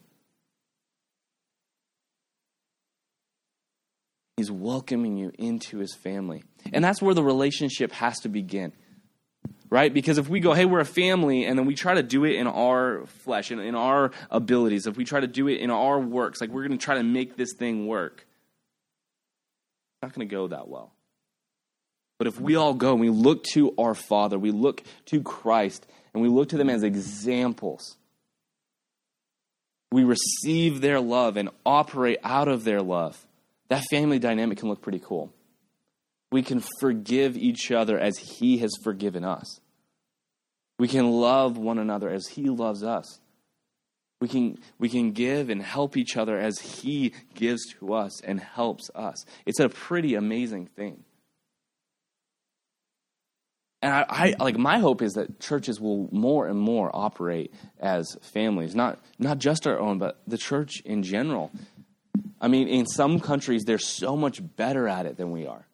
He's 4.37 4.51
welcoming 4.51 5.17
you 5.17 5.33
into 5.39 5.79
his 5.79 5.95
family. 5.95 6.45
And 6.73 6.85
that's 6.85 7.01
where 7.01 7.15
the 7.15 7.23
relationship 7.23 7.91
has 7.93 8.19
to 8.21 8.29
begin. 8.29 8.73
Right? 9.71 9.93
Because 9.93 10.19
if 10.19 10.29
we 10.29 10.41
go, 10.41 10.53
hey, 10.53 10.65
we're 10.65 10.81
a 10.81 10.85
family, 10.85 11.45
and 11.45 11.59
then 11.59 11.67
we 11.67 11.75
try 11.75 11.95
to 11.95 12.03
do 12.03 12.25
it 12.25 12.37
in 12.37 12.47
our 12.47 13.07
flesh, 13.07 13.51
in, 13.51 13.59
in 13.59 13.75
our 13.75 14.13
abilities, 14.31 14.87
if 14.87 14.97
we 14.97 15.05
try 15.05 15.21
to 15.21 15.27
do 15.27 15.49
it 15.49 15.61
in 15.61 15.71
our 15.71 15.99
works, 15.99 16.41
like 16.41 16.51
we're 16.51 16.67
going 16.67 16.79
to 16.79 16.85
try 16.85 16.97
to 16.97 17.03
make 17.03 17.37
this 17.37 17.55
thing 17.59 17.87
work, 17.87 18.27
it's 19.95 20.03
not 20.03 20.15
going 20.15 20.29
to 20.29 20.33
go 20.33 20.49
that 20.49 20.69
well. 20.69 20.93
But 22.19 22.27
if 22.27 22.41
we 22.41 22.57
all 22.57 22.75
go 22.75 22.93
and 22.93 23.01
we 23.01 23.11
look 23.11 23.45
to 23.53 23.75
our 23.77 23.95
Father, 23.95 24.39
we 24.39 24.51
look 24.51 24.83
to 25.07 25.23
Christ, 25.23 25.87
and 26.15 26.23
we 26.23 26.29
look 26.29 26.49
to 26.51 26.57
them 26.57 26.71
as 26.71 26.83
examples, 26.83 27.97
we 29.93 30.05
receive 30.05 30.81
their 30.81 31.01
love 31.01 31.37
and 31.37 31.51
operate 31.65 32.19
out 32.23 32.49
of 32.49 32.65
their 32.65 32.81
love 32.81 33.27
that 33.69 33.85
family 33.91 34.19
dynamic 34.19 34.59
can 34.59 34.69
look 34.69 34.83
pretty 34.83 35.01
cool. 35.01 35.33
We 36.31 36.43
can 36.43 36.63
forgive 36.81 37.37
each 37.37 37.71
other 37.71 37.99
as 37.99 38.19
He 38.19 38.59
has 38.59 38.73
forgiven 38.83 39.25
us. 39.25 39.61
We 40.79 40.89
can 40.89 41.11
love 41.11 41.57
one 41.57 41.79
another 41.79 42.11
as 42.11 42.27
He 42.29 42.49
loves 42.49 42.83
us. 42.83 43.21
We 44.21 44.29
can, 44.29 44.59
we 44.79 44.89
can 44.89 45.13
give 45.13 45.51
and 45.51 45.63
help 45.63 45.97
each 45.97 46.17
other 46.17 46.39
as 46.39 46.59
He 46.59 47.13
gives 47.35 47.67
to 47.75 47.95
us 47.95 48.23
and 48.23 48.41
helps 48.41 48.91
us. 48.95 49.25
It's 49.45 49.61
a 49.61 49.69
pretty 49.69 50.15
amazing 50.15 50.67
thing. 50.67 51.05
And 53.83 53.93
I, 53.93 54.05
I, 54.09 54.35
like 54.43 54.57
my 54.57 54.79
hope 54.79 55.03
is 55.03 55.15
that 55.15 55.39
churches 55.39 55.81
will 55.81 56.09
more 56.11 56.47
and 56.49 56.59
more 56.59 56.91
operate 56.95 57.53
as 57.79 58.17
families, 58.23 58.75
not 58.75 58.99
not 59.19 59.39
just 59.39 59.67
our 59.67 59.79
own, 59.79 59.99
but 59.99 60.21
the 60.27 60.39
church 60.39 60.81
in 60.85 61.03
general. 61.03 61.51
I 62.41 62.49
mean, 62.49 62.69
in 62.69 62.87
some 62.87 63.21
countries, 63.21 63.65
they're 63.65 63.79
so 63.79 64.17
much 64.17 64.41
better 64.57 64.89
at 64.89 65.07
it 65.07 65.17
than 65.17 65.31
we 65.31 65.47
are. 65.47 65.67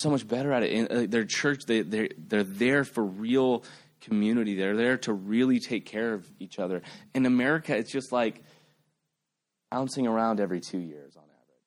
So 0.00 0.10
much 0.10 0.26
better 0.26 0.52
at 0.52 0.62
it. 0.62 0.72
In 0.72 0.88
uh, 0.90 1.06
their 1.08 1.24
church, 1.24 1.60
they, 1.66 1.82
they're, 1.82 2.08
they're 2.16 2.42
there 2.42 2.84
for 2.84 3.04
real 3.04 3.64
community. 4.00 4.54
They're 4.54 4.76
there 4.76 4.96
to 4.98 5.12
really 5.12 5.58
take 5.58 5.84
care 5.84 6.14
of 6.14 6.26
each 6.38 6.58
other. 6.58 6.82
In 7.14 7.26
America, 7.26 7.76
it's 7.76 7.92
just 7.92 8.12
like 8.12 8.42
bouncing 9.70 10.06
around 10.06 10.40
every 10.40 10.60
two 10.60 10.78
years 10.78 11.16
on 11.16 11.22
average. 11.22 11.64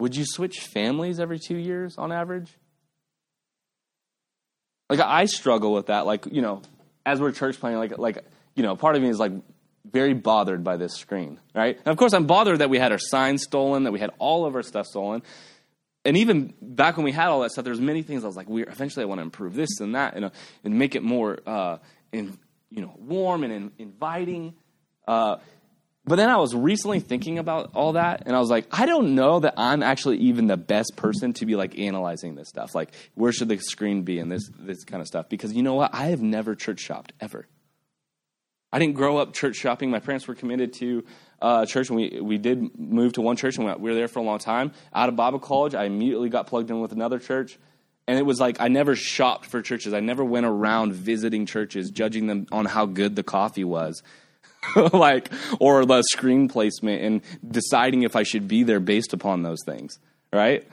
Would 0.00 0.16
you 0.16 0.24
switch 0.26 0.60
families 0.60 1.20
every 1.20 1.38
two 1.38 1.56
years 1.56 1.98
on 1.98 2.10
average? 2.10 2.56
Like 4.88 5.00
I 5.00 5.26
struggle 5.26 5.72
with 5.72 5.86
that. 5.86 6.06
Like 6.06 6.26
you 6.30 6.42
know, 6.42 6.62
as 7.04 7.20
we're 7.20 7.32
church 7.32 7.58
planning, 7.58 7.78
like 7.78 7.98
like 7.98 8.24
you 8.54 8.62
know, 8.62 8.76
part 8.76 8.96
of 8.96 9.02
me 9.02 9.08
is 9.08 9.18
like 9.18 9.32
very 9.90 10.14
bothered 10.14 10.64
by 10.64 10.76
this 10.76 10.94
screen, 10.94 11.38
right? 11.54 11.76
And 11.76 11.88
of 11.88 11.96
course, 11.96 12.12
I'm 12.12 12.26
bothered 12.26 12.58
that 12.58 12.70
we 12.70 12.78
had 12.78 12.92
our 12.92 12.98
signs 12.98 13.42
stolen, 13.42 13.84
that 13.84 13.92
we 13.92 14.00
had 14.00 14.10
all 14.18 14.46
of 14.46 14.54
our 14.54 14.62
stuff 14.62 14.86
stolen. 14.86 15.22
And 16.04 16.16
even 16.16 16.54
back 16.62 16.96
when 16.96 17.04
we 17.04 17.12
had 17.12 17.28
all 17.28 17.40
that 17.40 17.50
stuff, 17.50 17.64
there's 17.64 17.80
many 17.80 18.02
things 18.02 18.22
I 18.22 18.28
was 18.28 18.36
like, 18.36 18.48
we 18.48 18.62
eventually 18.62 19.02
I 19.02 19.06
want 19.06 19.18
to 19.18 19.22
improve 19.22 19.54
this 19.54 19.80
and 19.80 19.94
that, 19.96 20.14
and, 20.14 20.30
and 20.64 20.78
make 20.78 20.94
it 20.94 21.02
more, 21.02 21.38
uh, 21.46 21.78
in, 22.12 22.38
you 22.70 22.80
know, 22.80 22.94
warm 22.96 23.42
and 23.42 23.52
in, 23.52 23.72
inviting. 23.78 24.54
Uh, 25.06 25.36
But 26.06 26.16
then 26.16 26.30
I 26.30 26.36
was 26.36 26.54
recently 26.54 27.00
thinking 27.00 27.38
about 27.38 27.72
all 27.74 27.94
that, 27.94 28.22
and 28.26 28.36
I 28.36 28.38
was 28.38 28.48
like, 28.48 28.68
I 28.70 28.86
don't 28.86 29.16
know 29.16 29.40
that 29.40 29.54
I'm 29.56 29.82
actually 29.82 30.18
even 30.18 30.46
the 30.46 30.56
best 30.56 30.94
person 30.94 31.32
to 31.34 31.46
be 31.46 31.56
like 31.56 31.76
analyzing 31.78 32.36
this 32.36 32.48
stuff. 32.48 32.76
Like, 32.76 32.94
where 33.14 33.32
should 33.32 33.48
the 33.48 33.58
screen 33.58 34.02
be 34.02 34.20
and 34.20 34.30
this 34.30 34.48
this 34.56 34.84
kind 34.84 35.00
of 35.00 35.08
stuff? 35.08 35.28
Because 35.28 35.52
you 35.52 35.64
know 35.64 35.74
what? 35.74 35.92
I 35.92 36.06
have 36.06 36.22
never 36.22 36.54
church 36.54 36.78
shopped 36.78 37.12
ever. 37.20 37.48
I 38.72 38.78
didn't 38.78 38.94
grow 38.94 39.18
up 39.18 39.32
church 39.32 39.56
shopping. 39.56 39.90
My 39.90 39.98
parents 39.98 40.28
were 40.28 40.36
committed 40.36 40.74
to 40.74 41.04
uh, 41.42 41.66
church, 41.66 41.88
and 41.88 41.96
we 41.96 42.20
we 42.20 42.38
did 42.38 42.78
move 42.78 43.14
to 43.14 43.20
one 43.20 43.36
church, 43.36 43.58
and 43.58 43.66
we 43.66 43.90
were 43.90 43.96
there 43.96 44.06
for 44.06 44.20
a 44.20 44.22
long 44.22 44.38
time. 44.38 44.70
Out 44.94 45.08
of 45.08 45.16
Bible 45.16 45.40
college, 45.40 45.74
I 45.74 45.84
immediately 45.84 46.28
got 46.28 46.46
plugged 46.46 46.70
in 46.70 46.80
with 46.80 46.92
another 46.92 47.18
church. 47.18 47.58
And 48.08 48.16
it 48.16 48.22
was 48.22 48.38
like 48.38 48.60
I 48.60 48.68
never 48.68 48.94
shopped 48.94 49.46
for 49.46 49.60
churches. 49.60 49.92
I 49.92 49.98
never 49.98 50.24
went 50.24 50.46
around 50.46 50.92
visiting 50.92 51.46
churches, 51.46 51.90
judging 51.90 52.28
them 52.28 52.46
on 52.52 52.64
how 52.64 52.86
good 52.86 53.16
the 53.16 53.24
coffee 53.24 53.64
was. 53.64 54.04
like 54.92 55.30
or 55.60 55.84
the 55.84 56.02
screen 56.02 56.48
placement 56.48 57.02
and 57.02 57.22
deciding 57.52 58.02
if 58.02 58.16
I 58.16 58.22
should 58.22 58.48
be 58.48 58.62
there 58.62 58.80
based 58.80 59.12
upon 59.12 59.42
those 59.42 59.58
things, 59.64 59.98
right? 60.32 60.66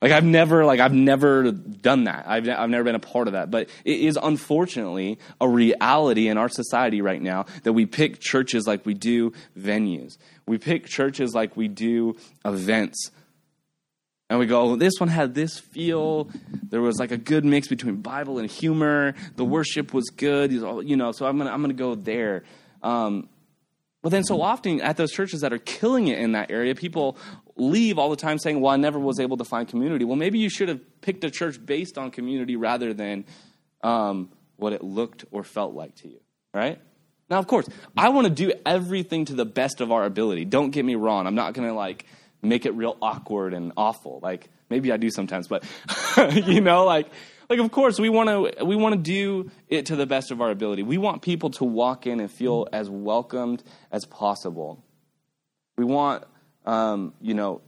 Like 0.00 0.12
I've 0.12 0.24
never 0.24 0.64
like 0.64 0.78
I've 0.78 0.94
never 0.94 1.50
done 1.50 2.04
that. 2.04 2.24
I've 2.28 2.48
I've 2.48 2.70
never 2.70 2.84
been 2.84 2.94
a 2.94 3.00
part 3.00 3.26
of 3.26 3.32
that. 3.32 3.50
But 3.50 3.68
it 3.84 4.00
is 4.00 4.16
unfortunately 4.20 5.18
a 5.40 5.48
reality 5.48 6.28
in 6.28 6.38
our 6.38 6.48
society 6.48 7.02
right 7.02 7.20
now 7.20 7.46
that 7.64 7.72
we 7.72 7.84
pick 7.84 8.20
churches 8.20 8.66
like 8.66 8.86
we 8.86 8.94
do 8.94 9.32
venues. 9.58 10.16
We 10.46 10.58
pick 10.58 10.86
churches 10.86 11.34
like 11.34 11.56
we 11.56 11.66
do 11.66 12.16
events. 12.44 13.10
And 14.30 14.38
we 14.38 14.46
go, 14.46 14.76
this 14.76 14.94
one 14.98 15.08
had 15.08 15.34
this 15.34 15.58
feel. 15.58 16.28
There 16.68 16.82
was 16.82 16.98
like 16.98 17.12
a 17.12 17.16
good 17.16 17.46
mix 17.46 17.66
between 17.66 17.96
Bible 17.96 18.38
and 18.38 18.48
humor. 18.48 19.14
The 19.36 19.44
worship 19.44 19.94
was 19.94 20.10
good. 20.10 20.52
You 20.52 20.96
know, 20.96 21.12
so 21.12 21.26
I'm 21.26 21.38
gonna 21.38 21.50
I'm 21.50 21.60
gonna 21.60 21.74
go 21.74 21.96
there. 21.96 22.44
Um, 22.82 23.28
but 24.02 24.10
then, 24.10 24.22
so 24.22 24.40
often 24.40 24.80
at 24.80 24.96
those 24.96 25.10
churches 25.10 25.40
that 25.40 25.52
are 25.52 25.58
killing 25.58 26.06
it 26.06 26.18
in 26.18 26.32
that 26.32 26.50
area, 26.50 26.74
people 26.74 27.18
leave 27.56 27.98
all 27.98 28.10
the 28.10 28.16
time 28.16 28.38
saying, 28.38 28.60
Well, 28.60 28.72
I 28.72 28.76
never 28.76 28.98
was 28.98 29.18
able 29.18 29.36
to 29.38 29.44
find 29.44 29.66
community. 29.66 30.04
Well, 30.04 30.16
maybe 30.16 30.38
you 30.38 30.48
should 30.48 30.68
have 30.68 31.00
picked 31.00 31.24
a 31.24 31.30
church 31.30 31.64
based 31.64 31.98
on 31.98 32.10
community 32.10 32.54
rather 32.56 32.94
than 32.94 33.24
um, 33.82 34.30
what 34.56 34.72
it 34.72 34.84
looked 34.84 35.24
or 35.32 35.42
felt 35.42 35.74
like 35.74 35.96
to 35.96 36.08
you, 36.08 36.20
right? 36.54 36.80
Now, 37.28 37.38
of 37.38 37.46
course, 37.46 37.68
I 37.96 38.08
want 38.10 38.26
to 38.26 38.32
do 38.32 38.52
everything 38.64 39.26
to 39.26 39.34
the 39.34 39.44
best 39.44 39.80
of 39.80 39.92
our 39.92 40.04
ability. 40.04 40.44
Don't 40.44 40.70
get 40.70 40.84
me 40.84 40.94
wrong. 40.94 41.26
I'm 41.26 41.34
not 41.34 41.52
going 41.52 41.68
to 41.68 41.74
like 41.74 42.06
make 42.40 42.66
it 42.66 42.74
real 42.74 42.96
awkward 43.02 43.52
and 43.52 43.72
awful. 43.76 44.20
Like 44.22 44.48
maybe 44.70 44.92
I 44.92 44.96
do 44.96 45.10
sometimes, 45.10 45.48
but 45.48 45.64
you 46.46 46.60
know, 46.60 46.84
like 46.84 47.08
like 47.48 47.58
of 47.58 47.70
course 47.70 47.98
we 47.98 48.08
want 48.08 48.28
to 48.28 48.64
we 48.64 48.76
want 48.76 48.94
to 48.94 49.00
do 49.00 49.50
it 49.68 49.86
to 49.86 49.96
the 49.96 50.06
best 50.06 50.30
of 50.30 50.40
our 50.40 50.50
ability. 50.50 50.82
We 50.82 50.98
want 50.98 51.22
people 51.22 51.50
to 51.50 51.64
walk 51.64 52.06
in 52.06 52.20
and 52.20 52.30
feel 52.30 52.68
as 52.72 52.88
welcomed 52.90 53.62
as 53.90 54.04
possible. 54.04 54.84
We 55.76 55.84
want 55.84 56.24
um, 56.66 57.14
you 57.20 57.34
know 57.34 57.62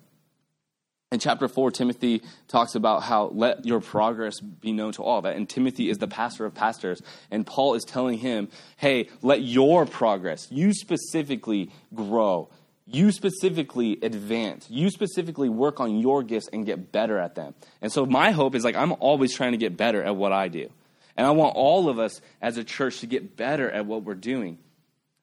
in 1.12 1.18
chapter 1.18 1.48
4 1.48 1.72
timothy 1.72 2.22
talks 2.46 2.76
about 2.76 3.02
how 3.02 3.30
let 3.34 3.66
your 3.66 3.80
progress 3.80 4.38
be 4.38 4.70
known 4.72 4.92
to 4.92 5.02
all 5.02 5.22
that 5.22 5.34
and 5.34 5.48
timothy 5.48 5.88
is 5.88 5.98
the 5.98 6.06
pastor 6.06 6.44
of 6.44 6.54
pastors 6.54 7.02
and 7.32 7.44
paul 7.44 7.74
is 7.74 7.82
telling 7.82 8.18
him 8.18 8.48
hey 8.76 9.08
let 9.20 9.42
your 9.42 9.86
progress 9.86 10.46
you 10.52 10.72
specifically 10.72 11.68
grow 11.92 12.48
you 12.92 13.12
specifically 13.12 13.98
advance. 14.02 14.66
You 14.68 14.90
specifically 14.90 15.48
work 15.48 15.80
on 15.80 15.98
your 15.98 16.22
gifts 16.22 16.48
and 16.52 16.66
get 16.66 16.92
better 16.92 17.18
at 17.18 17.34
them. 17.34 17.54
And 17.80 17.92
so 17.92 18.04
my 18.06 18.32
hope 18.32 18.54
is 18.54 18.64
like 18.64 18.76
I'm 18.76 18.92
always 19.00 19.34
trying 19.34 19.52
to 19.52 19.58
get 19.58 19.76
better 19.76 20.02
at 20.02 20.16
what 20.16 20.32
I 20.32 20.48
do. 20.48 20.70
And 21.16 21.26
I 21.26 21.30
want 21.30 21.54
all 21.56 21.88
of 21.88 21.98
us 21.98 22.20
as 22.40 22.56
a 22.56 22.64
church 22.64 23.00
to 23.00 23.06
get 23.06 23.36
better 23.36 23.70
at 23.70 23.86
what 23.86 24.04
we're 24.04 24.14
doing. 24.14 24.58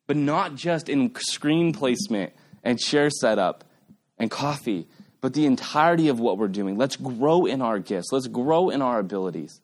But 0.05 0.18
not 0.18 0.55
just 0.55 0.89
in 0.89 1.13
screen 1.15 1.74
placement 1.74 2.34
and 2.63 2.80
chair 2.80 3.09
setup 3.09 3.63
and 4.18 4.32
coffee, 4.32 4.88
but 5.20 5.34
the 5.34 5.45
entirety 5.45 6.07
of 6.07 6.20
what 6.20 6.38
we're 6.38 6.47
doing. 6.47 6.78
Let's 6.78 6.95
grow 6.95 7.45
in 7.45 7.61
our 7.61 7.80
gifts. 7.80 8.11
Let's 8.11 8.28
grow 8.28 8.70
in 8.70 8.82
our 8.82 8.99
abilities. 8.99 9.59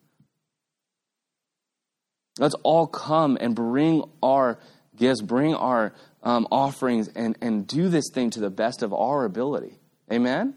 Let's 2.39 2.55
all 2.63 2.87
come 2.87 3.37
and 3.39 3.55
bring 3.55 4.03
our 4.21 4.57
gifts, 4.95 5.21
bring 5.21 5.53
our 5.53 5.93
um, 6.23 6.47
offerings 6.51 7.09
and, 7.09 7.37
and 7.41 7.67
do 7.67 7.89
this 7.89 8.05
thing 8.13 8.29
to 8.31 8.39
the 8.39 8.49
best 8.49 8.81
of 8.81 8.93
our 8.93 9.25
ability. 9.25 9.77
Amen? 10.11 10.55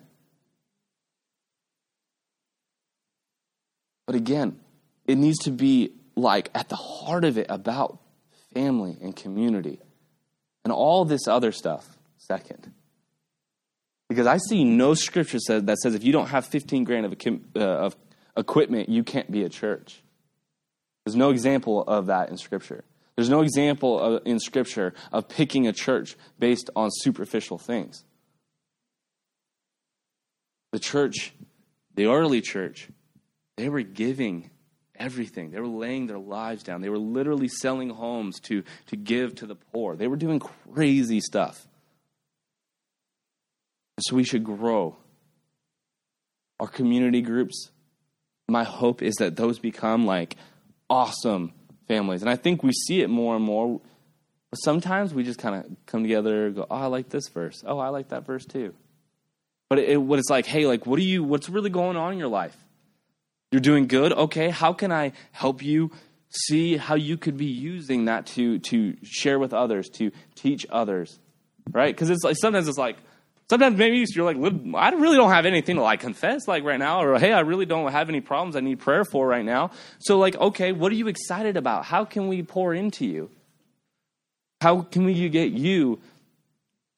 But 4.06 4.14
again, 4.14 4.60
it 5.06 5.18
needs 5.18 5.38
to 5.40 5.50
be 5.50 5.92
like 6.14 6.50
at 6.54 6.68
the 6.68 6.76
heart 6.76 7.24
of 7.24 7.36
it 7.36 7.46
about 7.50 7.98
family 8.54 8.96
and 9.02 9.14
community 9.14 9.80
and 10.64 10.72
all 10.72 11.04
this 11.04 11.28
other 11.28 11.52
stuff 11.52 11.86
second. 12.16 12.72
Because 14.08 14.26
I 14.26 14.38
see 14.38 14.62
no 14.64 14.94
scripture 14.94 15.38
that 15.60 15.78
says 15.78 15.94
if 15.94 16.04
you 16.04 16.12
don't 16.12 16.28
have 16.28 16.46
15 16.46 16.84
grand 16.84 17.06
of, 17.06 17.14
uh, 17.56 17.60
of 17.60 17.96
equipment, 18.36 18.88
you 18.88 19.02
can't 19.02 19.30
be 19.30 19.42
a 19.42 19.48
church. 19.48 20.00
There's 21.04 21.16
no 21.16 21.30
example 21.30 21.82
of 21.82 22.06
that 22.06 22.30
in 22.30 22.36
scripture. 22.36 22.84
There's 23.16 23.30
no 23.30 23.40
example 23.40 24.18
in 24.18 24.38
Scripture 24.38 24.92
of 25.10 25.28
picking 25.28 25.66
a 25.66 25.72
church 25.72 26.16
based 26.38 26.68
on 26.76 26.90
superficial 26.92 27.58
things. 27.58 28.04
The 30.72 30.78
church, 30.78 31.32
the 31.94 32.06
early 32.06 32.42
church, 32.42 32.88
they 33.56 33.70
were 33.70 33.80
giving 33.80 34.50
everything. 34.94 35.50
They 35.50 35.60
were 35.60 35.66
laying 35.66 36.06
their 36.06 36.18
lives 36.18 36.62
down. 36.62 36.82
They 36.82 36.90
were 36.90 36.98
literally 36.98 37.48
selling 37.48 37.88
homes 37.88 38.38
to, 38.40 38.62
to 38.88 38.96
give 38.96 39.34
to 39.36 39.46
the 39.46 39.54
poor. 39.54 39.96
They 39.96 40.08
were 40.08 40.16
doing 40.16 40.38
crazy 40.38 41.20
stuff. 41.20 41.66
So 44.00 44.14
we 44.14 44.24
should 44.24 44.44
grow. 44.44 44.96
Our 46.60 46.68
community 46.68 47.22
groups, 47.22 47.70
my 48.48 48.64
hope 48.64 49.02
is 49.02 49.14
that 49.16 49.36
those 49.36 49.58
become 49.58 50.04
like 50.04 50.36
awesome 50.90 51.52
families. 51.86 52.22
And 52.22 52.30
I 52.30 52.36
think 52.36 52.62
we 52.62 52.72
see 52.72 53.00
it 53.00 53.08
more 53.08 53.36
and 53.36 53.44
more. 53.44 53.80
Sometimes 54.54 55.12
we 55.12 55.24
just 55.24 55.38
kind 55.38 55.54
of 55.54 55.64
come 55.86 56.02
together, 56.02 56.50
go, 56.50 56.66
"Oh, 56.70 56.76
I 56.76 56.86
like 56.86 57.08
this 57.08 57.28
verse. 57.28 57.62
Oh, 57.66 57.78
I 57.78 57.88
like 57.88 58.08
that 58.08 58.24
verse 58.24 58.44
too." 58.44 58.74
But 59.68 59.80
it, 59.80 60.00
what 60.00 60.18
it's 60.18 60.30
like, 60.30 60.46
hey, 60.46 60.66
like, 60.66 60.86
what 60.86 60.98
are 60.98 61.02
you? 61.02 61.24
What's 61.24 61.48
really 61.48 61.70
going 61.70 61.96
on 61.96 62.12
in 62.12 62.18
your 62.18 62.28
life? 62.28 62.56
You're 63.50 63.60
doing 63.60 63.86
good. 63.86 64.12
Okay, 64.12 64.50
how 64.50 64.72
can 64.72 64.92
I 64.92 65.12
help 65.32 65.62
you 65.62 65.90
see 66.28 66.76
how 66.76 66.94
you 66.94 67.16
could 67.16 67.36
be 67.36 67.46
using 67.46 68.06
that 68.06 68.26
to 68.26 68.58
to 68.60 68.96
share 69.02 69.38
with 69.38 69.52
others, 69.52 69.88
to 69.90 70.12
teach 70.34 70.66
others, 70.70 71.18
right? 71.72 71.94
Because 71.94 72.10
it's 72.10 72.24
like 72.24 72.36
sometimes 72.36 72.68
it's 72.68 72.78
like 72.78 72.96
Sometimes 73.48 73.78
maybe 73.78 74.04
you're 74.08 74.24
like, 74.24 74.36
I 74.74 74.90
really 74.90 75.16
don't 75.16 75.30
have 75.30 75.46
anything 75.46 75.76
to 75.76 75.82
like 75.82 76.00
confess 76.00 76.48
like 76.48 76.64
right 76.64 76.78
now, 76.78 77.02
or 77.02 77.16
hey, 77.18 77.32
I 77.32 77.40
really 77.40 77.64
don't 77.64 77.92
have 77.92 78.08
any 78.08 78.20
problems 78.20 78.56
I 78.56 78.60
need 78.60 78.80
prayer 78.80 79.04
for 79.04 79.26
right 79.26 79.44
now. 79.44 79.70
So 80.00 80.18
like, 80.18 80.34
okay, 80.36 80.72
what 80.72 80.90
are 80.90 80.96
you 80.96 81.06
excited 81.06 81.56
about? 81.56 81.84
How 81.84 82.04
can 82.04 82.26
we 82.26 82.42
pour 82.42 82.74
into 82.74 83.06
you? 83.06 83.30
How 84.60 84.80
can 84.80 85.04
we 85.04 85.28
get 85.28 85.52
you 85.52 86.00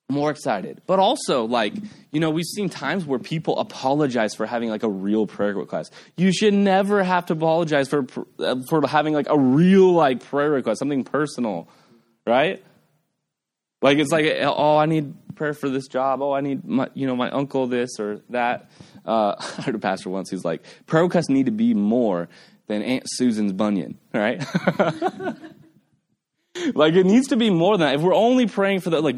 more 0.08 0.30
excited? 0.30 0.80
But 0.86 0.98
also, 0.98 1.44
like, 1.44 1.74
you 2.12 2.20
know, 2.20 2.30
we've 2.30 2.46
seen 2.46 2.70
times 2.70 3.04
where 3.04 3.18
people 3.18 3.58
apologize 3.58 4.34
for 4.34 4.46
having 4.46 4.70
like 4.70 4.84
a 4.84 4.88
real 4.88 5.26
prayer 5.26 5.54
request. 5.54 5.92
You 6.16 6.32
should 6.32 6.54
never 6.54 7.02
have 7.02 7.26
to 7.26 7.34
apologize 7.34 7.90
for 7.90 8.06
uh, 8.38 8.56
for 8.70 8.86
having 8.86 9.12
like 9.12 9.28
a 9.28 9.38
real 9.38 9.92
like 9.92 10.24
prayer 10.24 10.50
request, 10.50 10.78
something 10.78 11.04
personal, 11.04 11.68
right? 12.26 12.64
Like 13.80 13.98
it's 13.98 14.10
like, 14.10 14.26
oh, 14.40 14.76
I 14.76 14.86
need 14.86 15.14
prayer 15.36 15.54
for 15.54 15.68
this 15.68 15.86
job. 15.86 16.20
Oh, 16.20 16.32
I 16.32 16.40
need 16.40 16.64
my, 16.64 16.88
you 16.94 17.06
know, 17.06 17.14
my 17.14 17.30
uncle 17.30 17.66
this 17.66 17.90
or 17.98 18.20
that. 18.30 18.70
Uh, 19.06 19.34
I 19.58 19.62
heard 19.62 19.74
a 19.74 19.78
pastor 19.78 20.10
once. 20.10 20.30
He's 20.30 20.44
like, 20.44 20.64
prayer 20.86 21.04
requests 21.04 21.28
need 21.28 21.46
to 21.46 21.52
be 21.52 21.74
more 21.74 22.28
than 22.66 22.82
Aunt 22.82 23.04
Susan's 23.06 23.52
bunion, 23.52 23.98
right? 24.12 24.40
like 26.74 26.94
it 26.94 27.06
needs 27.06 27.28
to 27.28 27.36
be 27.36 27.50
more 27.50 27.78
than 27.78 27.86
that. 27.86 27.94
If 27.94 28.00
we're 28.02 28.14
only 28.14 28.46
praying 28.46 28.80
for 28.80 28.90
the 28.90 29.00
like, 29.00 29.16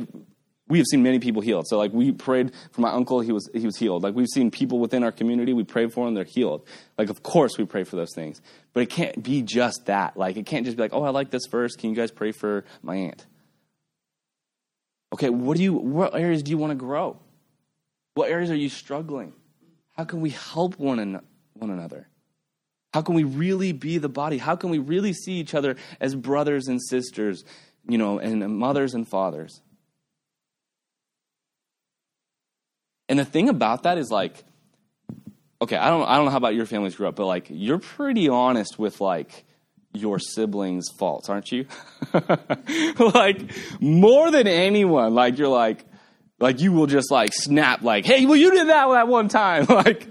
we 0.69 0.79
have 0.79 0.87
seen 0.87 1.03
many 1.03 1.19
people 1.19 1.43
healed. 1.43 1.67
So 1.67 1.77
like 1.79 1.93
we 1.93 2.13
prayed 2.13 2.53
for 2.71 2.81
my 2.81 2.93
uncle, 2.93 3.21
he 3.21 3.33
was 3.33 3.51
he 3.53 3.67
was 3.67 3.77
healed. 3.77 4.05
Like 4.05 4.15
we've 4.15 4.29
seen 4.29 4.51
people 4.53 4.79
within 4.79 5.03
our 5.03 5.11
community, 5.11 5.53
we 5.53 5.65
prayed 5.65 5.93
for 5.93 6.05
them, 6.05 6.15
they're 6.15 6.23
healed. 6.25 6.65
Like 6.97 7.11
of 7.11 7.23
course 7.25 7.59
we 7.59 7.65
pray 7.65 7.83
for 7.83 7.97
those 7.97 8.15
things, 8.15 8.41
but 8.73 8.85
it 8.85 8.91
can't 8.91 9.21
be 9.23 9.43
just 9.43 9.87
that. 9.87 10.17
Like 10.17 10.37
it 10.37 10.47
can't 10.47 10.65
just 10.65 10.77
be 10.77 10.83
like, 10.83 10.95
oh, 10.95 11.03
I 11.03 11.11
like 11.11 11.31
this 11.31 11.47
verse. 11.51 11.75
Can 11.75 11.91
you 11.91 11.97
guys 11.97 12.13
pray 12.13 12.31
for 12.31 12.65
my 12.83 12.95
aunt? 12.95 13.27
Okay, 15.13 15.29
what 15.29 15.57
do 15.57 15.63
you 15.63 15.73
what 15.73 16.15
areas 16.15 16.43
do 16.43 16.51
you 16.51 16.59
want 16.59 16.71
to 16.71 16.77
grow? 16.77 17.19
What 18.15 18.31
areas 18.31 18.51
are 18.51 18.57
you 18.57 18.69
struggling? 18.69 19.33
How 19.97 20.05
can 20.05 20.21
we 20.21 20.31
help 20.31 20.79
one, 20.79 20.99
an, 20.99 21.21
one 21.55 21.71
another? 21.71 22.09
How 22.93 23.03
can 23.03 23.15
we 23.15 23.25
really 23.25 23.73
be 23.73 23.99
the 23.99 24.09
body? 24.09 24.39
How 24.39 24.57
can 24.57 24.71
we 24.71 24.79
really 24.79 25.13
see 25.13 25.35
each 25.35 25.55
other 25.55 25.77
as 26.01 26.15
brothers 26.15 26.69
and 26.69 26.81
sisters, 26.83 27.45
you 27.89 27.99
know, 27.99 28.19
and 28.19 28.59
mothers 28.59 28.95
and 28.95 29.07
fathers? 29.07 29.61
And 33.09 33.19
the 33.19 33.25
thing 33.25 33.49
about 33.49 33.85
that 33.85 33.99
is 33.99 34.11
like, 34.11 34.45
okay, 35.61 35.77
I 35.77 35.91
don't, 35.91 36.09
I 36.09 36.17
don't 36.17 36.27
know 36.27 36.31
how 36.31 36.37
about 36.37 36.55
your 36.55 36.67
families 36.67 36.95
grew 36.95 37.09
up, 37.09 37.17
but 37.17 37.27
like, 37.27 37.47
you're 37.51 37.79
pretty 37.79 38.29
honest 38.29 38.79
with 38.79 39.01
like 39.01 39.45
your 39.93 40.19
siblings' 40.19 40.89
faults, 40.99 41.29
aren't 41.29 41.51
you? 41.51 41.67
like 42.99 43.43
more 43.81 44.31
than 44.31 44.47
anyone, 44.47 45.15
like 45.15 45.39
you're 45.39 45.49
like 45.49 45.85
like 46.39 46.61
you 46.61 46.73
will 46.73 46.87
just 46.87 47.11
like 47.11 47.33
snap 47.33 47.83
like, 47.83 48.05
"Hey, 48.05 48.27
well 48.27 48.37
you 48.37 48.51
did 48.51 48.69
that 48.69 48.89
that 48.89 49.09
one 49.09 49.29
time." 49.29 49.67
like 49.69 50.09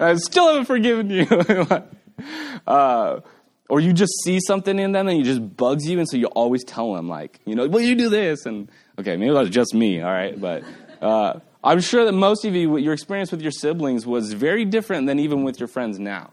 I 0.00 0.14
still 0.16 0.48
haven't 0.48 0.66
forgiven 0.66 1.10
you. 1.10 1.26
uh, 2.66 3.20
or 3.68 3.80
you 3.80 3.92
just 3.92 4.12
see 4.22 4.38
something 4.40 4.78
in 4.78 4.92
them 4.92 5.08
and 5.08 5.20
it 5.20 5.24
just 5.24 5.56
bugs 5.56 5.88
you 5.88 5.98
and 5.98 6.08
so 6.08 6.16
you 6.16 6.26
always 6.26 6.62
tell 6.64 6.94
them 6.94 7.08
like, 7.08 7.40
you 7.44 7.54
know, 7.54 7.66
"Well, 7.66 7.82
you 7.82 7.94
do 7.94 8.08
this." 8.08 8.46
And 8.46 8.70
okay, 8.98 9.16
maybe 9.16 9.32
that's 9.32 9.50
just 9.50 9.74
me, 9.74 10.00
all 10.02 10.12
right? 10.12 10.38
But 10.38 10.64
uh, 11.00 11.40
I'm 11.62 11.80
sure 11.80 12.04
that 12.04 12.12
most 12.12 12.44
of 12.44 12.54
you 12.54 12.76
your 12.76 12.92
experience 12.92 13.30
with 13.30 13.42
your 13.42 13.52
siblings 13.52 14.06
was 14.06 14.32
very 14.32 14.64
different 14.64 15.06
than 15.06 15.18
even 15.18 15.44
with 15.44 15.58
your 15.58 15.68
friends 15.68 15.98
now 15.98 16.30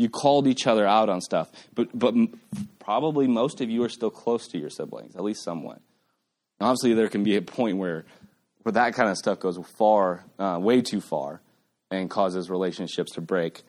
you 0.00 0.08
called 0.08 0.46
each 0.46 0.66
other 0.66 0.86
out 0.86 1.10
on 1.10 1.20
stuff. 1.20 1.50
But, 1.74 1.96
but 1.96 2.14
probably 2.78 3.26
most 3.26 3.60
of 3.60 3.68
you 3.68 3.84
are 3.84 3.90
still 3.90 4.10
close 4.10 4.48
to 4.48 4.58
your 4.58 4.70
siblings, 4.70 5.14
at 5.14 5.22
least 5.22 5.44
somewhat. 5.44 5.82
Obviously, 6.58 6.94
there 6.94 7.08
can 7.08 7.22
be 7.22 7.36
a 7.36 7.42
point 7.42 7.76
where, 7.76 8.06
where 8.62 8.72
that 8.72 8.94
kind 8.94 9.10
of 9.10 9.18
stuff 9.18 9.40
goes 9.40 9.58
far, 9.76 10.24
uh, 10.38 10.58
way 10.60 10.80
too 10.80 11.02
far, 11.02 11.42
and 11.90 12.08
causes 12.08 12.48
relationships 12.48 13.12
to 13.12 13.20
break. 13.20 13.62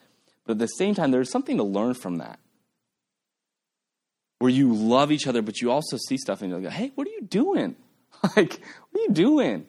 But 0.46 0.54
at 0.54 0.60
the 0.60 0.68
same 0.68 0.96
time, 0.96 1.12
there's 1.12 1.30
something 1.30 1.58
to 1.58 1.64
learn 1.64 1.96
from 1.96 2.20
that. 2.20 2.40
Where 4.40 4.52
you 4.52 4.74
love 4.74 5.12
each 5.12 5.28
other, 5.28 5.42
but 5.42 5.60
you 5.60 5.70
also 5.70 5.98
see 6.08 6.18
stuff 6.18 6.42
and 6.42 6.52
you 6.52 6.62
go, 6.62 6.70
hey, 6.70 6.92
what 6.96 7.08
are 7.08 7.12
you 7.12 7.24
doing? 7.24 7.76
like, 8.38 8.62
what 8.92 9.02
are 9.02 9.04
you 9.04 9.12
doing? 9.12 9.66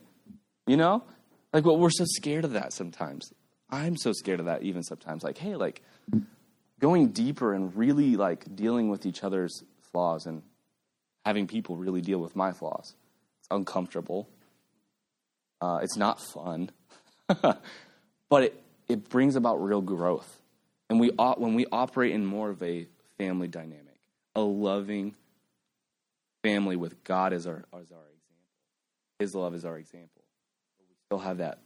You 0.69 0.77
know? 0.77 1.03
Like, 1.53 1.65
well, 1.65 1.77
we're 1.77 1.91
so 1.91 2.05
scared 2.07 2.45
of 2.45 2.53
that 2.53 2.73
sometimes. 2.73 3.33
I'm 3.69 3.97
so 3.97 4.13
scared 4.13 4.39
of 4.39 4.47
that 4.47 4.63
even 4.63 4.83
sometimes. 4.83 5.25
Like, 5.25 5.39
hey, 5.39 5.57
like, 5.57 5.83
going 6.83 7.09
deeper 7.09 7.55
and 7.55 7.74
really 7.76 8.16
like 8.16 8.57
dealing 8.57 8.91
with 8.91 9.07
each 9.07 9.22
other's 9.22 9.62
flaws 9.93 10.26
and 10.26 10.43
having 11.24 11.47
people 11.47 11.76
really 11.76 12.01
deal 12.01 12.18
with 12.18 12.35
my 12.35 12.53
flaws. 12.53 12.95
It's 13.39 13.49
uncomfortable. 13.53 14.28
Uh, 15.61 15.78
it's 15.80 15.97
not 15.97 16.20
fun, 16.35 16.70
but 17.28 18.43
it, 18.43 18.62
it 18.89 19.09
brings 19.09 19.37
about 19.37 19.62
real 19.62 19.80
growth. 19.80 20.41
And 20.91 20.99
we 20.99 21.09
when 21.09 21.55
we 21.55 21.66
operate 21.70 22.12
in 22.12 22.26
more 22.26 22.51
of 22.51 22.61
a 22.62 22.89
family 23.16 23.47
dynamic, 23.47 23.97
a 24.35 24.41
loving 24.41 25.14
family 26.43 26.74
with 26.74 27.05
God 27.05 27.33
as 27.33 27.47
our 27.47 27.64
as 27.72 27.93
our 27.93 28.09
example, 28.11 28.51
His 29.20 29.35
love 29.37 29.55
is 29.55 29.64
our 29.64 29.78
example. 29.78 30.24
But 30.76 30.87
we 30.89 30.97
still 31.07 31.18
have 31.20 31.39
that 31.39 31.61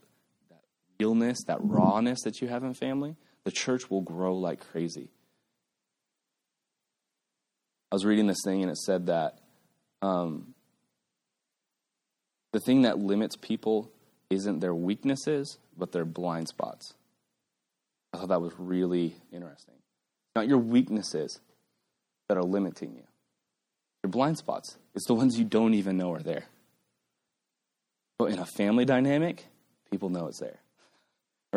that 0.51 0.61
realness, 1.01 1.39
that 1.47 1.59
rawness 1.63 2.21
that 2.25 2.43
you 2.43 2.49
have 2.49 2.63
in 2.63 2.75
family 2.75 3.17
the 3.47 3.53
church 3.53 3.89
will 3.89 4.01
grow 4.01 4.35
like 4.35 4.59
crazy. 4.73 5.09
I 7.93 7.95
was 7.95 8.05
reading 8.05 8.27
this 8.27 8.43
thing 8.45 8.63
and 8.63 8.71
it 8.71 8.77
said 8.77 9.07
that 9.07 9.39
um, 10.03 10.53
the 12.53 12.59
thing 12.59 12.83
that 12.83 12.99
limits 12.99 13.37
people 13.37 13.93
isn't 14.31 14.59
their 14.59 14.75
weaknesses, 14.75 15.59
but 15.79 15.93
their 15.93 16.05
blind 16.05 16.49
spots. 16.49 16.95
I 18.13 18.19
thought 18.19 18.31
that 18.31 18.41
was 18.41 18.53
really 18.59 19.15
interesting. 19.33 19.77
Not 20.35 20.49
your 20.49 20.59
weaknesses 20.59 21.39
that 22.29 22.37
are 22.37 22.43
limiting 22.43 22.95
you, 22.97 23.05
your 24.03 24.11
blind 24.11 24.39
spots. 24.39 24.77
It's 24.97 25.07
the 25.07 25.15
ones 25.15 25.39
you 25.39 25.45
don't 25.45 25.75
even 25.75 25.97
know 25.97 26.13
are 26.13 26.19
there. 26.19 26.47
But 28.19 28.33
in 28.33 28.41
a 28.41 28.47
family 28.47 28.85
dynamic, 28.85 29.47
people 29.89 30.09
know 30.09 30.27
it's 30.27 30.41
there 30.41 30.59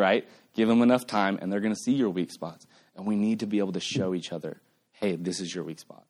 right? 0.00 0.26
Give 0.54 0.66
them 0.66 0.82
enough 0.82 1.06
time, 1.06 1.38
and 1.40 1.52
they're 1.52 1.60
going 1.60 1.74
to 1.74 1.80
see 1.80 1.92
your 1.92 2.10
weak 2.10 2.32
spots. 2.32 2.66
And 2.96 3.06
we 3.06 3.14
need 3.14 3.40
to 3.40 3.46
be 3.46 3.58
able 3.58 3.72
to 3.72 3.80
show 3.80 4.14
each 4.14 4.32
other, 4.32 4.60
hey, 4.92 5.16
this 5.16 5.40
is 5.40 5.54
your 5.54 5.62
weak 5.62 5.78
spot. 5.78 6.04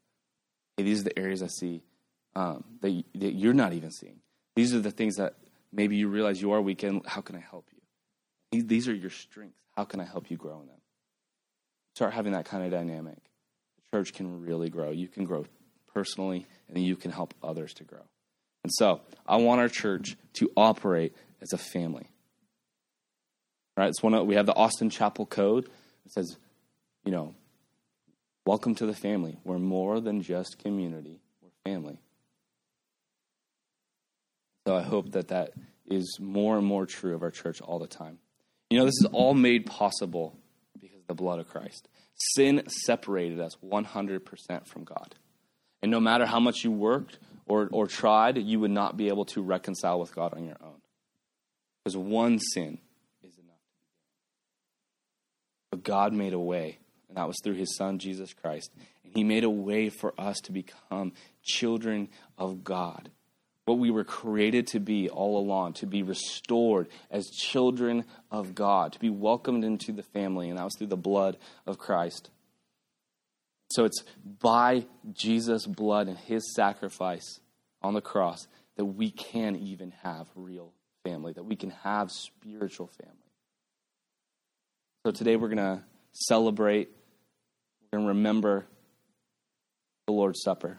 Hey, 0.77 0.85
these 0.85 1.01
are 1.01 1.05
the 1.05 1.19
areas 1.19 1.43
I 1.43 1.49
see 1.49 1.83
um, 2.35 2.65
that, 2.81 3.05
that 3.17 3.33
you're 3.33 3.53
not 3.53 3.73
even 3.73 3.91
seeing. 3.91 4.21
These 4.57 4.75
are 4.75 4.81
the 4.81 4.91
things 4.91 5.17
that 5.17 5.35
maybe 5.73 5.97
you 5.97 6.09
realize 6.09 6.41
you 6.41 6.53
are 6.53 6.61
weak 6.61 6.83
in. 6.85 7.03
How 7.05 7.21
can 7.21 7.37
I 7.37 7.41
help 7.41 7.67
you? 8.53 8.63
These 8.63 8.89
are 8.89 8.95
your 8.95 9.11
strengths. 9.11 9.59
How 9.77 9.85
can 9.85 10.01
I 10.01 10.05
help 10.05 10.31
you 10.31 10.37
grow 10.37 10.61
in 10.61 10.67
them? 10.67 10.81
Start 11.95 12.13
having 12.15 12.33
that 12.33 12.45
kind 12.45 12.65
of 12.65 12.71
dynamic. 12.71 13.19
The 13.93 13.99
church 13.99 14.15
can 14.15 14.43
really 14.43 14.71
grow. 14.71 14.91
You 14.91 15.09
can 15.09 15.25
grow 15.25 15.47
personally, 15.93 16.47
and 16.69 16.83
you 16.83 16.97
can 16.97 17.11
help 17.11 17.35
others 17.43 17.75
to 17.75 17.85
grow. 17.85 18.03
And 18.63 18.73
so, 18.75 19.01
I 19.27 19.37
want 19.37 19.61
our 19.61 19.69
church 19.69 20.17
to 20.35 20.51
operate 20.57 21.15
as 21.41 21.53
a 21.53 21.59
family. 21.59 22.07
Right? 23.77 23.89
It's 23.89 24.03
one 24.03 24.15
of, 24.15 24.27
we 24.27 24.35
have 24.35 24.47
the 24.47 24.55
Austin 24.55 24.91
Chapel 24.91 25.27
Code. 25.27 25.67
It 26.05 26.13
says, 26.13 26.37
you 27.05 27.13
know, 27.13 27.35
welcome 28.47 28.75
to 28.77 28.87
the 28.87 28.95
family. 28.95 29.39
We're 29.45 29.59
more 29.59 30.01
than 30.01 30.23
just 30.23 30.59
community. 30.59 31.21
We're 31.43 31.73
family. 31.73 31.99
So 34.67 34.77
I 34.77 34.83
hope 34.83 35.13
that 35.13 35.29
that 35.29 35.53
is 35.89 36.19
more 36.21 36.59
and 36.59 36.67
more 36.67 36.87
true 36.87 37.15
of 37.15 37.23
our 37.23 37.31
church 37.31 37.61
all 37.61 37.79
the 37.79 37.87
time. 37.87 38.19
You 38.69 38.79
know, 38.79 38.85
this 38.85 39.01
is 39.01 39.09
all 39.13 39.35
made 39.35 39.67
possible 39.67 40.37
because 40.81 41.01
of 41.01 41.07
the 41.09 41.15
blood 41.15 41.41
of 41.41 41.49
Christ. 41.49 41.89
Sin 42.35 42.63
separated 42.85 43.41
us 43.41 43.57
100% 43.65 44.67
from 44.67 44.85
God. 44.85 45.15
And 45.83 45.91
no 45.91 45.99
matter 45.99 46.27
how 46.27 46.39
much 46.39 46.63
you 46.63 46.71
worked 46.71 47.19
or, 47.47 47.69
or 47.73 47.87
tried, 47.87 48.39
you 48.39 48.61
would 48.61 48.71
not 48.71 48.97
be 48.97 49.09
able 49.09 49.25
to 49.27 49.43
reconcile 49.43 49.99
with 49.99 50.15
God 50.15 50.35
on 50.35 50.45
your 50.45 50.59
own. 50.63 50.81
Because 51.83 51.97
one 51.97 52.39
sin 52.39 52.79
God 55.83 56.13
made 56.13 56.33
a 56.33 56.39
way, 56.39 56.79
and 57.09 57.17
that 57.17 57.27
was 57.27 57.37
through 57.43 57.55
his 57.55 57.77
son, 57.77 57.99
Jesus 57.99 58.33
Christ. 58.33 58.71
And 59.05 59.13
he 59.15 59.25
made 59.25 59.45
a 59.45 59.51
way 59.51 59.89
for 59.89 60.15
us 60.19 60.39
to 60.41 60.53
become 60.53 61.13
children 61.43 62.09
of 62.39 62.65
God. 62.65 63.11
What 63.65 63.79
we 63.79 63.91
were 63.91 64.05
created 64.05 64.67
to 64.69 64.81
be 64.81 65.09
all 65.09 65.39
along, 65.39 65.75
to 65.75 65.87
be 65.87 66.03
restored 66.03 66.89
as 67.11 67.31
children 67.31 68.05
of 68.31 68.55
God, 68.55 68.93
to 68.95 68.99
be 68.99 69.11
welcomed 69.11 69.65
into 69.65 69.93
the 69.93 70.03
family, 70.03 70.49
and 70.49 70.59
that 70.59 70.65
was 70.65 70.75
through 70.77 70.89
the 70.89 70.97
blood 70.97 71.37
of 71.67 71.79
Christ. 71.79 72.31
So 73.71 73.85
it's 73.85 74.03
by 74.25 74.87
Jesus' 75.13 75.67
blood 75.67 76.09
and 76.09 76.19
his 76.19 76.53
sacrifice 76.55 77.41
on 77.83 77.95
the 77.95 78.01
cross 78.01 78.49
that 78.77 78.85
we 78.85 79.11
can 79.11 79.55
even 79.55 79.93
have 80.03 80.27
real 80.35 80.73
family, 81.05 81.33
that 81.35 81.45
we 81.45 81.55
can 81.55 81.71
have 81.71 82.11
spiritual 82.11 82.89
family. 82.89 83.15
So 85.07 85.13
today 85.13 85.37
we're 85.37 85.49
going 85.49 85.57
to 85.57 85.83
celebrate, 86.13 86.91
to 87.91 87.99
remember 87.99 88.67
the 90.07 90.13
Lord's 90.13 90.43
Supper. 90.43 90.79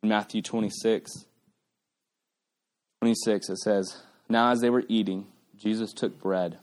In 0.00 0.10
Matthew 0.10 0.40
26, 0.40 1.26
26, 3.00 3.48
it 3.48 3.58
says, 3.58 3.96
Now 4.28 4.52
as 4.52 4.60
they 4.60 4.70
were 4.70 4.84
eating, 4.88 5.26
Jesus 5.56 5.92
took 5.92 6.20
bread, 6.20 6.58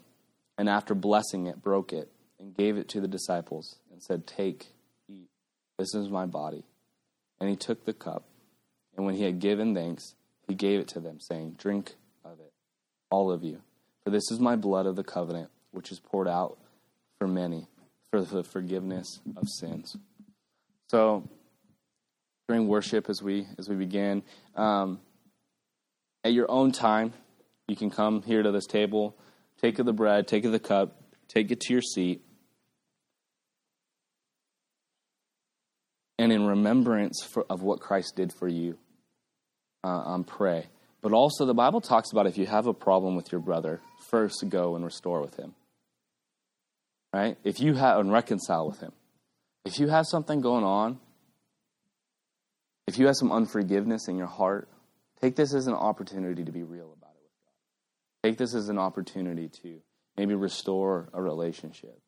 and 0.57 0.69
after 0.69 0.95
blessing 0.95 1.47
it, 1.47 1.61
broke 1.61 1.91
it, 1.91 2.09
and 2.39 2.55
gave 2.55 2.77
it 2.77 2.87
to 2.89 3.01
the 3.01 3.07
disciples, 3.09 3.75
and 3.91 4.01
said, 4.01 4.25
Take, 4.25 4.67
eat, 5.09 5.27
this 5.77 5.93
is 5.93 6.07
my 6.07 6.27
body. 6.27 6.63
And 7.41 7.49
he 7.49 7.57
took 7.57 7.83
the 7.83 7.93
cup, 7.93 8.23
and 8.95 9.05
when 9.05 9.15
he 9.15 9.23
had 9.23 9.39
given 9.39 9.75
thanks, 9.75 10.15
he 10.47 10.55
gave 10.55 10.79
it 10.79 10.87
to 10.89 11.01
them, 11.01 11.19
saying, 11.19 11.55
Drink 11.57 11.95
of 12.23 12.39
it, 12.39 12.53
all 13.09 13.33
of 13.33 13.43
you. 13.43 13.61
For 14.03 14.09
this 14.09 14.31
is 14.31 14.39
my 14.39 14.55
blood 14.55 14.85
of 14.85 14.95
the 14.95 15.03
covenant, 15.03 15.49
which 15.71 15.91
is 15.91 15.99
poured 15.99 16.27
out 16.27 16.57
for 17.19 17.27
many 17.27 17.67
for 18.09 18.21
the 18.21 18.43
forgiveness 18.43 19.21
of 19.37 19.47
sins. 19.47 19.95
So 20.89 21.29
during 22.47 22.67
worship, 22.67 23.09
as 23.09 23.21
we 23.21 23.47
as 23.57 23.69
we 23.69 23.75
begin, 23.75 24.23
um, 24.55 24.99
at 26.23 26.33
your 26.33 26.51
own 26.51 26.71
time, 26.71 27.13
you 27.67 27.75
can 27.75 27.89
come 27.89 28.21
here 28.23 28.43
to 28.43 28.51
this 28.51 28.65
table, 28.65 29.15
take 29.61 29.79
of 29.79 29.85
the 29.85 29.93
bread, 29.93 30.27
take 30.27 30.43
of 30.43 30.51
the 30.51 30.59
cup, 30.59 31.01
take 31.29 31.51
it 31.51 31.61
to 31.61 31.73
your 31.73 31.81
seat. 31.81 32.21
And 36.19 36.31
in 36.31 36.45
remembrance 36.45 37.23
for, 37.23 37.45
of 37.49 37.63
what 37.63 37.79
Christ 37.79 38.15
did 38.15 38.33
for 38.33 38.47
you, 38.47 38.77
uh, 39.83 39.87
um, 39.87 40.23
pray. 40.23 40.67
But 41.01 41.13
also, 41.13 41.45
the 41.45 41.53
Bible 41.53 41.81
talks 41.81 42.11
about 42.11 42.27
if 42.27 42.37
you 42.37 42.45
have 42.45 42.67
a 42.67 42.73
problem 42.73 43.15
with 43.15 43.31
your 43.31 43.41
brother, 43.41 43.81
first 44.09 44.47
go 44.49 44.75
and 44.75 44.85
restore 44.85 45.21
with 45.21 45.35
him. 45.35 45.55
Right? 47.13 47.37
If 47.43 47.59
you 47.59 47.73
have 47.73 47.99
and 47.99 48.11
reconcile 48.11 48.67
with 48.67 48.79
him. 48.79 48.91
If 49.65 49.79
you 49.79 49.87
have 49.89 50.05
something 50.07 50.41
going 50.41 50.63
on, 50.63 50.99
if 52.87 52.97
you 52.97 53.07
have 53.07 53.15
some 53.15 53.31
unforgiveness 53.31 54.07
in 54.07 54.17
your 54.17 54.27
heart, 54.27 54.69
take 55.21 55.35
this 55.35 55.53
as 55.53 55.67
an 55.67 55.73
opportunity 55.73 56.43
to 56.43 56.51
be 56.51 56.63
real 56.63 56.93
about 56.97 57.13
it 57.15 57.21
with 57.23 57.33
God. 57.45 58.27
Take 58.27 58.37
this 58.37 58.55
as 58.55 58.69
an 58.69 58.77
opportunity 58.77 59.49
to 59.63 59.81
maybe 60.17 60.35
restore 60.35 61.09
a 61.13 61.21
relationship. 61.21 61.99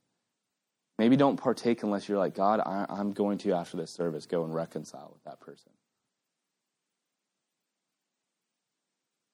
Maybe 0.99 1.15
don't 1.15 1.37
partake 1.37 1.83
unless 1.83 2.07
you're 2.07 2.17
like, 2.17 2.35
God, 2.35 2.59
I, 2.59 2.85
am 2.99 3.13
going 3.13 3.39
to, 3.39 3.53
after 3.53 3.77
this 3.77 3.93
service, 3.93 4.25
go 4.25 4.43
and 4.43 4.53
reconcile 4.53 5.11
with 5.13 5.23
that 5.23 5.39
person. 5.39 5.71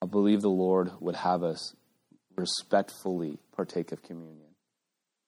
I 0.02 0.06
believe 0.06 0.42
the 0.42 0.50
Lord 0.50 0.92
would 1.00 1.16
have 1.16 1.44
us 1.44 1.76
respectfully 2.36 3.38
partake 3.56 3.92
of 3.92 4.02
communion 4.02 4.50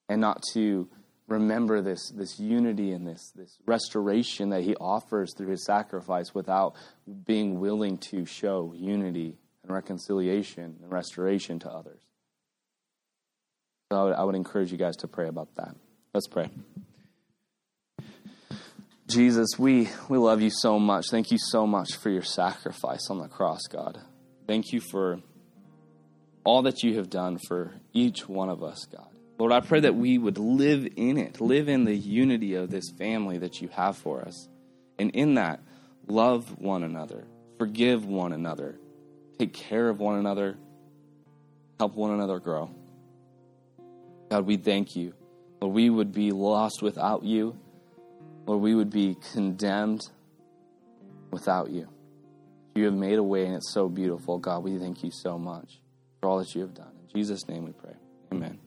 and 0.07 0.21
not 0.21 0.41
to 0.53 0.89
remember 1.27 1.81
this, 1.81 2.09
this 2.09 2.39
unity 2.39 2.91
and 2.91 3.07
this, 3.07 3.31
this 3.35 3.57
restoration 3.65 4.49
that 4.49 4.63
he 4.63 4.75
offers 4.75 5.33
through 5.35 5.47
his 5.47 5.65
sacrifice 5.65 6.33
without 6.33 6.75
being 7.25 7.59
willing 7.59 7.97
to 7.97 8.25
show 8.25 8.73
unity 8.75 9.37
and 9.63 9.71
reconciliation 9.71 10.77
and 10.81 10.91
restoration 10.91 11.59
to 11.59 11.69
others. 11.69 12.01
So 13.91 13.99
I 13.99 14.03
would, 14.03 14.13
I 14.13 14.23
would 14.23 14.35
encourage 14.35 14.71
you 14.71 14.77
guys 14.77 14.97
to 14.97 15.07
pray 15.07 15.27
about 15.27 15.55
that. 15.55 15.75
Let's 16.13 16.27
pray. 16.27 16.49
Jesus, 19.07 19.49
we, 19.57 19.89
we 20.07 20.17
love 20.17 20.41
you 20.41 20.49
so 20.49 20.79
much. 20.79 21.05
Thank 21.09 21.31
you 21.31 21.37
so 21.37 21.67
much 21.67 21.95
for 21.95 22.09
your 22.09 22.21
sacrifice 22.21 23.09
on 23.09 23.19
the 23.19 23.27
cross, 23.27 23.61
God. 23.69 23.99
Thank 24.51 24.73
you 24.73 24.81
for 24.81 25.21
all 26.43 26.63
that 26.63 26.83
you 26.83 26.97
have 26.97 27.09
done 27.09 27.39
for 27.47 27.71
each 27.93 28.27
one 28.27 28.49
of 28.49 28.61
us, 28.63 28.85
God. 28.93 29.07
Lord, 29.39 29.53
I 29.53 29.61
pray 29.61 29.79
that 29.79 29.95
we 29.95 30.17
would 30.17 30.37
live 30.37 30.85
in 30.97 31.17
it, 31.17 31.39
live 31.39 31.69
in 31.69 31.85
the 31.85 31.95
unity 31.95 32.55
of 32.55 32.69
this 32.69 32.89
family 32.97 33.37
that 33.37 33.61
you 33.61 33.69
have 33.69 33.95
for 33.95 34.21
us. 34.21 34.49
And 34.99 35.11
in 35.11 35.35
that, 35.35 35.61
love 36.05 36.59
one 36.59 36.83
another, 36.83 37.23
forgive 37.59 38.05
one 38.05 38.33
another, 38.33 38.77
take 39.39 39.53
care 39.53 39.87
of 39.87 39.99
one 39.99 40.19
another, 40.19 40.57
help 41.79 41.95
one 41.95 42.11
another 42.11 42.41
grow. 42.41 42.71
God, 44.29 44.45
we 44.45 44.57
thank 44.57 44.97
you. 44.97 45.13
Lord, 45.61 45.73
we 45.73 45.89
would 45.89 46.11
be 46.11 46.31
lost 46.31 46.81
without 46.81 47.23
you. 47.23 47.55
Lord, 48.45 48.59
we 48.59 48.75
would 48.75 48.89
be 48.89 49.15
condemned 49.31 50.01
without 51.31 51.69
you. 51.69 51.87
You 52.75 52.85
have 52.85 52.93
made 52.93 53.19
a 53.19 53.23
way, 53.23 53.45
and 53.45 53.55
it's 53.55 53.73
so 53.73 53.89
beautiful. 53.89 54.37
God, 54.37 54.63
we 54.63 54.77
thank 54.77 55.03
you 55.03 55.11
so 55.11 55.37
much 55.37 55.79
for 56.21 56.29
all 56.29 56.39
that 56.39 56.55
you 56.55 56.61
have 56.61 56.73
done. 56.73 56.93
In 57.01 57.19
Jesus' 57.19 57.47
name 57.47 57.65
we 57.65 57.73
pray. 57.73 57.95
Amen. 58.31 58.59